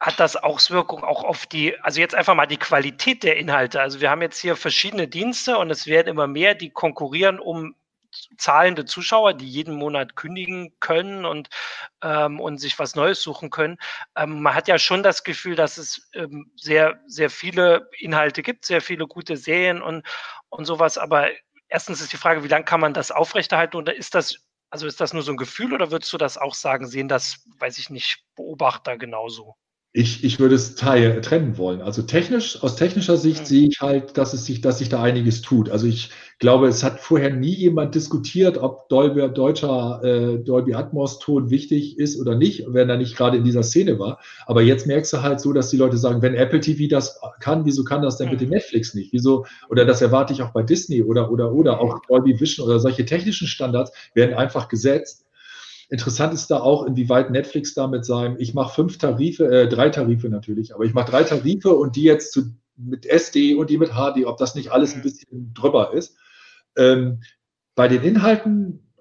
Hat 0.00 0.20
das 0.20 0.36
Auswirkungen 0.36 1.04
auch 1.04 1.24
auf 1.24 1.46
die, 1.46 1.78
also 1.80 2.00
jetzt 2.00 2.14
einfach 2.14 2.34
mal 2.34 2.46
die 2.46 2.58
Qualität 2.58 3.22
der 3.22 3.36
Inhalte. 3.38 3.80
Also 3.80 4.00
wir 4.00 4.10
haben 4.10 4.22
jetzt 4.22 4.38
hier 4.38 4.56
verschiedene 4.56 5.08
Dienste 5.08 5.58
und 5.58 5.70
es 5.70 5.86
werden 5.86 6.08
immer 6.08 6.26
mehr, 6.26 6.54
die 6.54 6.70
konkurrieren 6.70 7.40
um 7.40 7.74
zahlende 8.38 8.84
Zuschauer, 8.84 9.34
die 9.34 9.48
jeden 9.48 9.74
Monat 9.74 10.16
kündigen 10.16 10.74
können 10.80 11.24
und, 11.24 11.48
ähm, 12.02 12.40
und 12.40 12.58
sich 12.58 12.78
was 12.78 12.94
Neues 12.94 13.22
suchen 13.22 13.50
können. 13.50 13.78
Ähm, 14.16 14.40
man 14.42 14.54
hat 14.54 14.68
ja 14.68 14.78
schon 14.78 15.02
das 15.02 15.24
Gefühl, 15.24 15.54
dass 15.54 15.78
es 15.78 16.08
ähm, 16.14 16.50
sehr, 16.56 17.00
sehr 17.06 17.30
viele 17.30 17.90
Inhalte 17.98 18.42
gibt, 18.42 18.64
sehr 18.64 18.80
viele 18.80 19.06
gute 19.06 19.36
Serien 19.36 19.82
und, 19.82 20.06
und 20.48 20.64
sowas. 20.64 20.98
Aber 20.98 21.28
erstens 21.68 22.00
ist 22.00 22.12
die 22.12 22.16
Frage, 22.16 22.44
wie 22.44 22.48
lange 22.48 22.64
kann 22.64 22.80
man 22.80 22.94
das 22.94 23.10
aufrechterhalten 23.10 23.76
oder 23.76 23.94
ist 23.94 24.14
das, 24.14 24.46
also 24.70 24.86
ist 24.86 25.00
das 25.00 25.12
nur 25.12 25.22
so 25.22 25.32
ein 25.32 25.36
Gefühl 25.36 25.72
oder 25.72 25.90
würdest 25.90 26.12
du 26.12 26.18
das 26.18 26.38
auch 26.38 26.54
sagen, 26.54 26.86
sehen 26.86 27.08
das, 27.08 27.44
weiß 27.58 27.78
ich 27.78 27.90
nicht, 27.90 28.24
Beobachter 28.34 28.96
genauso? 28.96 29.56
Ich, 29.98 30.24
ich 30.24 30.38
würde 30.38 30.56
es 30.56 30.74
teil, 30.74 31.22
trennen 31.22 31.56
wollen. 31.56 31.80
Also 31.80 32.02
technisch, 32.02 32.62
aus 32.62 32.76
technischer 32.76 33.16
Sicht 33.16 33.40
mhm. 33.40 33.46
sehe 33.46 33.68
ich 33.68 33.80
halt, 33.80 34.18
dass 34.18 34.34
es 34.34 34.44
sich, 34.44 34.60
dass 34.60 34.76
sich 34.76 34.90
da 34.90 35.02
einiges 35.02 35.40
tut. 35.40 35.70
Also 35.70 35.86
ich 35.86 36.10
glaube, 36.38 36.68
es 36.68 36.84
hat 36.84 37.00
vorher 37.00 37.30
nie 37.34 37.54
jemand 37.54 37.94
diskutiert, 37.94 38.58
ob 38.58 38.90
Dolby, 38.90 39.32
deutscher 39.32 40.02
äh, 40.04 40.38
Dolby 40.44 40.74
Atmos 40.74 41.18
Ton 41.18 41.48
wichtig 41.48 41.98
ist 41.98 42.20
oder 42.20 42.34
nicht, 42.34 42.66
wenn 42.68 42.90
er 42.90 42.98
nicht 42.98 43.16
gerade 43.16 43.38
in 43.38 43.44
dieser 43.44 43.62
Szene 43.62 43.98
war. 43.98 44.20
Aber 44.44 44.60
jetzt 44.60 44.86
merkst 44.86 45.14
du 45.14 45.22
halt 45.22 45.40
so, 45.40 45.54
dass 45.54 45.70
die 45.70 45.78
Leute 45.78 45.96
sagen, 45.96 46.20
wenn 46.20 46.34
Apple 46.34 46.60
TV 46.60 46.90
das 46.90 47.18
kann, 47.40 47.64
wieso 47.64 47.82
kann 47.82 48.02
das 48.02 48.18
denn 48.18 48.28
bitte 48.28 48.44
mhm. 48.44 48.50
Netflix 48.50 48.92
nicht? 48.92 49.14
Wieso? 49.14 49.46
Oder 49.70 49.86
das 49.86 50.02
erwarte 50.02 50.34
ich 50.34 50.42
auch 50.42 50.52
bei 50.52 50.62
Disney 50.62 51.02
oder, 51.02 51.30
oder, 51.30 51.52
oder 51.52 51.80
auch 51.80 52.00
Dolby 52.06 52.38
Vision 52.38 52.66
oder 52.68 52.80
solche 52.80 53.06
technischen 53.06 53.48
Standards 53.48 53.92
werden 54.12 54.34
einfach 54.34 54.68
gesetzt 54.68 55.25
Interessant 55.88 56.34
ist 56.34 56.48
da 56.48 56.60
auch, 56.60 56.84
inwieweit 56.84 57.30
Netflix 57.30 57.74
damit 57.74 58.04
sein, 58.04 58.36
ich 58.38 58.54
mache 58.54 58.74
fünf 58.74 58.98
Tarife, 58.98 59.44
äh, 59.44 59.68
drei 59.68 59.88
Tarife 59.90 60.28
natürlich, 60.28 60.74
aber 60.74 60.84
ich 60.84 60.94
mache 60.94 61.10
drei 61.10 61.22
Tarife 61.22 61.76
und 61.76 61.94
die 61.96 62.02
jetzt 62.02 62.32
zu, 62.32 62.54
mit 62.76 63.06
SD 63.06 63.54
und 63.54 63.70
die 63.70 63.78
mit 63.78 63.90
HD, 63.90 64.26
ob 64.26 64.36
das 64.36 64.54
nicht 64.54 64.70
alles 64.72 64.94
ein 64.94 65.02
bisschen 65.02 65.54
drüber 65.54 65.92
ist. 65.92 66.16
Ähm, 66.76 67.20
bei 67.74 67.88
den 67.88 68.02
Inhalten 68.02 68.92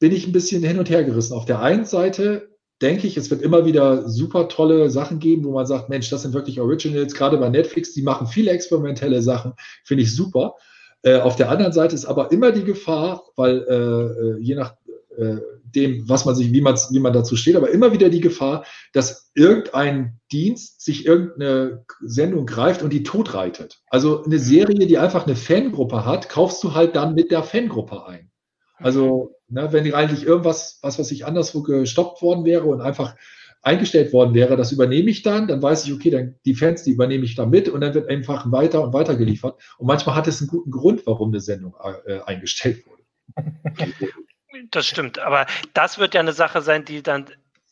bin 0.00 0.12
ich 0.12 0.26
ein 0.26 0.32
bisschen 0.32 0.62
hin 0.62 0.78
und 0.78 0.90
her 0.90 1.04
gerissen. 1.04 1.34
Auf 1.34 1.44
der 1.44 1.60
einen 1.60 1.84
Seite 1.84 2.48
denke 2.80 3.06
ich, 3.06 3.16
es 3.16 3.30
wird 3.30 3.42
immer 3.42 3.64
wieder 3.64 4.08
super 4.08 4.48
tolle 4.48 4.90
Sachen 4.90 5.18
geben, 5.18 5.44
wo 5.44 5.52
man 5.52 5.66
sagt, 5.66 5.88
Mensch, 5.88 6.08
das 6.10 6.22
sind 6.22 6.34
wirklich 6.34 6.60
Originals, 6.60 7.14
gerade 7.14 7.38
bei 7.38 7.48
Netflix, 7.48 7.92
die 7.92 8.02
machen 8.02 8.28
viele 8.28 8.52
experimentelle 8.52 9.22
Sachen, 9.22 9.54
finde 9.84 10.04
ich 10.04 10.14
super. 10.14 10.54
Äh, 11.02 11.18
auf 11.18 11.36
der 11.36 11.50
anderen 11.50 11.72
Seite 11.72 11.94
ist 11.94 12.04
aber 12.04 12.30
immer 12.30 12.52
die 12.52 12.64
Gefahr, 12.64 13.24
weil 13.36 13.64
äh, 13.68 13.74
äh 13.74 14.38
je 14.38 14.54
nach 14.54 14.74
äh, 15.16 15.38
dem, 15.74 16.08
was 16.08 16.24
man 16.24 16.34
sich, 16.34 16.52
wie 16.52 16.60
man, 16.60 16.76
wie 16.90 17.00
man 17.00 17.12
dazu 17.12 17.36
steht, 17.36 17.56
aber 17.56 17.70
immer 17.70 17.92
wieder 17.92 18.08
die 18.08 18.20
Gefahr, 18.20 18.64
dass 18.92 19.30
irgendein 19.34 20.20
Dienst 20.32 20.80
sich 20.82 21.06
irgendeine 21.06 21.84
Sendung 22.00 22.46
greift 22.46 22.82
und 22.82 22.92
die 22.92 23.02
totreitet. 23.02 23.80
Also 23.88 24.24
eine 24.24 24.38
Serie, 24.38 24.86
die 24.86 24.98
einfach 24.98 25.26
eine 25.26 25.36
Fangruppe 25.36 26.04
hat, 26.04 26.28
kaufst 26.28 26.62
du 26.64 26.74
halt 26.74 26.96
dann 26.96 27.14
mit 27.14 27.30
der 27.30 27.42
Fangruppe 27.42 28.06
ein. 28.06 28.30
Also, 28.76 29.34
ne, 29.48 29.72
wenn 29.72 29.92
eigentlich 29.92 30.24
irgendwas, 30.24 30.78
was 30.82 30.98
was 30.98 31.10
ich 31.10 31.26
anderswo 31.26 31.62
gestoppt 31.62 32.22
worden 32.22 32.44
wäre 32.44 32.64
und 32.64 32.80
einfach 32.80 33.16
eingestellt 33.62 34.12
worden 34.12 34.34
wäre, 34.34 34.56
das 34.56 34.72
übernehme 34.72 35.10
ich 35.10 35.22
dann, 35.22 35.48
dann 35.48 35.60
weiß 35.60 35.84
ich, 35.84 35.92
okay, 35.92 36.10
dann 36.10 36.36
die 36.44 36.54
Fans, 36.54 36.84
die 36.84 36.92
übernehme 36.92 37.24
ich 37.24 37.34
dann 37.34 37.50
mit 37.50 37.68
und 37.68 37.80
dann 37.80 37.94
wird 37.94 38.08
einfach 38.08 38.50
weiter 38.52 38.82
und 38.82 38.92
weiter 38.92 39.16
geliefert. 39.16 39.60
Und 39.78 39.86
manchmal 39.86 40.14
hat 40.14 40.28
es 40.28 40.40
einen 40.40 40.48
guten 40.48 40.70
Grund, 40.70 41.06
warum 41.06 41.30
eine 41.30 41.40
Sendung 41.40 41.74
äh, 42.06 42.20
eingestellt 42.20 42.84
wurde. 42.86 43.02
Das 44.70 44.86
stimmt, 44.86 45.18
aber 45.18 45.46
das 45.74 45.98
wird 45.98 46.14
ja 46.14 46.20
eine 46.20 46.32
Sache 46.32 46.62
sein, 46.62 46.84
die 46.84 47.02
dann 47.02 47.30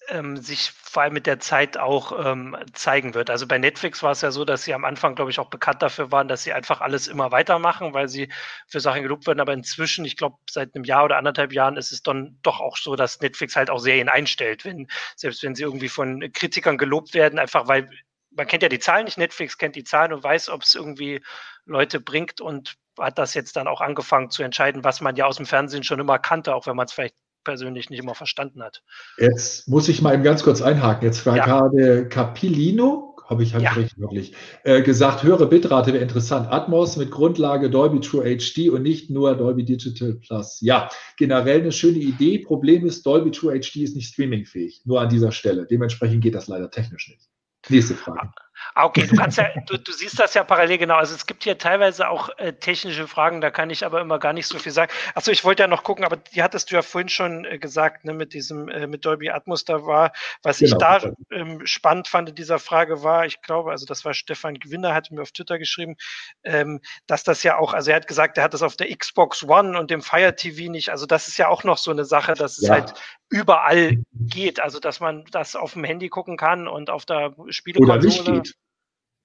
ähm, 0.08 0.36
sich 0.36 0.70
vor 0.70 1.02
allem 1.02 1.14
mit 1.14 1.26
der 1.26 1.40
Zeit 1.40 1.76
auch 1.76 2.24
ähm, 2.24 2.56
zeigen 2.72 3.14
wird. 3.14 3.30
Also 3.30 3.46
bei 3.46 3.58
Netflix 3.58 4.02
war 4.02 4.12
es 4.12 4.20
ja 4.20 4.30
so, 4.30 4.44
dass 4.44 4.64
sie 4.64 4.74
am 4.74 4.84
Anfang, 4.84 5.14
glaube 5.14 5.30
ich, 5.30 5.38
auch 5.38 5.50
bekannt 5.50 5.82
dafür 5.82 6.12
waren, 6.12 6.28
dass 6.28 6.42
sie 6.42 6.52
einfach 6.52 6.80
alles 6.80 7.08
immer 7.08 7.32
weitermachen, 7.32 7.92
weil 7.92 8.08
sie 8.08 8.30
für 8.68 8.80
Sachen 8.80 9.02
gelobt 9.02 9.26
werden. 9.26 9.40
Aber 9.40 9.52
inzwischen, 9.52 10.04
ich 10.04 10.16
glaube, 10.16 10.36
seit 10.48 10.74
einem 10.74 10.84
Jahr 10.84 11.04
oder 11.04 11.18
anderthalb 11.18 11.52
Jahren 11.52 11.76
ist 11.76 11.92
es 11.92 12.02
dann 12.02 12.38
doch 12.42 12.60
auch 12.60 12.76
so, 12.76 12.96
dass 12.96 13.20
Netflix 13.20 13.56
halt 13.56 13.70
auch 13.70 13.78
Serien 13.78 14.08
einstellt, 14.08 14.64
wenn, 14.64 14.86
selbst 15.16 15.42
wenn 15.42 15.54
sie 15.54 15.64
irgendwie 15.64 15.88
von 15.88 16.32
Kritikern 16.32 16.78
gelobt 16.78 17.14
werden, 17.14 17.38
einfach 17.38 17.68
weil 17.68 17.90
man 18.36 18.46
kennt 18.46 18.62
ja 18.62 18.68
die 18.68 18.78
Zahlen 18.78 19.06
nicht, 19.06 19.18
Netflix 19.18 19.58
kennt 19.58 19.76
die 19.76 19.84
Zahlen 19.84 20.12
und 20.12 20.22
weiß, 20.22 20.50
ob 20.50 20.62
es 20.62 20.74
irgendwie 20.74 21.22
Leute 21.64 22.00
bringt 22.00 22.40
und 22.40 22.74
hat 22.98 23.18
das 23.18 23.34
jetzt 23.34 23.56
dann 23.56 23.66
auch 23.66 23.80
angefangen 23.80 24.30
zu 24.30 24.42
entscheiden, 24.42 24.84
was 24.84 25.00
man 25.00 25.16
ja 25.16 25.26
aus 25.26 25.36
dem 25.36 25.46
Fernsehen 25.46 25.82
schon 25.82 26.00
immer 26.00 26.18
kannte, 26.18 26.54
auch 26.54 26.66
wenn 26.66 26.76
man 26.76 26.86
es 26.86 26.92
vielleicht 26.92 27.16
persönlich 27.44 27.90
nicht 27.90 28.00
immer 28.00 28.14
verstanden 28.14 28.62
hat. 28.62 28.82
Jetzt 29.18 29.68
muss 29.68 29.88
ich 29.88 30.02
mal 30.02 30.14
eben 30.14 30.22
ganz 30.22 30.42
kurz 30.42 30.62
einhaken. 30.62 31.06
Jetzt 31.06 31.24
war 31.26 31.36
ja. 31.36 31.44
gerade 31.44 32.08
Capilino, 32.08 33.16
habe 33.28 33.42
ich 33.42 33.54
halt 33.54 33.64
ja. 33.64 33.72
richtig 33.72 33.98
wirklich 33.98 34.34
äh, 34.64 34.82
gesagt, 34.82 35.22
höhere 35.22 35.46
Bitrate 35.46 35.92
wäre 35.92 36.02
interessant. 36.02 36.48
Atmos 36.50 36.96
mit 36.96 37.10
Grundlage 37.10 37.70
Dolby 37.70 38.00
True 38.00 38.24
HD 38.24 38.70
und 38.70 38.82
nicht 38.82 39.10
nur 39.10 39.36
Dolby 39.36 39.64
Digital 39.64 40.14
Plus. 40.14 40.60
Ja, 40.60 40.88
generell 41.16 41.60
eine 41.60 41.72
schöne 41.72 41.98
Idee. 41.98 42.38
Problem 42.38 42.86
ist, 42.86 43.04
Dolby 43.06 43.30
True 43.30 43.58
HD 43.58 43.76
ist 43.76 43.96
nicht 43.96 44.12
streamingfähig. 44.12 44.82
Nur 44.84 45.00
an 45.00 45.08
dieser 45.08 45.32
Stelle. 45.32 45.66
Dementsprechend 45.66 46.22
geht 46.22 46.34
das 46.34 46.48
leider 46.48 46.70
technisch 46.70 47.08
nicht. 47.08 47.28
Nächste 47.68 47.94
Frage. 47.94 48.45
Ah, 48.74 48.84
okay, 48.84 49.06
du 49.06 49.16
kannst 49.16 49.38
ja, 49.38 49.48
du, 49.66 49.78
du 49.78 49.92
siehst 49.92 50.18
das 50.18 50.34
ja 50.34 50.44
parallel 50.44 50.78
genau. 50.78 50.96
Also 50.96 51.14
es 51.14 51.26
gibt 51.26 51.44
hier 51.44 51.58
teilweise 51.58 52.08
auch 52.08 52.30
äh, 52.38 52.52
technische 52.52 53.06
Fragen, 53.06 53.40
da 53.40 53.50
kann 53.50 53.70
ich 53.70 53.84
aber 53.84 54.00
immer 54.00 54.18
gar 54.18 54.32
nicht 54.32 54.46
so 54.46 54.58
viel 54.58 54.72
sagen. 54.72 54.92
Achso, 55.14 55.30
ich 55.30 55.44
wollte 55.44 55.62
ja 55.62 55.68
noch 55.68 55.82
gucken, 55.82 56.04
aber 56.04 56.16
die 56.16 56.42
hattest 56.42 56.70
du 56.70 56.76
ja 56.76 56.82
vorhin 56.82 57.08
schon 57.08 57.44
äh, 57.44 57.58
gesagt, 57.58 58.04
ne, 58.04 58.12
mit 58.12 58.32
diesem, 58.32 58.68
äh, 58.68 58.86
mit 58.86 59.04
Dolby 59.04 59.30
Atmos 59.30 59.64
da 59.64 59.84
war. 59.84 60.12
Was 60.42 60.58
genau. 60.58 60.72
ich 60.72 60.78
da 60.78 61.12
ähm, 61.30 61.66
spannend 61.66 62.08
fand 62.08 62.30
in 62.30 62.34
dieser 62.34 62.58
Frage 62.58 63.02
war, 63.02 63.26
ich 63.26 63.42
glaube, 63.42 63.70
also 63.70 63.86
das 63.86 64.04
war 64.04 64.14
Stefan 64.14 64.54
Gewinner, 64.54 64.94
hat 64.94 65.10
mir 65.10 65.22
auf 65.22 65.32
Twitter 65.32 65.58
geschrieben, 65.58 65.96
ähm, 66.44 66.80
dass 67.06 67.24
das 67.24 67.42
ja 67.42 67.58
auch, 67.58 67.74
also 67.74 67.90
er 67.90 67.96
hat 67.96 68.08
gesagt, 68.08 68.38
er 68.38 68.44
hat 68.44 68.54
das 68.54 68.62
auf 68.62 68.76
der 68.76 68.94
Xbox 68.94 69.42
One 69.44 69.78
und 69.78 69.90
dem 69.90 70.02
Fire 70.02 70.34
TV 70.34 70.70
nicht. 70.70 70.90
Also 70.90 71.06
das 71.06 71.28
ist 71.28 71.36
ja 71.36 71.48
auch 71.48 71.64
noch 71.64 71.78
so 71.78 71.90
eine 71.90 72.04
Sache, 72.04 72.34
dass 72.34 72.58
es 72.58 72.70
halt 72.70 72.94
überall 73.28 73.98
geht. 74.12 74.60
Also 74.60 74.78
dass 74.78 75.00
man 75.00 75.24
das 75.30 75.56
auf 75.56 75.72
dem 75.72 75.84
Handy 75.84 76.08
gucken 76.08 76.36
kann 76.36 76.68
und 76.68 76.90
auf 76.90 77.04
der 77.04 77.34
Spielekonsole. 77.48 78.42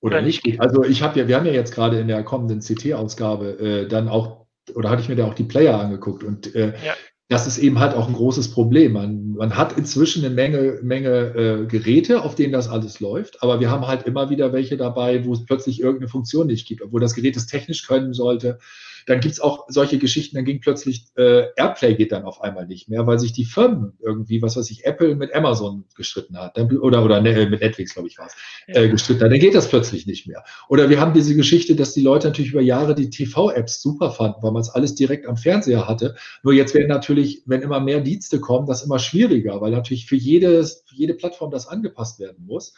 Oder 0.01 0.21
nicht 0.21 0.45
nicht. 0.45 0.59
Also 0.59 0.83
ich 0.83 1.01
habe 1.01 1.19
ja, 1.19 1.27
wir 1.27 1.35
haben 1.35 1.45
ja 1.45 1.53
jetzt 1.53 1.73
gerade 1.73 1.99
in 1.99 2.07
der 2.07 2.23
kommenden 2.23 2.59
CT-Ausgabe 2.59 3.59
äh, 3.59 3.87
dann 3.87 4.09
auch, 4.09 4.45
oder 4.73 4.89
hatte 4.89 5.01
ich 5.01 5.09
mir 5.09 5.15
da 5.15 5.25
auch 5.25 5.35
die 5.35 5.43
Player 5.43 5.79
angeguckt 5.79 6.23
und 6.23 6.53
äh, 6.55 6.73
ja. 6.83 6.93
Das 7.31 7.47
ist 7.47 7.59
eben 7.59 7.79
halt 7.79 7.95
auch 7.95 8.09
ein 8.09 8.13
großes 8.13 8.51
Problem. 8.51 8.91
Man, 8.91 9.35
man 9.35 9.55
hat 9.55 9.77
inzwischen 9.77 10.25
eine 10.25 10.35
Menge, 10.35 10.79
Menge 10.81 11.09
äh, 11.09 11.65
Geräte, 11.65 12.23
auf 12.23 12.35
denen 12.35 12.51
das 12.51 12.67
alles 12.67 12.99
läuft, 12.99 13.41
aber 13.41 13.61
wir 13.61 13.71
haben 13.71 13.87
halt 13.87 14.03
immer 14.03 14.29
wieder 14.29 14.51
welche 14.51 14.75
dabei, 14.75 15.23
wo 15.23 15.31
es 15.31 15.45
plötzlich 15.45 15.79
irgendeine 15.79 16.09
Funktion 16.09 16.47
nicht 16.47 16.67
gibt, 16.67 16.81
obwohl 16.81 16.99
das 16.99 17.13
Gerät 17.13 17.37
es 17.37 17.47
technisch 17.47 17.87
können 17.87 18.13
sollte. 18.13 18.59
Dann 19.07 19.19
gibt 19.19 19.33
es 19.33 19.39
auch 19.39 19.65
solche 19.67 19.97
Geschichten, 19.97 20.35
dann 20.35 20.45
ging 20.45 20.59
plötzlich 20.59 21.07
äh, 21.15 21.45
Airplay 21.55 21.95
geht 21.95 22.11
dann 22.11 22.23
auf 22.23 22.41
einmal 22.41 22.67
nicht 22.67 22.89
mehr, 22.89 23.07
weil 23.07 23.19
sich 23.19 23.33
die 23.33 23.45
Firmen 23.45 23.93
irgendwie, 23.99 24.41
was 24.41 24.57
weiß 24.57 24.69
ich, 24.69 24.85
Apple 24.85 25.15
mit 25.15 25.33
Amazon 25.33 25.85
gestritten 25.95 26.37
hat. 26.37 26.57
Dann, 26.57 26.77
oder 26.77 27.03
oder 27.03 27.21
ne, 27.21 27.47
mit 27.47 27.61
Netflix, 27.61 27.93
glaube 27.93 28.09
ich, 28.09 28.17
war 28.17 28.27
es, 28.27 28.35
äh, 28.67 28.89
gestritten 28.89 29.23
hat. 29.23 29.31
Dann 29.31 29.39
geht 29.39 29.55
das 29.55 29.69
plötzlich 29.69 30.05
nicht 30.05 30.27
mehr. 30.27 30.43
Oder 30.69 30.89
wir 30.89 30.99
haben 30.99 31.13
diese 31.13 31.35
Geschichte, 31.35 31.75
dass 31.75 31.93
die 31.93 32.01
Leute 32.01 32.27
natürlich 32.27 32.51
über 32.51 32.61
Jahre 32.61 32.93
die 32.93 33.09
TV-Apps 33.09 33.81
super 33.81 34.11
fanden, 34.11 34.43
weil 34.43 34.51
man 34.51 34.61
es 34.61 34.69
alles 34.69 34.95
direkt 34.95 35.25
am 35.27 35.37
Fernseher 35.37 35.87
hatte. 35.87 36.15
Nur 36.43 36.53
jetzt 36.53 36.73
werden 36.73 36.89
natürlich, 36.89 37.20
wenn 37.45 37.61
immer 37.61 37.79
mehr 37.79 38.01
Dienste 38.01 38.39
kommen, 38.39 38.67
das 38.67 38.83
immer 38.83 38.99
schwieriger, 38.99 39.61
weil 39.61 39.71
natürlich 39.71 40.05
für, 40.05 40.15
jedes, 40.15 40.83
für 40.87 40.95
jede 40.95 41.13
Plattform 41.13 41.51
das 41.51 41.67
angepasst 41.67 42.19
werden 42.19 42.45
muss. 42.45 42.73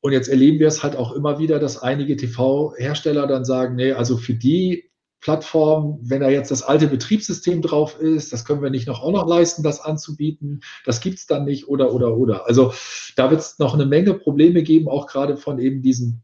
Und 0.00 0.12
jetzt 0.12 0.28
erleben 0.28 0.60
wir 0.60 0.68
es 0.68 0.82
halt 0.82 0.96
auch 0.96 1.12
immer 1.12 1.38
wieder, 1.38 1.58
dass 1.58 1.82
einige 1.82 2.16
TV-Hersteller 2.16 3.26
dann 3.26 3.44
sagen, 3.44 3.74
nee, 3.76 3.92
also 3.92 4.16
für 4.16 4.34
die 4.34 4.90
Plattform, 5.20 5.98
wenn 6.02 6.20
da 6.20 6.30
jetzt 6.30 6.50
das 6.52 6.62
alte 6.62 6.86
Betriebssystem 6.86 7.60
drauf 7.60 7.98
ist, 8.00 8.32
das 8.32 8.44
können 8.44 8.62
wir 8.62 8.70
nicht 8.70 8.86
noch 8.86 9.02
auch 9.02 9.10
noch 9.10 9.26
leisten, 9.26 9.64
das 9.64 9.80
anzubieten, 9.80 10.60
das 10.84 11.00
gibt's 11.00 11.26
dann 11.26 11.44
nicht 11.44 11.66
oder 11.66 11.92
oder 11.92 12.16
oder. 12.16 12.46
Also 12.46 12.72
da 13.16 13.30
wird 13.30 13.40
es 13.40 13.58
noch 13.58 13.74
eine 13.74 13.86
Menge 13.86 14.14
Probleme 14.14 14.62
geben, 14.62 14.88
auch 14.88 15.08
gerade 15.08 15.36
von 15.36 15.58
eben 15.58 15.82
diesen 15.82 16.22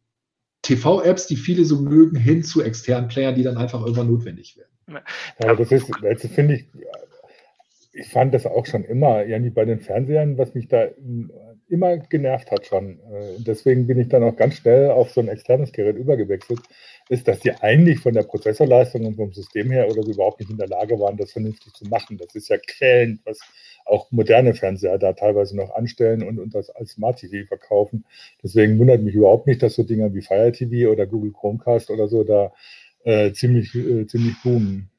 TV-Apps, 0.62 1.27
die 1.27 1.37
viele 1.37 1.64
so 1.64 1.81
mögen, 1.81 2.16
hin 2.16 2.44
zu 2.44 2.62
externen 2.62 3.09
Playern, 3.09 3.35
die 3.35 3.42
dann 3.42 3.57
einfach 3.57 3.81
irgendwann 3.81 4.11
notwendig 4.11 4.57
werden. 4.57 5.03
Ja, 5.42 5.55
das 5.55 5.72
ist, 5.72 5.90
das 6.00 6.27
finde 6.33 6.55
ich, 6.57 6.66
ich 7.94 8.09
fand 8.09 8.35
das 8.35 8.44
auch 8.44 8.66
schon 8.66 8.85
immer, 8.85 9.24
irgendwie 9.24 9.50
bei 9.50 9.64
den 9.64 9.80
Fernsehern, 9.80 10.37
was 10.37 10.54
mich 10.54 10.66
da 10.68 10.88
immer 11.68 11.96
genervt 11.96 12.50
hat 12.50 12.66
schon. 12.66 12.98
Äh, 12.98 13.38
deswegen 13.38 13.87
bin 13.87 13.98
ich 13.98 14.09
dann 14.09 14.22
auch 14.22 14.37
ganz 14.37 14.57
schnell 14.57 14.90
auf 14.90 15.11
so 15.12 15.20
ein 15.20 15.28
externes 15.28 15.72
Gerät 15.72 15.96
übergewechselt 15.96 16.61
ist, 17.09 17.28
dass 17.28 17.40
die 17.40 17.52
eigentlich 17.52 18.00
von 18.00 18.14
der 18.14 18.22
Prozessorleistung 18.24 19.07
und 19.07 19.16
vom 19.16 19.33
System 19.33 19.70
her 19.70 19.88
oder 19.90 20.02
so 20.02 20.12
überhaupt 20.12 20.40
nicht 20.40 20.50
in 20.50 20.57
der 20.57 20.68
Lage 20.68 20.98
waren, 20.98 21.16
das 21.16 21.33
vernünftig 21.33 21.72
zu 21.72 21.85
machen. 21.85 22.18
Das 22.18 22.35
ist 22.35 22.48
ja 22.48 22.57
quälend, 22.59 23.20
was 23.24 23.38
auch 23.85 24.11
moderne 24.11 24.54
Fernseher 24.54 24.98
da 24.98 25.12
teilweise 25.12 25.57
noch 25.57 25.74
anstellen 25.74 26.22
und, 26.22 26.38
und 26.38 26.54
das 26.54 26.70
als 26.70 26.92
Smart 26.92 27.18
TV 27.18 27.46
verkaufen. 27.46 28.04
Deswegen 28.42 28.78
wundert 28.78 29.02
mich 29.02 29.14
überhaupt 29.14 29.46
nicht, 29.46 29.62
dass 29.62 29.74
so 29.74 29.83
Dinger 29.83 30.12
wie 30.14 30.22
Fire 30.22 30.52
TV 30.52 30.90
oder 30.90 31.07
Google 31.07 31.33
Chromecast 31.33 31.90
oder 31.90 32.09
so 32.09 32.24
da 32.24 32.52
äh, 33.04 33.33
ziemlich, 33.33 33.74
äh, 33.74 34.07
ziemlich 34.07 34.35
boomen. 34.42 34.90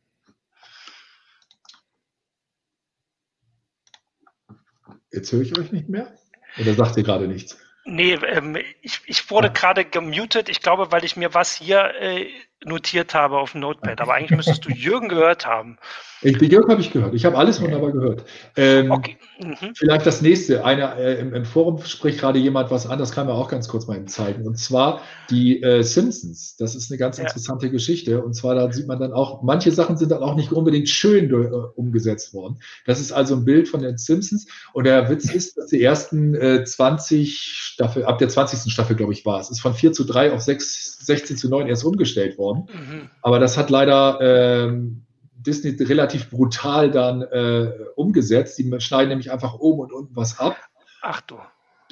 Jetzt 5.15 5.32
höre 5.32 5.41
ich 5.41 5.58
euch 5.58 5.71
nicht 5.71 5.88
mehr? 5.88 6.13
Oder 6.60 6.73
sagt 6.73 6.97
ihr 6.97 7.04
gerade 7.04 7.28
nichts? 7.28 7.58
Nee, 7.86 8.13
ähm, 8.15 8.58
ich, 8.82 9.01
ich 9.06 9.30
wurde 9.32 9.49
gerade 9.51 9.86
gemutet, 9.86 10.49
ich 10.49 10.62
glaube, 10.62 10.91
weil 10.91 11.06
ich 11.06 11.15
mir 11.15 11.34
was 11.34 11.56
hier 11.56 11.93
äh, 12.01 12.28
notiert 12.63 13.13
habe 13.13 13.37
auf 13.37 13.51
dem 13.51 13.61
Notepad. 13.61 14.01
Aber 14.01 14.13
eigentlich 14.13 14.31
müsstest 14.31 14.65
du 14.65 14.71
Jürgen 14.71 15.09
gehört 15.09 15.45
haben. 15.45 15.77
Ich, 16.21 16.41
Jürgen 16.41 16.71
habe 16.71 16.81
ich 16.81 16.91
gehört. 16.91 17.13
Ich 17.13 17.25
habe 17.25 17.37
alles 17.37 17.61
wunderbar 17.61 17.91
gehört. 17.91 18.25
Ähm, 18.55 18.89
okay. 18.89 19.17
Mhm. 19.39 19.75
Vielleicht 19.75 20.05
das 20.05 20.21
nächste. 20.21 20.65
Eine, 20.65 20.95
äh, 20.95 21.19
im, 21.19 21.33
im, 21.35 21.45
Forum 21.45 21.83
spricht 21.83 22.19
gerade 22.19 22.39
jemand 22.39 22.71
was 22.71 22.87
an, 22.87 22.97
das 22.97 23.11
kann 23.11 23.27
man 23.27 23.35
auch 23.35 23.49
ganz 23.49 23.67
kurz 23.67 23.85
mal 23.85 24.03
zeigen. 24.05 24.47
Und 24.47 24.57
zwar 24.57 25.01
die 25.29 25.61
äh, 25.61 25.83
Simpsons. 25.83 26.55
Das 26.57 26.73
ist 26.73 26.89
eine 26.89 26.97
ganz 26.97 27.17
ja. 27.17 27.25
interessante 27.25 27.69
Geschichte. 27.69 28.23
Und 28.23 28.33
zwar, 28.33 28.55
da 28.55 28.71
sieht 28.71 28.87
man 28.87 28.99
dann 28.99 29.13
auch, 29.13 29.43
manche 29.43 29.71
Sachen 29.71 29.97
sind 29.97 30.11
dann 30.11 30.23
auch 30.23 30.35
nicht 30.35 30.51
unbedingt 30.51 30.89
schön 30.89 31.29
äh, 31.29 31.47
umgesetzt 31.75 32.33
worden. 32.33 32.59
Das 32.85 32.99
ist 32.99 33.11
also 33.11 33.35
ein 33.35 33.45
Bild 33.45 33.67
von 33.67 33.81
den 33.81 33.97
Simpsons. 33.97 34.47
Und 34.73 34.85
der 34.85 35.09
Witz 35.09 35.29
ist, 35.31 35.57
dass 35.57 35.67
die 35.67 35.83
ersten 35.83 36.33
äh, 36.33 36.63
20 36.63 37.39
Staffel, 37.39 38.05
ab 38.05 38.17
der 38.17 38.29
20. 38.29 38.71
Staffel, 38.71 38.95
glaube 38.95 39.13
ich, 39.13 39.25
war 39.25 39.39
es, 39.39 39.51
ist 39.51 39.61
von 39.61 39.73
4 39.73 39.91
zu 39.91 40.05
3 40.05 40.31
auf 40.31 40.41
6, 40.41 41.05
16 41.05 41.37
zu 41.37 41.49
9 41.49 41.67
erst 41.67 41.83
umgestellt 41.83 42.37
worden 42.37 42.44
worden. 42.45 42.67
Mhm. 42.71 43.10
Aber 43.21 43.39
das 43.39 43.58
hat 43.58 43.69
leider 43.69 44.19
ähm, 44.21 45.05
Disney 45.45 45.71
relativ 45.84 46.29
brutal 46.29 46.91
dann 46.91 47.21
äh, 47.21 47.71
umgesetzt. 47.95 48.58
Die 48.58 48.79
schneiden 48.79 49.10
nämlich 49.10 49.31
einfach 49.31 49.55
oben 49.55 49.81
und 49.81 49.93
unten 49.93 50.15
was 50.15 50.39
ab. 50.39 50.58
Ach 51.01 51.21
du. 51.21 51.36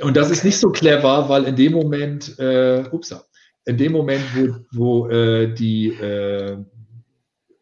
Und 0.02 0.18
das 0.18 0.32
ist 0.32 0.44
nicht 0.44 0.58
so 0.58 0.72
clever, 0.72 1.30
weil 1.30 1.44
in 1.44 1.56
dem 1.56 1.74
Moment, 1.74 2.38
äh, 2.40 2.84
upsa, 2.92 3.24
in 3.66 3.78
dem 3.78 3.92
Moment, 3.92 4.24
wo, 4.36 5.06
wo 5.06 5.10
äh, 5.10 5.54
die 5.54 5.90
äh, 5.90 6.58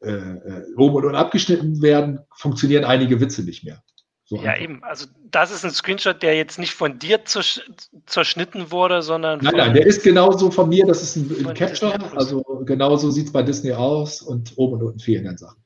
äh, 0.01 0.09
äh 0.09 0.63
oben 0.77 0.95
und 0.95 1.05
unten 1.05 1.15
abgeschnitten 1.15 1.81
werden, 1.81 2.19
funktionieren 2.35 2.85
einige 2.85 3.19
Witze 3.19 3.43
nicht 3.43 3.63
mehr. 3.63 3.83
So 4.31 4.37
ja, 4.37 4.51
einfach. 4.51 4.63
eben. 4.63 4.83
Also 4.85 5.07
das 5.29 5.51
ist 5.51 5.65
ein 5.65 5.71
Screenshot, 5.71 6.23
der 6.23 6.37
jetzt 6.37 6.57
nicht 6.57 6.73
von 6.73 6.97
dir 6.97 7.25
zerschnitten 7.25 8.71
wurde, 8.71 9.01
sondern. 9.01 9.39
Nein, 9.41 9.55
nein, 9.57 9.73
der 9.73 9.85
ist 9.85 10.03
genauso 10.03 10.49
von 10.49 10.69
mir. 10.69 10.85
Das 10.85 11.03
ist 11.03 11.17
ein, 11.17 11.45
ein 11.45 11.53
Capture. 11.53 11.99
Also 12.15 12.41
genauso 12.65 13.11
sieht 13.11 13.25
es 13.25 13.33
bei 13.33 13.43
Disney 13.43 13.73
aus 13.73 14.21
und 14.21 14.53
oben 14.55 14.75
und 14.75 14.83
unten 14.83 14.99
fehlen 14.99 15.25
dann 15.25 15.37
Sachen. 15.37 15.61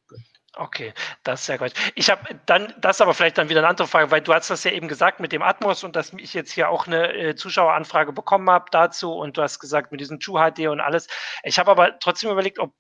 Okay, 0.55 0.93
das 1.23 1.41
ist 1.41 1.47
ja 1.47 1.57
gut. 1.57 1.73
Ich 1.93 2.09
habe 2.09 2.21
dann, 2.47 2.73
das 2.81 2.97
ist 2.97 3.01
aber 3.01 3.13
vielleicht 3.13 3.37
dann 3.37 3.49
wieder 3.49 3.59
eine 3.59 3.67
andere 3.67 3.87
Frage, 3.87 4.09
weil 4.09 4.21
du 4.21 4.33
hast 4.33 4.49
das 4.49 4.63
ja 4.63 4.71
eben 4.71 4.87
gesagt 4.87 5.19
mit 5.19 5.31
dem 5.31 5.43
Atmos 5.43 5.83
und 5.83 5.95
dass 5.95 6.11
ich 6.13 6.33
jetzt 6.33 6.51
hier 6.51 6.69
auch 6.69 6.87
eine 6.87 7.13
äh, 7.13 7.35
Zuschaueranfrage 7.35 8.13
bekommen 8.13 8.49
habe 8.49 8.65
dazu 8.71 9.13
und 9.13 9.37
du 9.37 9.43
hast 9.43 9.59
gesagt 9.59 9.91
mit 9.91 10.01
diesem 10.01 10.19
True 10.19 10.41
HD 10.41 10.69
und 10.69 10.79
alles. 10.79 11.07
Ich 11.43 11.59
habe 11.59 11.69
aber 11.69 11.99
trotzdem 11.99 12.31
überlegt, 12.31 12.57
ob 12.57 12.73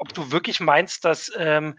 ob 0.00 0.14
du 0.14 0.32
wirklich 0.32 0.60
meinst, 0.60 1.04
dass 1.04 1.30
ähm, 1.36 1.76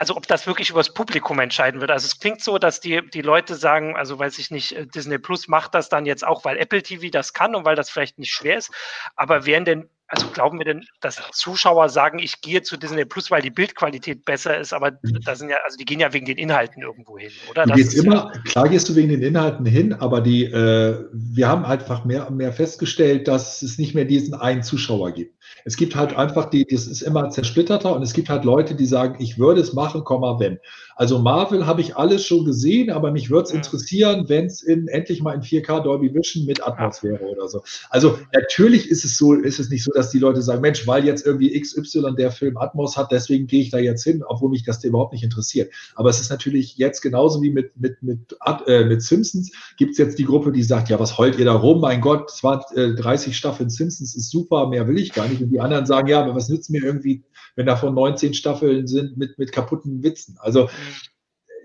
also 0.00 0.16
ob 0.16 0.26
das 0.26 0.46
wirklich 0.46 0.70
übers 0.70 0.94
Publikum 0.94 1.38
entscheiden 1.40 1.82
wird. 1.82 1.90
Also 1.90 2.06
es 2.06 2.18
klingt 2.18 2.40
so, 2.42 2.56
dass 2.56 2.80
die, 2.80 3.02
die 3.12 3.20
Leute 3.20 3.54
sagen, 3.54 3.96
also 3.96 4.18
weiß 4.18 4.38
ich 4.38 4.50
nicht, 4.50 4.72
äh, 4.72 4.86
Disney 4.86 5.18
Plus 5.18 5.46
macht 5.46 5.74
das 5.74 5.90
dann 5.90 6.06
jetzt 6.06 6.26
auch, 6.26 6.42
weil 6.46 6.56
Apple 6.56 6.82
TV 6.82 7.08
das 7.10 7.34
kann 7.34 7.54
und 7.54 7.66
weil 7.66 7.76
das 7.76 7.90
vielleicht 7.90 8.18
nicht 8.18 8.32
schwer 8.32 8.56
ist. 8.56 8.70
Aber 9.14 9.44
wären 9.44 9.66
denn 9.66 9.90
also 10.12 10.26
glauben 10.26 10.58
wir 10.58 10.64
denn, 10.64 10.84
dass 11.00 11.22
Zuschauer 11.32 11.88
sagen, 11.88 12.18
ich 12.18 12.40
gehe 12.40 12.62
zu 12.62 12.76
Disney 12.76 13.04
Plus, 13.04 13.30
weil 13.30 13.42
die 13.42 13.50
Bildqualität 13.50 14.24
besser 14.24 14.58
ist, 14.58 14.72
aber 14.72 14.90
mhm. 15.02 15.20
da 15.24 15.36
sind 15.36 15.50
ja, 15.50 15.58
also 15.64 15.76
die 15.76 15.84
gehen 15.84 16.00
ja 16.00 16.12
wegen 16.12 16.26
den 16.26 16.36
Inhalten 16.36 16.82
irgendwo 16.82 17.16
hin, 17.16 17.30
oder? 17.48 17.64
Du 17.64 17.74
gehst 17.74 17.94
immer, 17.94 18.32
ja 18.34 18.40
klar 18.42 18.68
gehst 18.68 18.88
du 18.88 18.96
wegen 18.96 19.08
den 19.08 19.22
Inhalten 19.22 19.64
hin, 19.66 19.92
aber 19.92 20.20
die, 20.20 20.46
äh, 20.46 21.06
wir 21.12 21.46
haben 21.46 21.64
einfach 21.64 22.04
mehr 22.04 22.28
und 22.28 22.36
mehr 22.36 22.52
festgestellt, 22.52 23.28
dass 23.28 23.62
es 23.62 23.78
nicht 23.78 23.94
mehr 23.94 24.04
diesen 24.04 24.34
einen 24.34 24.64
Zuschauer 24.64 25.12
gibt. 25.12 25.39
Es 25.64 25.76
gibt 25.76 25.96
halt 25.96 26.16
einfach 26.16 26.50
die, 26.50 26.64
das 26.64 26.86
ist 26.86 27.02
immer 27.02 27.30
zersplitterter 27.30 27.94
und 27.94 28.02
es 28.02 28.12
gibt 28.12 28.28
halt 28.28 28.44
Leute, 28.44 28.74
die 28.74 28.86
sagen, 28.86 29.16
ich 29.18 29.38
würde 29.38 29.60
es 29.60 29.72
machen, 29.72 30.02
wenn. 30.04 30.58
Also 30.96 31.18
Marvel 31.18 31.66
habe 31.66 31.80
ich 31.80 31.96
alles 31.96 32.26
schon 32.26 32.44
gesehen, 32.44 32.90
aber 32.90 33.10
mich 33.10 33.30
würde 33.30 33.44
es 33.44 33.50
interessieren, 33.52 34.28
wenn 34.28 34.46
es 34.46 34.62
in 34.62 34.86
endlich 34.88 35.22
mal 35.22 35.32
in 35.32 35.40
4K 35.40 35.82
Dolby 35.82 36.12
Vision 36.14 36.44
mit 36.44 36.62
Atmos 36.66 37.02
wäre 37.02 37.24
oder 37.24 37.48
so. 37.48 37.62
Also 37.88 38.18
natürlich 38.34 38.90
ist 38.90 39.04
es 39.04 39.16
so, 39.16 39.32
ist 39.32 39.58
es 39.58 39.70
nicht 39.70 39.82
so, 39.82 39.92
dass 39.92 40.10
die 40.10 40.18
Leute 40.18 40.42
sagen, 40.42 40.60
Mensch, 40.60 40.86
weil 40.86 41.04
jetzt 41.04 41.24
irgendwie 41.24 41.58
XY 41.58 42.14
der 42.18 42.30
Film 42.30 42.58
Atmos 42.58 42.96
hat, 42.96 43.12
deswegen 43.12 43.46
gehe 43.46 43.62
ich 43.62 43.70
da 43.70 43.78
jetzt 43.78 44.04
hin, 44.04 44.22
obwohl 44.26 44.50
mich 44.50 44.64
das 44.64 44.84
überhaupt 44.84 45.12
nicht 45.12 45.24
interessiert. 45.24 45.72
Aber 45.94 46.10
es 46.10 46.20
ist 46.20 46.30
natürlich 46.30 46.76
jetzt 46.76 47.00
genauso 47.00 47.40
wie 47.40 47.50
mit, 47.50 47.72
mit, 47.80 48.02
mit, 48.02 48.36
äh, 48.66 48.84
mit 48.84 49.02
Simpsons, 49.02 49.52
gibt 49.78 49.92
es 49.92 49.98
jetzt 49.98 50.18
die 50.18 50.24
Gruppe, 50.24 50.52
die 50.52 50.62
sagt, 50.62 50.88
ja, 50.90 51.00
was 51.00 51.16
heult 51.16 51.38
ihr 51.38 51.44
da 51.44 51.54
rum? 51.54 51.80
Mein 51.80 52.00
Gott, 52.00 52.30
20, 52.30 52.76
äh, 52.76 52.94
30 52.94 53.36
Staffeln 53.36 53.70
Simpsons 53.70 54.14
ist 54.14 54.30
super, 54.30 54.68
mehr 54.68 54.86
will 54.86 54.98
ich 54.98 55.12
gar 55.12 55.28
nicht. 55.28 55.40
Und 55.40 55.49
die 55.50 55.60
anderen 55.60 55.86
sagen, 55.86 56.08
ja, 56.08 56.22
aber 56.22 56.34
was 56.34 56.48
nützt 56.48 56.70
mir 56.70 56.82
irgendwie 56.82 57.22
wenn 57.56 57.66
davon 57.66 57.94
19 57.94 58.34
Staffeln 58.34 58.86
sind 58.86 59.16
mit, 59.16 59.38
mit 59.38 59.52
kaputten 59.52 60.02
Witzen. 60.02 60.38
Also 60.40 60.70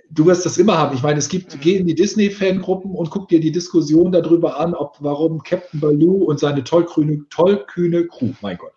du 0.10 0.26
wirst 0.26 0.46
das 0.46 0.58
immer 0.58 0.78
haben. 0.78 0.96
Ich 0.96 1.04
meine, 1.04 1.20
es 1.20 1.30
gibt, 1.30 1.56
mhm. 1.56 1.60
geh 1.62 1.78
in 1.78 1.88
die 1.88 1.96
Disney-Fangruppen 1.96 2.92
und 2.92 3.10
guck 3.10 3.30
dir 3.30 3.40
die 3.40 3.52
Diskussion 3.52 4.12
darüber 4.12 4.60
an, 4.60 4.74
ob 4.74 4.98
warum 5.00 5.42
Captain 5.44 5.80
Baloo 5.80 6.26
und 6.26 6.40
seine 6.40 6.64
tollkühne, 6.64 7.26
tollkühne 7.30 8.08
Crew, 8.08 8.32
mein 8.42 8.58
Gott, 8.58 8.74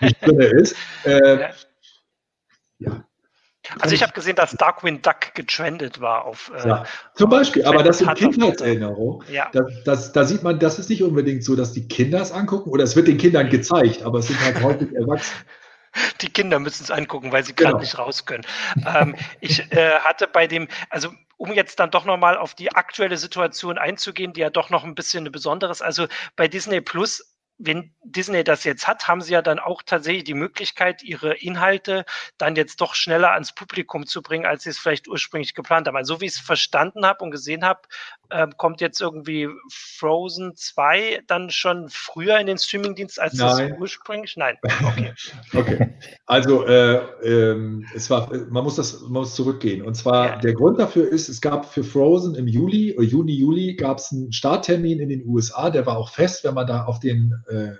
nicht 0.00 0.20
drin 0.22 0.40
ist. 0.40 0.76
Äh, 1.04 1.50
ja. 2.78 3.04
Also 3.80 3.94
ich 3.94 4.02
habe 4.02 4.12
gesehen, 4.12 4.36
dass 4.36 4.52
Darkwing 4.52 5.00
Duck 5.02 5.34
getrendet 5.34 6.00
war 6.00 6.24
auf. 6.24 6.52
Äh, 6.54 6.68
ja, 6.68 6.84
zum 7.14 7.30
Beispiel, 7.30 7.64
aber 7.64 7.82
das 7.82 7.98
sind 7.98 8.14
Kindheitserinnerungen. 8.14 9.26
Ja. 9.30 9.50
Das, 9.52 9.64
das, 9.84 10.12
da 10.12 10.24
sieht 10.24 10.42
man, 10.42 10.58
das 10.58 10.78
ist 10.78 10.90
nicht 10.90 11.02
unbedingt 11.02 11.44
so, 11.44 11.56
dass 11.56 11.72
die 11.72 11.88
Kinder 11.88 12.20
es 12.20 12.32
angucken 12.32 12.70
oder 12.70 12.84
es 12.84 12.94
wird 12.94 13.08
den 13.08 13.18
Kindern 13.18 13.48
gezeigt, 13.48 14.02
aber 14.02 14.18
es 14.18 14.28
sind 14.28 14.40
halt 14.40 14.62
häufig 14.62 14.92
Erwachsene. 14.94 15.38
Die 16.20 16.28
Kinder 16.28 16.58
müssen 16.58 16.84
es 16.84 16.90
angucken, 16.90 17.30
weil 17.30 17.44
sie 17.44 17.54
gerade 17.54 17.72
genau. 17.72 17.80
nicht 17.82 17.98
raus 17.98 18.26
können. 18.26 18.44
ähm, 18.84 19.14
ich 19.40 19.70
äh, 19.72 19.92
hatte 20.00 20.26
bei 20.26 20.46
dem, 20.46 20.68
also 20.90 21.10
um 21.36 21.52
jetzt 21.52 21.78
dann 21.78 21.90
doch 21.90 22.04
nochmal 22.04 22.36
auf 22.36 22.54
die 22.54 22.72
aktuelle 22.72 23.16
Situation 23.16 23.78
einzugehen, 23.78 24.32
die 24.32 24.40
ja 24.40 24.50
doch 24.50 24.70
noch 24.70 24.84
ein 24.84 24.94
bisschen 24.94 25.20
eine 25.20 25.30
besondere 25.30 25.70
ist. 25.70 25.82
Also 25.82 26.06
bei 26.36 26.48
Disney 26.48 26.80
Plus 26.80 27.33
wenn 27.58 27.94
Disney 28.02 28.42
das 28.44 28.64
jetzt 28.64 28.86
hat, 28.88 29.06
haben 29.06 29.20
sie 29.20 29.32
ja 29.32 29.42
dann 29.42 29.58
auch 29.58 29.82
tatsächlich 29.82 30.24
die 30.24 30.34
Möglichkeit, 30.34 31.02
ihre 31.02 31.34
Inhalte 31.34 32.04
dann 32.36 32.56
jetzt 32.56 32.80
doch 32.80 32.94
schneller 32.94 33.32
ans 33.32 33.54
Publikum 33.54 34.06
zu 34.06 34.22
bringen, 34.22 34.44
als 34.46 34.64
sie 34.64 34.70
es 34.70 34.78
vielleicht 34.78 35.08
ursprünglich 35.08 35.54
geplant 35.54 35.86
haben. 35.86 35.96
Also 35.96 36.14
so 36.14 36.20
wie 36.20 36.26
ich 36.26 36.32
es 36.32 36.40
verstanden 36.40 37.06
habe 37.06 37.24
und 37.24 37.30
gesehen 37.30 37.64
habe, 37.64 37.82
äh, 38.30 38.46
kommt 38.56 38.80
jetzt 38.80 39.00
irgendwie 39.00 39.48
Frozen 39.70 40.54
2 40.56 41.22
dann 41.26 41.50
schon 41.50 41.88
früher 41.88 42.38
in 42.38 42.46
den 42.46 42.58
Streamingdienst 42.58 43.20
als 43.20 43.34
Nein. 43.34 43.70
das 43.70 43.78
ursprünglich? 43.78 44.36
Nein. 44.36 44.56
Okay. 44.62 45.12
okay. 45.54 45.94
Also 46.26 46.66
äh, 46.66 46.96
ähm, 47.22 47.86
es 47.94 48.10
war, 48.10 48.30
man 48.50 48.64
muss 48.64 48.76
das, 48.76 49.02
man 49.02 49.12
muss 49.12 49.34
zurückgehen. 49.34 49.82
Und 49.82 49.94
zwar 49.94 50.26
ja. 50.26 50.36
der 50.36 50.54
Grund 50.54 50.78
dafür 50.78 51.08
ist, 51.08 51.28
es 51.28 51.40
gab 51.40 51.66
für 51.66 51.84
Frozen 51.84 52.34
im 52.34 52.48
Juli, 52.48 52.94
Juni, 53.00 53.32
Juli 53.32 53.74
gab 53.74 53.98
es 53.98 54.12
einen 54.12 54.32
Starttermin 54.32 55.00
in 55.00 55.08
den 55.08 55.26
USA, 55.26 55.70
der 55.70 55.86
war 55.86 55.96
auch 55.96 56.10
fest, 56.10 56.44
wenn 56.44 56.54
man 56.54 56.66
da 56.66 56.84
auf 56.84 57.00
den 57.00 57.34
äh, 57.48 57.72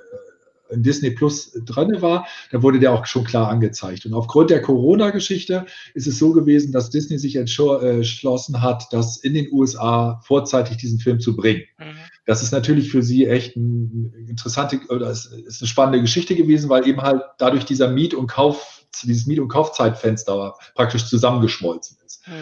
in 0.74 0.82
Disney 0.82 1.10
Plus 1.10 1.52
drin 1.64 2.02
war, 2.02 2.26
da 2.50 2.62
wurde 2.62 2.78
der 2.80 2.92
auch 2.92 3.06
schon 3.06 3.24
klar 3.24 3.48
angezeigt. 3.48 4.04
Und 4.06 4.14
aufgrund 4.14 4.50
der 4.50 4.60
Corona-Geschichte 4.60 5.66
ist 5.94 6.06
es 6.06 6.18
so 6.18 6.32
gewesen, 6.32 6.72
dass 6.72 6.90
Disney 6.90 7.18
sich 7.18 7.36
entschlossen 7.36 8.60
hat, 8.62 8.92
das 8.92 9.16
in 9.16 9.34
den 9.34 9.50
USA 9.52 10.20
vorzeitig 10.24 10.76
diesen 10.76 10.98
Film 10.98 11.20
zu 11.20 11.36
bringen. 11.36 11.62
Mhm. 11.78 11.96
Das 12.26 12.42
ist 12.42 12.52
natürlich 12.52 12.90
für 12.90 13.02
sie 13.02 13.26
echt 13.26 13.56
eine 13.56 14.10
interessante 14.28 14.80
oder 14.88 15.10
ist, 15.10 15.26
ist 15.26 15.62
eine 15.62 15.68
spannende 15.68 16.00
Geschichte 16.00 16.34
gewesen, 16.34 16.70
weil 16.70 16.86
eben 16.88 17.02
halt 17.02 17.22
dadurch 17.38 17.64
dieser 17.64 17.88
Miet- 17.88 18.14
und 18.14 18.26
Kauf, 18.26 18.84
dieses 19.02 19.26
Miet- 19.26 19.40
und 19.40 19.48
Kaufzeitfenster 19.48 20.54
praktisch 20.74 21.06
zusammengeschmolzen 21.06 21.98
ist. 22.04 22.26
Mhm. 22.26 22.32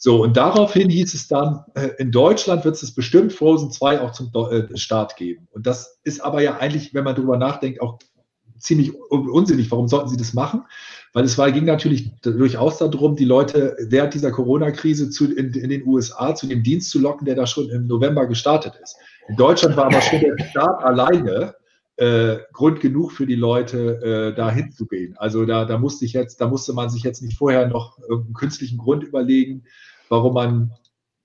So, 0.00 0.22
und 0.22 0.36
daraufhin 0.36 0.88
hieß 0.88 1.12
es 1.12 1.26
dann, 1.26 1.64
äh, 1.74 1.88
in 1.98 2.12
Deutschland 2.12 2.64
wird 2.64 2.80
es 2.80 2.94
bestimmt 2.94 3.32
Frozen 3.32 3.72
2 3.72 4.00
auch 4.00 4.12
zum 4.12 4.30
äh, 4.32 4.76
Start 4.76 5.16
geben. 5.16 5.48
Und 5.50 5.66
das 5.66 5.98
ist 6.04 6.20
aber 6.20 6.40
ja 6.40 6.58
eigentlich, 6.58 6.94
wenn 6.94 7.02
man 7.02 7.16
darüber 7.16 7.36
nachdenkt, 7.36 7.82
auch 7.82 7.98
ziemlich 8.60 8.94
unsinnig. 9.10 9.70
Warum 9.72 9.88
sollten 9.88 10.08
sie 10.08 10.16
das 10.16 10.34
machen? 10.34 10.62
Weil 11.12 11.24
es 11.24 11.36
war, 11.36 11.50
ging 11.50 11.64
natürlich 11.64 12.12
durchaus 12.22 12.78
darum, 12.78 13.16
die 13.16 13.24
Leute 13.24 13.76
während 13.88 14.14
dieser 14.14 14.30
Corona-Krise 14.30 15.10
in, 15.34 15.52
in, 15.52 15.70
den 15.70 15.86
USA 15.86 16.34
zu 16.34 16.46
dem 16.46 16.62
Dienst 16.62 16.90
zu 16.90 17.00
locken, 17.00 17.24
der 17.24 17.34
da 17.34 17.46
schon 17.46 17.68
im 17.70 17.88
November 17.88 18.26
gestartet 18.26 18.74
ist. 18.80 18.96
In 19.28 19.36
Deutschland 19.36 19.76
war 19.76 19.86
aber 19.86 20.00
schon 20.00 20.20
der 20.20 20.38
Start 20.44 20.84
alleine 20.84 21.54
äh, 21.98 22.38
Grund 22.52 22.80
genug 22.80 23.10
für 23.10 23.26
die 23.26 23.34
Leute, 23.34 24.30
äh, 24.30 24.34
da 24.34 24.50
hinzugehen. 24.50 25.16
Also 25.18 25.44
da, 25.44 25.64
da 25.64 25.78
musste 25.78 26.04
ich 26.04 26.12
jetzt, 26.12 26.40
da 26.40 26.46
musste 26.48 26.72
man 26.72 26.90
sich 26.90 27.02
jetzt 27.02 27.22
nicht 27.22 27.36
vorher 27.36 27.66
noch 27.66 27.98
irgendeinen 27.98 28.34
künstlichen 28.34 28.78
Grund 28.78 29.02
überlegen, 29.02 29.64
warum 30.08 30.34
man 30.34 30.72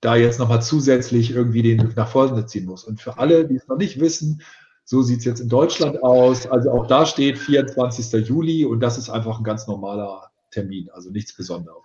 da 0.02 0.16
jetzt 0.16 0.40
nochmal 0.40 0.64
zusätzlich 0.64 1.32
irgendwie 1.32 1.62
den 1.62 1.94
nach 1.96 2.08
vorne 2.08 2.46
ziehen 2.48 2.66
muss. 2.66 2.84
Und 2.84 3.00
für 3.00 3.20
alle, 3.20 3.48
die 3.48 3.56
es 3.56 3.68
noch 3.68 3.78
nicht 3.78 4.00
wissen, 4.00 4.42
so 4.84 5.04
sieht 5.04 5.20
es 5.20 5.26
jetzt 5.26 5.40
in 5.40 5.48
Deutschland 5.48 6.02
aus. 6.02 6.48
Also 6.48 6.72
auch 6.72 6.88
da 6.88 7.06
steht 7.06 7.38
24. 7.38 8.28
Juli 8.28 8.66
und 8.66 8.80
das 8.80 8.98
ist 8.98 9.10
einfach 9.10 9.38
ein 9.38 9.44
ganz 9.44 9.68
normaler 9.68 10.32
Termin, 10.50 10.90
also 10.92 11.12
nichts 11.12 11.36
Besonderes. 11.36 11.78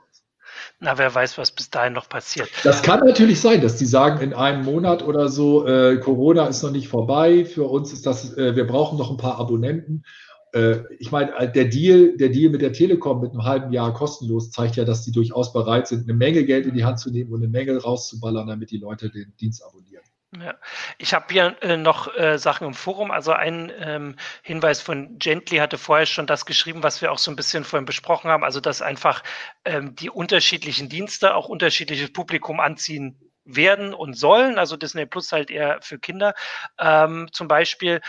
Na, 0.81 0.97
wer 0.97 1.13
weiß, 1.13 1.39
was 1.39 1.51
bis 1.51 1.71
dahin 1.71 1.93
noch 1.93 2.09
passiert. 2.09 2.49
Das 2.63 2.83
kann 2.83 3.01
natürlich 3.01 3.41
sein, 3.41 3.61
dass 3.61 3.77
die 3.77 3.85
sagen, 3.85 4.21
in 4.21 4.33
einem 4.33 4.65
Monat 4.65 5.03
oder 5.03 5.29
so, 5.29 5.67
äh, 5.67 5.97
Corona 5.99 6.47
ist 6.47 6.63
noch 6.63 6.71
nicht 6.71 6.89
vorbei. 6.89 7.45
Für 7.45 7.65
uns 7.65 7.93
ist 7.93 8.07
das, 8.07 8.37
äh, 8.37 8.55
wir 8.55 8.67
brauchen 8.67 8.97
noch 8.97 9.11
ein 9.11 9.17
paar 9.17 9.41
Abonnenten 9.41 10.05
äh, 10.53 10.79
ich 10.99 11.11
meine, 11.11 11.35
äh, 11.37 11.51
der 11.51 11.67
Deal, 11.67 12.17
der 12.17 12.31
Deal 12.31 12.51
mit 12.51 12.63
der 12.63 12.73
Telekom 12.73 13.21
mit 13.21 13.33
einem 13.33 13.45
halben 13.45 13.73
Jahr 13.73 13.93
kostenlos 13.93 14.51
zeigt 14.51 14.77
ja, 14.77 14.85
dass 14.85 15.05
die 15.05 15.13
durchaus 15.13 15.53
bereit 15.53 15.89
sind, 15.89 16.05
eine 16.05 16.15
Menge 16.15 16.45
Geld 16.45 16.67
in 16.67 16.75
die 16.75 16.85
Hand 16.85 17.01
zu 17.01 17.11
nehmen 17.11 17.33
und 17.33 17.43
eine 17.43 17.51
Menge 17.51 17.77
rauszuballern, 17.77 18.47
damit 18.47 18.71
die 18.71 18.79
Leute 18.79 19.11
den 19.11 19.33
Dienst 19.41 19.65
abonnieren. 19.65 20.05
Ja. 20.37 20.55
Ich 20.99 21.15
habe 21.15 21.25
hier 21.31 21.57
äh, 21.63 21.79
noch 21.79 22.15
äh, 22.15 22.39
Sachen 22.39 22.67
im 22.67 22.75
Forum. 22.75 23.11
Also 23.11 23.33
ein 23.33 23.73
ähm, 23.79 24.17
Hinweis 24.43 24.83
von 24.83 25.19
Gently 25.19 25.57
hatte 25.57 25.79
vorher 25.79 26.05
schon 26.05 26.27
das 26.27 26.45
geschrieben, 26.45 26.83
was 26.83 27.01
wir 27.01 27.13
auch 27.13 27.19
so 27.19 27.31
ein 27.31 27.37
bisschen 27.37 27.65
vorhin 27.65 27.87
besprochen 27.87 28.31
haben. 28.31 28.45
Also 28.45 28.61
dass 28.61 28.83
einfach 28.83 29.23
ähm, 29.65 29.95
die 29.95 30.11
unterschiedlichen 30.11 30.91
Dienste 30.91 31.35
auch 31.35 31.49
unterschiedliches 31.49 32.13
Publikum 32.13 32.61
anziehen 32.61 33.19
werden 33.45 33.95
und 33.95 34.15
sollen. 34.19 34.59
Also 34.59 34.77
Disney 34.77 35.07
Plus 35.07 35.33
halt 35.33 35.51
eher 35.51 35.81
für 35.81 35.99
Kinder 35.99 36.35
ähm, 36.79 37.29
zum 37.33 37.49
Beispiel 37.49 38.03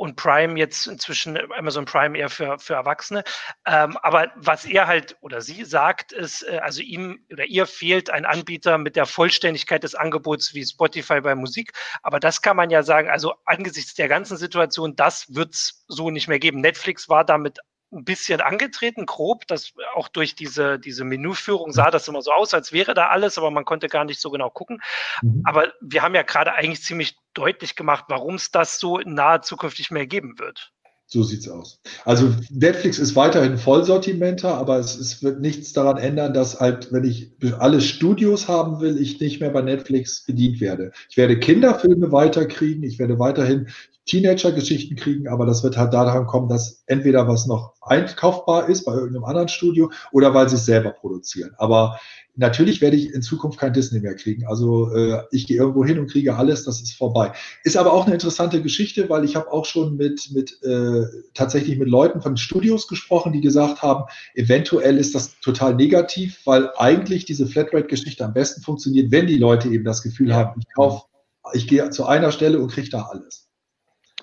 und 0.00 0.16
Prime 0.16 0.58
jetzt 0.58 0.86
inzwischen 0.86 1.38
Amazon 1.52 1.84
Prime 1.84 2.16
eher 2.16 2.30
für, 2.30 2.58
für 2.58 2.72
Erwachsene. 2.72 3.22
Ähm, 3.66 3.98
aber 3.98 4.32
was 4.34 4.64
er 4.64 4.86
halt 4.86 5.18
oder 5.20 5.42
sie 5.42 5.62
sagt, 5.62 6.12
ist, 6.12 6.42
äh, 6.42 6.58
also 6.62 6.80
ihm 6.80 7.22
oder 7.30 7.44
ihr 7.44 7.66
fehlt 7.66 8.08
ein 8.08 8.24
Anbieter 8.24 8.78
mit 8.78 8.96
der 8.96 9.04
Vollständigkeit 9.04 9.82
des 9.82 9.94
Angebots 9.94 10.54
wie 10.54 10.64
Spotify 10.64 11.20
bei 11.20 11.34
Musik. 11.34 11.72
Aber 12.02 12.18
das 12.18 12.40
kann 12.40 12.56
man 12.56 12.70
ja 12.70 12.82
sagen, 12.82 13.10
also 13.10 13.34
angesichts 13.44 13.94
der 13.94 14.08
ganzen 14.08 14.38
Situation, 14.38 14.96
das 14.96 15.34
wird 15.34 15.52
es 15.52 15.84
so 15.86 16.08
nicht 16.08 16.28
mehr 16.28 16.38
geben. 16.38 16.62
Netflix 16.62 17.10
war 17.10 17.26
damit 17.26 17.58
ein 17.92 18.04
bisschen 18.04 18.40
angetreten, 18.40 19.06
grob. 19.06 19.46
Das 19.46 19.72
auch 19.94 20.08
durch 20.08 20.34
diese, 20.34 20.78
diese 20.78 21.04
Menüführung 21.04 21.72
sah 21.72 21.90
das 21.90 22.08
immer 22.08 22.22
so 22.22 22.32
aus, 22.32 22.54
als 22.54 22.72
wäre 22.72 22.94
da 22.94 23.08
alles, 23.08 23.38
aber 23.38 23.50
man 23.50 23.64
konnte 23.64 23.88
gar 23.88 24.04
nicht 24.04 24.20
so 24.20 24.30
genau 24.30 24.50
gucken. 24.50 24.80
Mhm. 25.22 25.42
Aber 25.44 25.72
wir 25.80 26.02
haben 26.02 26.14
ja 26.14 26.22
gerade 26.22 26.54
eigentlich 26.54 26.82
ziemlich 26.82 27.16
deutlich 27.34 27.76
gemacht, 27.76 28.04
warum 28.08 28.36
es 28.36 28.50
das 28.50 28.78
so 28.78 28.98
in 28.98 29.14
naher 29.14 29.42
Zukunft 29.42 29.78
nicht 29.78 29.90
mehr 29.90 30.06
geben 30.06 30.38
wird. 30.38 30.72
So 31.12 31.24
sieht's 31.24 31.48
aus. 31.48 31.80
Also 32.04 32.32
Netflix 32.50 33.00
ist 33.00 33.16
weiterhin 33.16 33.58
Vollsortimenter, 33.58 34.54
aber 34.54 34.78
es, 34.78 34.96
es, 34.96 35.24
wird 35.24 35.40
nichts 35.40 35.72
daran 35.72 35.96
ändern, 35.96 36.32
dass 36.32 36.60
halt, 36.60 36.92
wenn 36.92 37.02
ich 37.02 37.32
alle 37.58 37.80
Studios 37.80 38.46
haben 38.46 38.80
will, 38.80 38.96
ich 38.96 39.18
nicht 39.18 39.40
mehr 39.40 39.50
bei 39.50 39.60
Netflix 39.60 40.24
bedient 40.24 40.60
werde. 40.60 40.92
Ich 41.08 41.16
werde 41.16 41.40
Kinderfilme 41.40 42.12
weiterkriegen, 42.12 42.84
ich 42.84 43.00
werde 43.00 43.18
weiterhin 43.18 43.70
Teenager-Geschichten 44.10 44.96
kriegen, 44.96 45.28
aber 45.28 45.46
das 45.46 45.62
wird 45.62 45.76
halt 45.76 45.94
daran 45.94 46.26
kommen, 46.26 46.48
dass 46.48 46.82
entweder 46.86 47.28
was 47.28 47.46
noch 47.46 47.74
einkaufbar 47.80 48.68
ist 48.68 48.84
bei 48.84 48.92
irgendeinem 48.92 49.24
anderen 49.24 49.48
Studio 49.48 49.92
oder 50.10 50.34
weil 50.34 50.48
sie 50.48 50.56
es 50.56 50.64
selber 50.64 50.90
produzieren. 50.90 51.52
Aber 51.58 52.00
natürlich 52.34 52.80
werde 52.80 52.96
ich 52.96 53.14
in 53.14 53.22
Zukunft 53.22 53.60
kein 53.60 53.72
Disney 53.72 54.00
mehr 54.00 54.16
kriegen. 54.16 54.48
Also 54.48 54.92
äh, 54.92 55.22
ich 55.30 55.46
gehe 55.46 55.58
irgendwo 55.58 55.84
hin 55.84 56.00
und 56.00 56.10
kriege 56.10 56.34
alles, 56.34 56.64
das 56.64 56.80
ist 56.80 56.94
vorbei. 56.94 57.32
Ist 57.62 57.76
aber 57.76 57.92
auch 57.92 58.06
eine 58.06 58.14
interessante 58.14 58.60
Geschichte, 58.62 59.08
weil 59.08 59.24
ich 59.24 59.36
habe 59.36 59.52
auch 59.52 59.64
schon 59.64 59.96
mit, 59.96 60.30
mit 60.32 60.60
äh, 60.64 61.04
tatsächlich 61.34 61.78
mit 61.78 61.88
Leuten 61.88 62.20
von 62.20 62.36
Studios 62.36 62.88
gesprochen, 62.88 63.32
die 63.32 63.40
gesagt 63.40 63.80
haben, 63.80 64.06
eventuell 64.34 64.98
ist 64.98 65.14
das 65.14 65.38
total 65.38 65.76
negativ, 65.76 66.40
weil 66.46 66.70
eigentlich 66.76 67.26
diese 67.26 67.46
Flatrate-Geschichte 67.46 68.24
am 68.24 68.32
besten 68.32 68.60
funktioniert, 68.60 69.12
wenn 69.12 69.28
die 69.28 69.38
Leute 69.38 69.68
eben 69.68 69.84
das 69.84 70.02
Gefühl 70.02 70.34
haben, 70.34 70.60
ich 70.60 70.74
kaufe, 70.74 71.04
ich 71.52 71.68
gehe 71.68 71.88
zu 71.90 72.06
einer 72.06 72.32
Stelle 72.32 72.58
und 72.58 72.72
kriege 72.72 72.90
da 72.90 73.02
alles. 73.02 73.49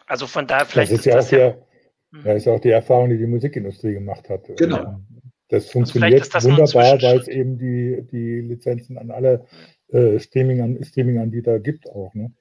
Also 0.08 0.26
von 0.26 0.48
daher 0.48 0.66
vielleicht. 0.66 0.92
Das 0.92 1.00
ist, 1.00 1.06
ja, 1.06 1.20
auch 1.20 1.32
ja, 1.32 1.58
hm. 2.12 2.24
das 2.24 2.38
ist 2.38 2.48
auch 2.48 2.60
die 2.60 2.72
Erfahrung, 2.72 3.10
die 3.10 3.18
die 3.18 3.28
Musikindustrie 3.28 3.94
gemacht 3.94 4.30
hat. 4.30 4.48
Genau. 4.58 4.78
Ähm, 4.78 5.06
das 5.50 5.64
also 5.64 5.72
funktioniert 5.74 6.34
das 6.34 6.44
wunderbar, 6.44 7.02
weil 7.02 7.20
es 7.20 7.28
eben 7.28 7.58
die, 7.58 8.06
die 8.12 8.42
Lizenzen 8.42 8.98
an 8.98 9.12
alle 9.12 9.46
äh, 9.90 10.20
Streaming-Anbieter 10.20 10.86
Streaming 10.86 11.64
gibt 11.64 11.90
auch. 11.90 12.14
Ne? 12.14 12.34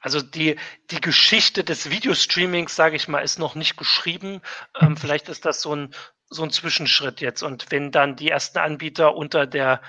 Also 0.00 0.20
die, 0.20 0.56
die 0.90 1.00
Geschichte 1.00 1.64
des 1.64 1.90
Videostreamings, 1.90 2.76
sage 2.76 2.96
ich 2.96 3.08
mal, 3.08 3.20
ist 3.20 3.38
noch 3.38 3.54
nicht 3.54 3.76
geschrieben. 3.76 4.40
Ähm, 4.80 4.96
vielleicht 4.96 5.28
ist 5.28 5.44
das 5.44 5.60
so 5.60 5.74
ein, 5.74 5.94
so 6.28 6.42
ein 6.42 6.50
Zwischenschritt 6.50 7.20
jetzt. 7.20 7.42
Und 7.42 7.70
wenn 7.70 7.90
dann 7.90 8.16
die 8.16 8.30
ersten 8.30 8.58
Anbieter 8.58 9.16
unter 9.16 9.46
der 9.46 9.80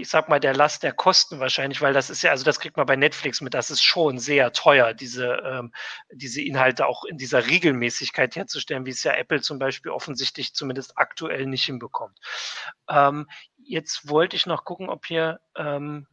ich 0.00 0.08
sag 0.08 0.28
mal, 0.28 0.40
der 0.40 0.54
Last 0.54 0.82
der 0.82 0.92
Kosten 0.92 1.40
wahrscheinlich, 1.40 1.80
weil 1.80 1.92
das 1.92 2.10
ist 2.10 2.22
ja, 2.22 2.30
also 2.30 2.44
das 2.44 2.60
kriegt 2.60 2.76
man 2.76 2.86
bei 2.86 2.96
Netflix 2.96 3.40
mit, 3.40 3.54
das 3.54 3.70
ist 3.70 3.82
schon 3.82 4.18
sehr 4.18 4.52
teuer, 4.52 4.94
diese, 4.94 5.26
ähm, 5.44 5.72
diese 6.12 6.42
Inhalte 6.42 6.86
auch 6.86 7.04
in 7.04 7.18
dieser 7.18 7.46
Regelmäßigkeit 7.46 8.36
herzustellen, 8.36 8.86
wie 8.86 8.90
es 8.90 9.02
ja 9.02 9.12
Apple 9.12 9.40
zum 9.40 9.58
Beispiel 9.58 9.92
offensichtlich 9.92 10.54
zumindest 10.54 10.96
aktuell 10.96 11.46
nicht 11.46 11.64
hinbekommt. 11.64 12.18
Ähm, 12.88 13.26
jetzt 13.56 14.08
wollte 14.08 14.36
ich 14.36 14.46
noch 14.46 14.64
gucken, 14.64 14.88
ob 14.88 15.06
hier 15.06 15.40
ähm, 15.56 16.06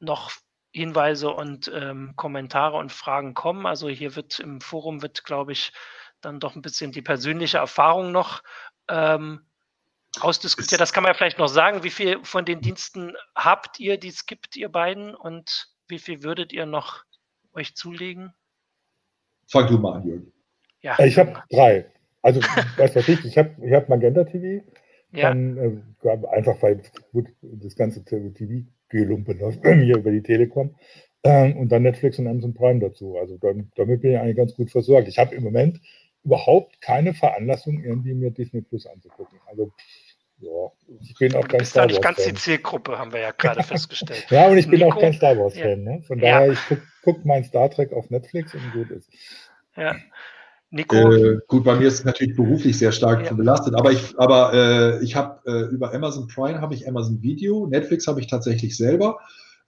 noch 0.00 0.32
Hinweise 0.72 1.30
und 1.30 1.70
ähm, 1.72 2.14
Kommentare 2.16 2.76
und 2.76 2.92
Fragen 2.92 3.34
kommen. 3.34 3.64
Also 3.64 3.88
hier 3.88 4.16
wird 4.16 4.40
im 4.40 4.60
Forum 4.60 5.02
wird, 5.02 5.24
glaube 5.24 5.52
ich, 5.52 5.72
dann 6.20 6.40
doch 6.40 6.56
ein 6.56 6.62
bisschen 6.62 6.90
die 6.90 7.02
persönliche 7.02 7.58
Erfahrung 7.58 8.10
noch 8.10 8.42
ähm, 8.88 9.46
ausdiskutiert. 10.22 10.80
Das 10.80 10.92
kann 10.92 11.02
man 11.02 11.10
ja 11.10 11.14
vielleicht 11.14 11.38
noch 11.38 11.48
sagen. 11.48 11.82
Wie 11.82 11.90
viel 11.90 12.18
von 12.22 12.44
den 12.44 12.60
Diensten 12.60 13.14
habt 13.34 13.80
ihr, 13.80 13.98
die 13.98 14.08
es 14.08 14.26
gibt, 14.26 14.56
ihr 14.56 14.68
beiden? 14.68 15.14
Und 15.14 15.68
wie 15.88 15.98
viel 15.98 16.22
würdet 16.22 16.52
ihr 16.52 16.66
noch 16.66 17.04
euch 17.52 17.74
zulegen? 17.74 18.32
Fang 19.48 19.66
du 19.66 19.78
mal 19.78 19.94
an, 19.94 20.06
Jürgen. 20.06 20.32
Ja, 20.80 20.98
ich 20.98 21.18
habe 21.18 21.42
drei. 21.50 21.86
Also, 22.22 22.40
weißt 22.40 22.96
du 22.96 23.00
was 23.00 23.08
ich? 23.08 23.24
Ich 23.24 23.38
habe 23.38 23.54
ich 23.62 23.72
hab 23.72 23.88
Magenta 23.88 24.24
TV. 24.24 24.64
Ja. 25.12 25.28
Dann, 25.28 25.84
äh, 26.02 26.26
einfach 26.32 26.60
weil 26.62 26.82
gut, 27.12 27.28
das 27.40 27.76
ganze 27.76 28.04
TV-Gelumpe 28.04 29.32
läuft 29.32 29.62
bei 29.62 29.76
mir 29.76 29.96
über 29.96 30.10
die 30.10 30.22
Telekom. 30.22 30.74
Ähm, 31.22 31.56
und 31.56 31.70
dann 31.70 31.82
Netflix 31.82 32.18
und 32.18 32.26
Amazon 32.26 32.52
Prime 32.52 32.80
dazu. 32.80 33.16
Also 33.16 33.38
dann, 33.38 33.70
damit 33.76 34.02
bin 34.02 34.12
ich 34.12 34.18
eigentlich 34.18 34.36
ganz 34.36 34.54
gut 34.54 34.70
versorgt. 34.70 35.08
Ich 35.08 35.18
habe 35.18 35.34
im 35.34 35.44
Moment 35.44 35.80
überhaupt 36.24 36.80
keine 36.80 37.14
Veranlassung, 37.14 37.82
irgendwie 37.82 38.14
mir 38.14 38.30
Disney 38.30 38.62
Plus 38.62 38.86
anzugucken. 38.86 39.38
Also 39.46 39.72
ja, 40.38 40.70
ich 41.00 41.14
bin 41.14 41.34
auch 41.36 41.46
kein 41.46 41.64
Star 41.64 41.84
Wars. 41.84 41.94
Fan. 41.94 42.02
ganz 42.02 42.24
die 42.24 42.34
Zielgruppe, 42.34 42.98
haben 42.98 43.12
wir 43.12 43.20
ja 43.20 43.30
gerade 43.30 43.62
festgestellt. 43.62 44.26
ja, 44.30 44.48
und 44.48 44.58
ich 44.58 44.68
bin 44.68 44.80
Nico? 44.80 44.92
auch 44.92 45.00
kein 45.00 45.12
Star 45.12 45.38
Wars 45.38 45.58
Fan. 45.58 45.82
Ne? 45.82 46.02
Von 46.06 46.18
daher, 46.18 46.46
ja. 46.46 46.52
ich 46.52 46.68
gucke 46.68 46.82
guck 47.02 47.24
mein 47.24 47.44
Star 47.44 47.70
Trek 47.70 47.92
auf 47.92 48.10
Netflix 48.10 48.54
und 48.54 48.72
gut 48.72 48.90
ist. 48.90 49.08
Ja. 49.76 49.96
Nico? 50.70 51.12
Äh, 51.12 51.38
gut, 51.46 51.64
bei 51.64 51.76
mir 51.76 51.86
ist 51.86 52.00
es 52.00 52.04
natürlich 52.04 52.34
beruflich 52.34 52.76
sehr 52.76 52.90
stark 52.90 53.26
ja. 53.26 53.32
belastet, 53.32 53.74
aber 53.76 53.92
ich, 53.92 54.18
aber 54.18 54.52
äh, 54.52 55.04
ich 55.04 55.14
habe 55.14 55.40
äh, 55.46 55.72
über 55.72 55.94
Amazon 55.94 56.26
Prime 56.26 56.60
habe 56.60 56.74
ich 56.74 56.88
Amazon 56.88 57.22
Video, 57.22 57.66
Netflix 57.66 58.08
habe 58.08 58.20
ich 58.20 58.26
tatsächlich 58.26 58.76
selber 58.76 59.20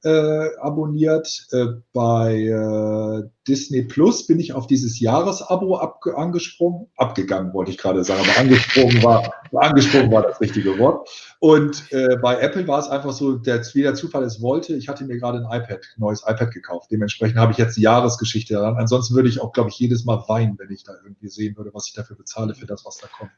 äh, 0.05 0.57
abonniert. 0.61 1.47
Äh, 1.53 1.67
bei 1.93 2.35
äh, 2.35 3.29
Disney 3.49 3.83
Plus 3.83 4.27
bin 4.27 4.39
ich 4.41 4.53
auf 4.53 4.67
dieses 4.67 5.01
Jahresabo 5.01 5.77
angesprungen, 5.77 6.89
abgegangen 6.97 7.53
wollte 7.55 7.71
ich 7.71 7.79
gerade 7.79 8.05
sagen, 8.05 8.23
aber 8.23 8.39
angesprungen 8.39 9.03
war, 9.03 9.33
angesprungen 9.53 10.11
war 10.13 10.23
das 10.23 10.41
richtige 10.41 10.79
Wort. 10.79 11.09
Und 11.41 11.93
äh, 11.93 12.17
bei 12.21 12.39
Apple 12.39 12.67
war 12.69 12.81
es 12.81 12.89
einfach 12.89 13.13
so, 13.13 13.37
der, 13.37 13.63
wie 13.75 13.83
der 13.83 13.95
Zufall 13.95 14.25
es 14.25 14.41
wollte, 14.41 14.75
ich 14.75 14.89
hatte 14.89 15.05
mir 15.05 15.19
gerade 15.19 15.39
ein 15.39 15.63
iPad, 15.63 15.81
neues 15.97 16.23
iPad 16.27 16.53
gekauft. 16.53 16.91
Dementsprechend 16.91 17.39
habe 17.39 17.53
ich 17.53 17.59
jetzt 17.59 17.77
die 17.77 17.83
Jahresgeschichte 17.83 18.55
daran. 18.55 18.77
Ansonsten 18.77 19.15
würde 19.15 19.29
ich 19.29 19.41
auch, 19.41 19.53
glaube 19.53 19.71
ich, 19.71 19.79
jedes 19.79 20.05
Mal 20.05 20.25
weinen, 20.29 20.59
wenn 20.59 20.71
ich 20.71 20.85
da 20.85 20.93
irgendwie 21.05 21.29
sehen 21.29 21.57
würde, 21.57 21.71
was 21.73 21.89
ich 21.89 21.95
dafür 21.95 22.17
bezahle 22.17 22.55
für 22.55 22.67
das, 22.67 22.85
was 22.85 22.99
da 22.99 23.09
kommt. 23.09 23.31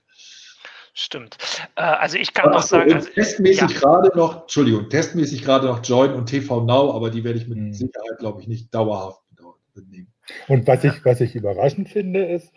Stimmt. 1.00 1.38
Äh, 1.76 1.82
also 1.82 2.18
ich 2.18 2.34
kann 2.34 2.50
noch 2.50 2.62
sagen. 2.62 2.92
Also, 2.92 3.08
testmäßig 3.10 3.70
ja. 3.70 3.78
gerade 3.78 4.10
noch, 4.18 4.42
Entschuldigung, 4.42 4.88
testmäßig 4.88 5.44
gerade 5.44 5.68
noch 5.68 5.80
Join 5.84 6.12
und 6.12 6.26
TV 6.26 6.64
Now, 6.64 6.92
aber 6.92 7.10
die 7.10 7.22
werde 7.22 7.38
ich 7.38 7.46
mit 7.46 7.56
hm. 7.56 7.72
Sicherheit, 7.72 8.18
glaube 8.18 8.40
ich, 8.40 8.48
nicht 8.48 8.74
dauerhaft 8.74 9.22
nehmen. 9.88 10.12
Und 10.48 10.66
was 10.66 10.82
ich, 10.82 11.04
was 11.04 11.20
ich 11.20 11.36
überraschend 11.36 11.88
finde, 11.88 12.24
ist, 12.24 12.52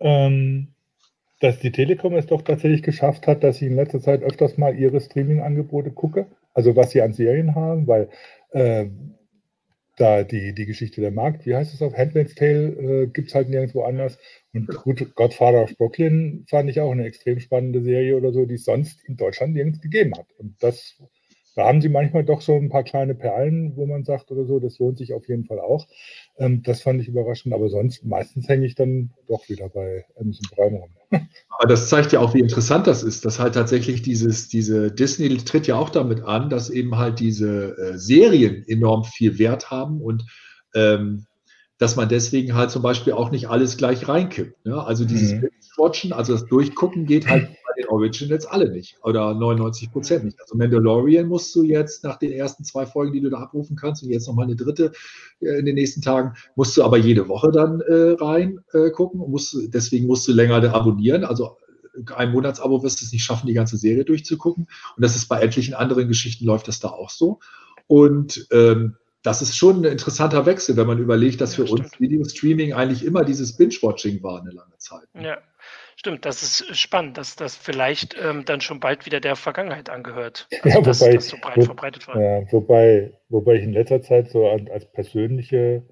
ähm, 0.00 0.74
dass 1.40 1.60
die 1.60 1.70
Telekom 1.70 2.16
es 2.16 2.26
doch 2.26 2.42
tatsächlich 2.42 2.82
geschafft 2.82 3.28
hat, 3.28 3.44
dass 3.44 3.62
ich 3.62 3.68
in 3.68 3.76
letzter 3.76 4.00
Zeit 4.00 4.24
öfters 4.24 4.58
mal 4.58 4.76
ihre 4.76 5.00
Streaming-Angebote 5.00 5.92
gucke, 5.92 6.26
also 6.52 6.74
was 6.74 6.90
sie 6.90 7.00
an 7.00 7.12
Serien 7.12 7.54
haben, 7.54 7.86
weil 7.86 8.08
äh, 8.50 8.86
da 9.96 10.24
die, 10.24 10.54
die 10.54 10.66
Geschichte 10.66 11.00
der 11.00 11.10
Markt, 11.10 11.46
wie 11.46 11.54
heißt 11.54 11.72
es 11.72 11.82
auf 11.82 11.96
Handmaid's 11.96 12.34
Tale, 12.34 12.68
äh, 13.04 13.06
gibt 13.06 13.28
es 13.28 13.34
halt 13.34 13.48
nirgendwo 13.48 13.82
anders. 13.82 14.18
Und 14.52 14.68
gut, 14.68 15.14
Godfather 15.14 15.62
of 15.62 15.76
Brooklyn 15.76 16.44
fand 16.48 16.68
ich 16.70 16.80
auch 16.80 16.92
eine 16.92 17.04
extrem 17.04 17.40
spannende 17.40 17.82
Serie 17.82 18.16
oder 18.16 18.32
so, 18.32 18.46
die 18.46 18.54
es 18.54 18.64
sonst 18.64 19.04
in 19.04 19.16
Deutschland 19.16 19.54
nirgends 19.54 19.80
gegeben 19.80 20.12
hat. 20.16 20.26
Und 20.38 20.56
das, 20.62 21.00
da 21.54 21.66
haben 21.66 21.80
sie 21.80 21.88
manchmal 21.88 22.24
doch 22.24 22.40
so 22.40 22.56
ein 22.56 22.68
paar 22.68 22.84
kleine 22.84 23.14
Perlen, 23.14 23.76
wo 23.76 23.86
man 23.86 24.04
sagt 24.04 24.30
oder 24.30 24.44
so, 24.44 24.58
das 24.58 24.78
lohnt 24.78 24.98
sich 24.98 25.12
auf 25.12 25.28
jeden 25.28 25.44
Fall 25.44 25.60
auch. 25.60 25.86
Ähm, 26.38 26.62
das 26.62 26.82
fand 26.82 27.00
ich 27.00 27.08
überraschend, 27.08 27.54
aber 27.54 27.68
sonst 27.68 28.04
meistens 28.04 28.48
hänge 28.48 28.66
ich 28.66 28.74
dann 28.74 29.12
doch 29.28 29.48
wieder 29.48 29.68
bei 29.68 30.04
Amazon 30.16 30.48
Prime 30.54 30.78
rum. 30.78 30.90
Aber 31.58 31.68
das 31.68 31.88
zeigt 31.88 32.12
ja 32.12 32.20
auch, 32.20 32.34
wie 32.34 32.40
interessant 32.40 32.86
das 32.86 33.02
ist, 33.02 33.24
dass 33.24 33.38
halt 33.38 33.54
tatsächlich 33.54 34.02
dieses, 34.02 34.48
diese 34.48 34.90
Disney 34.90 35.36
tritt 35.38 35.66
ja 35.66 35.76
auch 35.76 35.90
damit 35.90 36.22
an, 36.24 36.50
dass 36.50 36.70
eben 36.70 36.96
halt 36.98 37.20
diese 37.20 37.76
äh, 37.78 37.98
Serien 37.98 38.64
enorm 38.66 39.04
viel 39.04 39.38
Wert 39.38 39.70
haben 39.70 40.00
und 40.00 40.24
ähm, 40.74 41.26
dass 41.78 41.96
man 41.96 42.08
deswegen 42.08 42.54
halt 42.54 42.70
zum 42.70 42.82
Beispiel 42.82 43.12
auch 43.12 43.30
nicht 43.30 43.48
alles 43.48 43.76
gleich 43.76 44.08
reinkippt. 44.08 44.64
Ne? 44.64 44.82
Also 44.82 45.04
dieses 45.04 45.32
mhm. 45.32 45.48
Watchen, 45.76 46.12
also 46.12 46.32
das 46.32 46.46
Durchgucken 46.46 47.06
geht 47.06 47.28
halt 47.28 47.48
den 47.76 47.88
Originals 47.88 48.46
alle 48.46 48.70
nicht 48.70 48.96
oder 49.02 49.34
99 49.34 49.92
Prozent 49.92 50.24
nicht. 50.24 50.40
Also 50.40 50.56
Mandalorian 50.56 51.28
musst 51.28 51.54
du 51.54 51.62
jetzt 51.62 52.04
nach 52.04 52.18
den 52.18 52.32
ersten 52.32 52.64
zwei 52.64 52.86
Folgen, 52.86 53.12
die 53.12 53.20
du 53.20 53.30
da 53.30 53.38
abrufen 53.38 53.76
kannst 53.76 54.02
und 54.02 54.10
jetzt 54.10 54.26
nochmal 54.26 54.46
eine 54.46 54.56
dritte 54.56 54.92
äh, 55.40 55.58
in 55.58 55.66
den 55.66 55.74
nächsten 55.74 56.02
Tagen, 56.02 56.34
musst 56.56 56.76
du 56.76 56.82
aber 56.82 56.96
jede 56.96 57.28
Woche 57.28 57.50
dann 57.52 57.80
äh, 57.80 58.16
rein 58.18 58.60
äh, 58.72 58.90
gucken. 58.90 59.20
Musst, 59.20 59.56
deswegen 59.68 60.06
musst 60.06 60.26
du 60.28 60.32
länger 60.32 60.62
abonnieren. 60.74 61.24
Also 61.24 61.56
äh, 61.94 62.12
ein 62.14 62.32
Monatsabo 62.32 62.82
wirst 62.82 63.00
du 63.00 63.04
es 63.04 63.12
nicht 63.12 63.24
schaffen, 63.24 63.46
die 63.46 63.54
ganze 63.54 63.76
Serie 63.76 64.04
durchzugucken. 64.04 64.66
Und 64.96 65.02
das 65.02 65.16
ist 65.16 65.28
bei 65.28 65.40
etlichen 65.40 65.74
anderen 65.74 66.08
Geschichten 66.08 66.44
läuft 66.44 66.68
das 66.68 66.80
da 66.80 66.88
auch 66.88 67.10
so. 67.10 67.40
Und 67.86 68.46
ähm, 68.50 68.96
das 69.24 69.40
ist 69.40 69.56
schon 69.56 69.78
ein 69.78 69.84
interessanter 69.84 70.44
Wechsel, 70.44 70.76
wenn 70.76 70.86
man 70.86 70.98
überlegt, 70.98 71.40
dass 71.40 71.56
ja, 71.56 71.64
für 71.64 71.66
stimmt. 71.66 71.80
uns 71.80 72.00
Videostreaming 72.00 72.74
eigentlich 72.74 73.04
immer 73.04 73.24
dieses 73.24 73.56
Binge-Watching 73.56 74.22
war 74.22 74.42
eine 74.42 74.50
lange 74.50 74.76
Zeit. 74.76 75.08
Ja, 75.14 75.38
stimmt. 76.04 76.26
Das 76.26 76.42
ist 76.42 76.76
spannend, 76.78 77.16
dass 77.16 77.34
das 77.34 77.56
vielleicht 77.56 78.14
ähm, 78.22 78.44
dann 78.44 78.60
schon 78.60 78.78
bald 78.78 79.06
wieder 79.06 79.20
der 79.20 79.36
Vergangenheit 79.36 79.88
angehört. 79.88 80.46
Also, 80.62 80.78
ja, 80.78 80.84
dass 80.84 81.00
wobei, 81.00 81.14
das 81.14 81.28
so 81.28 81.36
breit 81.40 81.56
wo, 81.56 81.62
verbreitet 81.62 82.06
war. 82.06 82.20
Ja, 82.20 82.52
wobei, 82.52 83.12
wobei 83.30 83.54
ich 83.54 83.62
in 83.62 83.72
letzter 83.72 84.02
Zeit 84.02 84.28
so 84.28 84.46
als 84.46 84.84
persönliche 84.92 85.82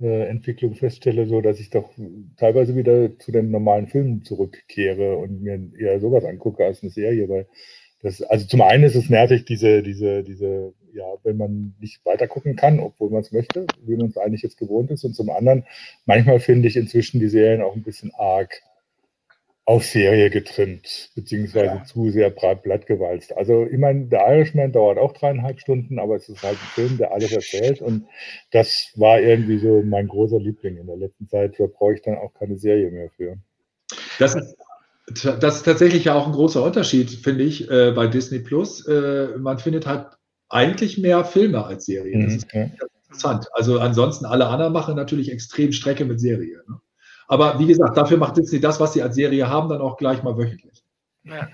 äh, 0.00 0.28
Entwicklung 0.28 0.74
feststelle, 0.74 1.26
so 1.26 1.40
dass 1.40 1.60
ich 1.60 1.70
doch 1.70 1.90
teilweise 2.36 2.76
wieder 2.76 3.18
zu 3.18 3.32
den 3.32 3.50
normalen 3.50 3.86
Filmen 3.86 4.22
zurückkehre 4.22 5.16
und 5.16 5.40
mir 5.40 5.58
eher 5.78 5.98
sowas 5.98 6.24
angucke 6.24 6.66
als 6.66 6.82
eine 6.82 6.90
Serie, 6.90 7.26
weil 7.30 7.46
das, 8.02 8.22
also 8.22 8.46
zum 8.46 8.60
einen 8.60 8.84
ist 8.84 8.94
es 8.96 9.08
nervig, 9.08 9.46
diese, 9.46 9.82
diese, 9.82 10.22
diese, 10.22 10.74
ja, 10.92 11.06
wenn 11.24 11.38
man 11.38 11.74
nicht 11.80 12.04
weiter 12.04 12.28
gucken 12.28 12.54
kann, 12.54 12.80
obwohl 12.80 13.10
man 13.10 13.22
es 13.22 13.32
möchte, 13.32 13.66
wie 13.80 13.96
man 13.96 14.08
es 14.08 14.18
eigentlich 14.18 14.42
jetzt 14.42 14.58
gewohnt 14.58 14.90
ist. 14.90 15.04
Und 15.04 15.14
zum 15.14 15.30
anderen, 15.30 15.64
manchmal 16.04 16.38
finde 16.38 16.68
ich 16.68 16.76
inzwischen 16.76 17.18
die 17.18 17.28
Serien 17.28 17.62
auch 17.62 17.74
ein 17.74 17.82
bisschen 17.82 18.12
arg 18.14 18.62
auf 19.68 19.84
Serie 19.84 20.30
getrimmt, 20.30 21.10
beziehungsweise 21.14 21.66
ja. 21.66 21.84
zu 21.84 22.08
sehr 22.10 22.30
blattgewalzt. 22.30 23.36
Also 23.36 23.66
ich 23.66 23.76
meine, 23.76 24.06
der 24.06 24.26
Irishman 24.26 24.72
dauert 24.72 24.96
auch 24.96 25.12
dreieinhalb 25.12 25.60
Stunden, 25.60 25.98
aber 25.98 26.16
es 26.16 26.26
ist 26.30 26.42
halt 26.42 26.54
ein 26.54 26.68
Film, 26.74 26.96
der 26.96 27.12
alles 27.12 27.32
erzählt. 27.32 27.82
Und 27.82 28.06
das 28.50 28.90
war 28.94 29.20
irgendwie 29.20 29.58
so 29.58 29.82
mein 29.84 30.08
großer 30.08 30.40
Liebling 30.40 30.78
in 30.78 30.86
der 30.86 30.96
letzten 30.96 31.28
Zeit. 31.28 31.56
Da 31.58 31.66
brauche 31.66 31.92
ich 31.92 32.00
dann 32.00 32.16
auch 32.16 32.32
keine 32.32 32.56
Serie 32.56 32.90
mehr 32.90 33.10
für. 33.10 33.36
Das 34.18 34.34
ist 34.34 34.56
das 35.40 35.56
ist 35.56 35.62
tatsächlich 35.64 36.04
ja 36.04 36.14
auch 36.14 36.26
ein 36.26 36.32
großer 36.32 36.62
Unterschied, 36.62 37.10
finde 37.10 37.44
ich, 37.44 37.70
äh, 37.70 37.92
bei 37.92 38.06
Disney 38.06 38.38
Plus. 38.38 38.86
Äh, 38.86 39.36
man 39.36 39.58
findet 39.58 39.86
halt 39.86 40.06
eigentlich 40.48 40.96
mehr 40.96 41.26
Filme 41.26 41.66
als 41.66 41.84
Serien. 41.84 42.22
Das 42.22 42.32
mhm, 42.32 42.38
ist 42.38 42.54
ja. 42.54 42.70
interessant. 43.04 43.46
Also 43.52 43.80
ansonsten 43.80 44.24
alle 44.24 44.46
anderen 44.46 44.72
machen 44.72 44.96
natürlich 44.96 45.30
extrem 45.30 45.72
Strecke 45.72 46.06
mit 46.06 46.20
Serie. 46.20 46.62
Ne? 46.68 46.80
Aber 47.28 47.58
wie 47.58 47.66
gesagt, 47.66 47.96
dafür 47.96 48.16
macht 48.16 48.36
Disney 48.36 48.60
das, 48.60 48.80
was 48.80 48.94
sie 48.94 49.02
als 49.02 49.14
Serie 49.14 49.48
haben, 49.48 49.68
dann 49.68 49.80
auch 49.80 49.96
gleich 49.96 50.22
mal 50.22 50.36
wöchentlich. 50.36 50.82
Ja. 51.28 51.48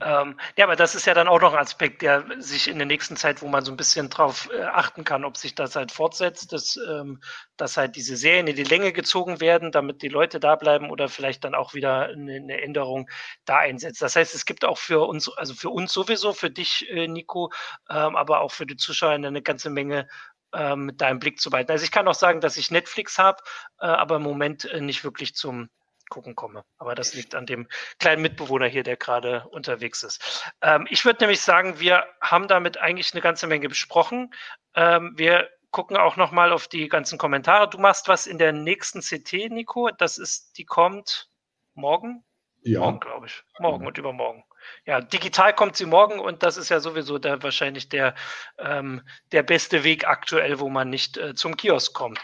Ähm, 0.00 0.38
ja, 0.56 0.64
aber 0.64 0.76
das 0.76 0.94
ist 0.94 1.06
ja 1.06 1.12
dann 1.12 1.28
auch 1.28 1.40
noch 1.40 1.52
ein 1.52 1.58
Aspekt, 1.58 2.00
der 2.00 2.24
sich 2.38 2.68
in 2.68 2.78
der 2.78 2.86
nächsten 2.86 3.16
Zeit, 3.16 3.42
wo 3.42 3.48
man 3.48 3.64
so 3.64 3.70
ein 3.72 3.76
bisschen 3.76 4.08
drauf 4.08 4.48
äh, 4.56 4.62
achten 4.62 5.04
kann, 5.04 5.24
ob 5.24 5.36
sich 5.36 5.54
das 5.54 5.76
halt 5.76 5.92
fortsetzt, 5.92 6.52
dass, 6.52 6.78
ähm, 6.88 7.20
dass 7.58 7.76
halt 7.76 7.96
diese 7.96 8.16
Serien 8.16 8.46
in 8.46 8.56
die 8.56 8.64
Länge 8.64 8.92
gezogen 8.92 9.40
werden, 9.40 9.70
damit 9.70 10.00
die 10.02 10.08
Leute 10.08 10.40
da 10.40 10.56
bleiben 10.56 10.90
oder 10.90 11.08
vielleicht 11.08 11.44
dann 11.44 11.54
auch 11.54 11.74
wieder 11.74 12.06
eine, 12.06 12.36
eine 12.36 12.62
Änderung 12.62 13.10
da 13.44 13.58
einsetzt. 13.58 14.00
Das 14.00 14.16
heißt, 14.16 14.34
es 14.34 14.46
gibt 14.46 14.64
auch 14.64 14.78
für 14.78 15.06
uns, 15.06 15.28
also 15.36 15.52
für 15.52 15.70
uns 15.70 15.92
sowieso, 15.92 16.32
für 16.32 16.50
dich, 16.50 16.88
äh, 16.88 17.06
Nico, 17.06 17.52
ähm, 17.90 18.16
aber 18.16 18.40
auch 18.40 18.52
für 18.52 18.66
die 18.66 18.76
Zuschauer 18.76 19.10
eine 19.10 19.42
ganze 19.42 19.68
Menge 19.68 20.08
ähm, 20.52 20.86
mit 20.86 21.00
deinem 21.00 21.18
Blick 21.18 21.40
zu 21.40 21.50
behalten. 21.50 21.72
Also 21.72 21.84
ich 21.84 21.92
kann 21.92 22.08
auch 22.08 22.14
sagen, 22.14 22.40
dass 22.40 22.56
ich 22.56 22.70
Netflix 22.70 23.18
habe, 23.18 23.42
äh, 23.80 23.86
aber 23.86 24.16
im 24.16 24.22
Moment 24.22 24.64
äh, 24.64 24.80
nicht 24.80 25.04
wirklich 25.04 25.34
zum 25.34 25.70
gucken 26.08 26.34
komme. 26.34 26.64
Aber 26.78 26.94
das 26.94 27.14
liegt 27.14 27.34
an 27.34 27.46
dem 27.46 27.68
kleinen 27.98 28.22
Mitbewohner 28.22 28.66
hier, 28.66 28.82
der 28.82 28.96
gerade 28.96 29.46
unterwegs 29.50 30.02
ist. 30.02 30.50
Ähm, 30.62 30.86
ich 30.90 31.04
würde 31.04 31.22
nämlich 31.22 31.40
sagen, 31.40 31.80
wir 31.80 32.06
haben 32.20 32.48
damit 32.48 32.78
eigentlich 32.78 33.12
eine 33.12 33.20
ganze 33.20 33.46
Menge 33.46 33.68
besprochen. 33.68 34.32
Ähm, 34.74 35.12
wir 35.16 35.50
gucken 35.70 35.96
auch 35.96 36.16
noch 36.16 36.32
mal 36.32 36.52
auf 36.52 36.68
die 36.68 36.88
ganzen 36.88 37.18
Kommentare. 37.18 37.68
Du 37.68 37.78
machst 37.78 38.08
was 38.08 38.26
in 38.26 38.38
der 38.38 38.52
nächsten 38.52 39.00
CT, 39.00 39.50
Nico. 39.50 39.90
Das 39.90 40.18
ist, 40.18 40.56
die 40.58 40.64
kommt 40.64 41.30
morgen. 41.74 42.24
Ja. 42.62 42.80
Morgen, 42.80 43.00
glaube 43.00 43.26
ich. 43.26 43.42
Morgen 43.58 43.86
und 43.86 43.98
übermorgen. 43.98 44.44
Ja, 44.84 45.00
digital 45.00 45.54
kommt 45.54 45.76
sie 45.76 45.86
morgen 45.86 46.18
und 46.18 46.42
das 46.42 46.56
ist 46.56 46.68
ja 46.68 46.80
sowieso 46.80 47.18
der, 47.18 47.42
wahrscheinlich 47.42 47.88
der, 47.88 48.14
ähm, 48.58 49.02
der 49.32 49.42
beste 49.42 49.84
Weg 49.84 50.06
aktuell, 50.06 50.60
wo 50.60 50.68
man 50.68 50.90
nicht 50.90 51.16
äh, 51.16 51.34
zum 51.34 51.56
Kiosk 51.56 51.94
kommt. 51.94 52.18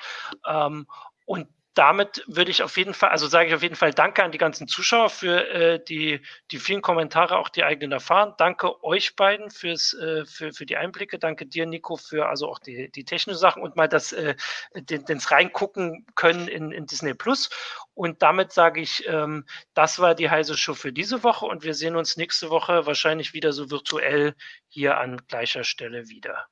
Ähm, 0.46 0.86
und 1.26 1.48
damit 1.74 2.24
würde 2.28 2.52
ich 2.52 2.62
auf 2.62 2.76
jeden 2.76 2.94
Fall, 2.94 3.10
also 3.10 3.26
sage 3.26 3.48
ich 3.48 3.54
auf 3.54 3.62
jeden 3.62 3.74
Fall 3.74 3.92
Danke 3.92 4.22
an 4.22 4.30
die 4.30 4.38
ganzen 4.38 4.68
Zuschauer 4.68 5.10
für 5.10 5.48
äh, 5.50 5.84
die, 5.84 6.20
die 6.52 6.58
vielen 6.58 6.82
Kommentare, 6.82 7.36
auch 7.36 7.48
die 7.48 7.64
eigenen 7.64 7.92
Erfahrungen. 7.92 8.34
Danke 8.38 8.82
euch 8.84 9.16
beiden 9.16 9.50
fürs, 9.50 9.92
äh, 9.94 10.24
für, 10.24 10.52
für 10.52 10.66
die 10.66 10.76
Einblicke. 10.76 11.18
Danke 11.18 11.46
dir, 11.46 11.66
Nico, 11.66 11.96
für 11.96 12.28
also 12.28 12.48
auch 12.48 12.60
die, 12.60 12.90
die 12.92 13.04
technischen 13.04 13.38
Sachen 13.38 13.62
und 13.62 13.74
mal 13.74 13.88
das, 13.88 14.12
äh, 14.12 14.36
den, 14.74 15.18
Reingucken 15.18 16.06
können 16.14 16.48
in, 16.48 16.70
in 16.70 16.86
Disney 16.86 17.14
Plus. 17.14 17.50
Und 17.94 18.22
damit 18.22 18.52
sage 18.52 18.80
ich, 18.80 19.04
ähm, 19.08 19.44
das 19.74 19.98
war 19.98 20.14
die 20.14 20.30
heiße 20.30 20.56
Show 20.56 20.74
für 20.74 20.92
diese 20.92 21.24
Woche 21.24 21.46
und 21.46 21.64
wir 21.64 21.74
sehen 21.74 21.96
uns 21.96 22.16
nächste 22.16 22.50
Woche 22.50 22.86
wahrscheinlich 22.86 23.34
wieder 23.34 23.52
so 23.52 23.70
virtuell 23.70 24.34
hier 24.68 24.98
an 24.98 25.20
gleicher 25.28 25.64
Stelle 25.64 26.08
wieder. 26.08 26.46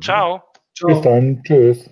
Ciao. 0.00 0.42
Ciao. 0.74 0.88
Bis 0.88 1.00
dann. 1.02 1.42
Tschüss. 1.42 1.90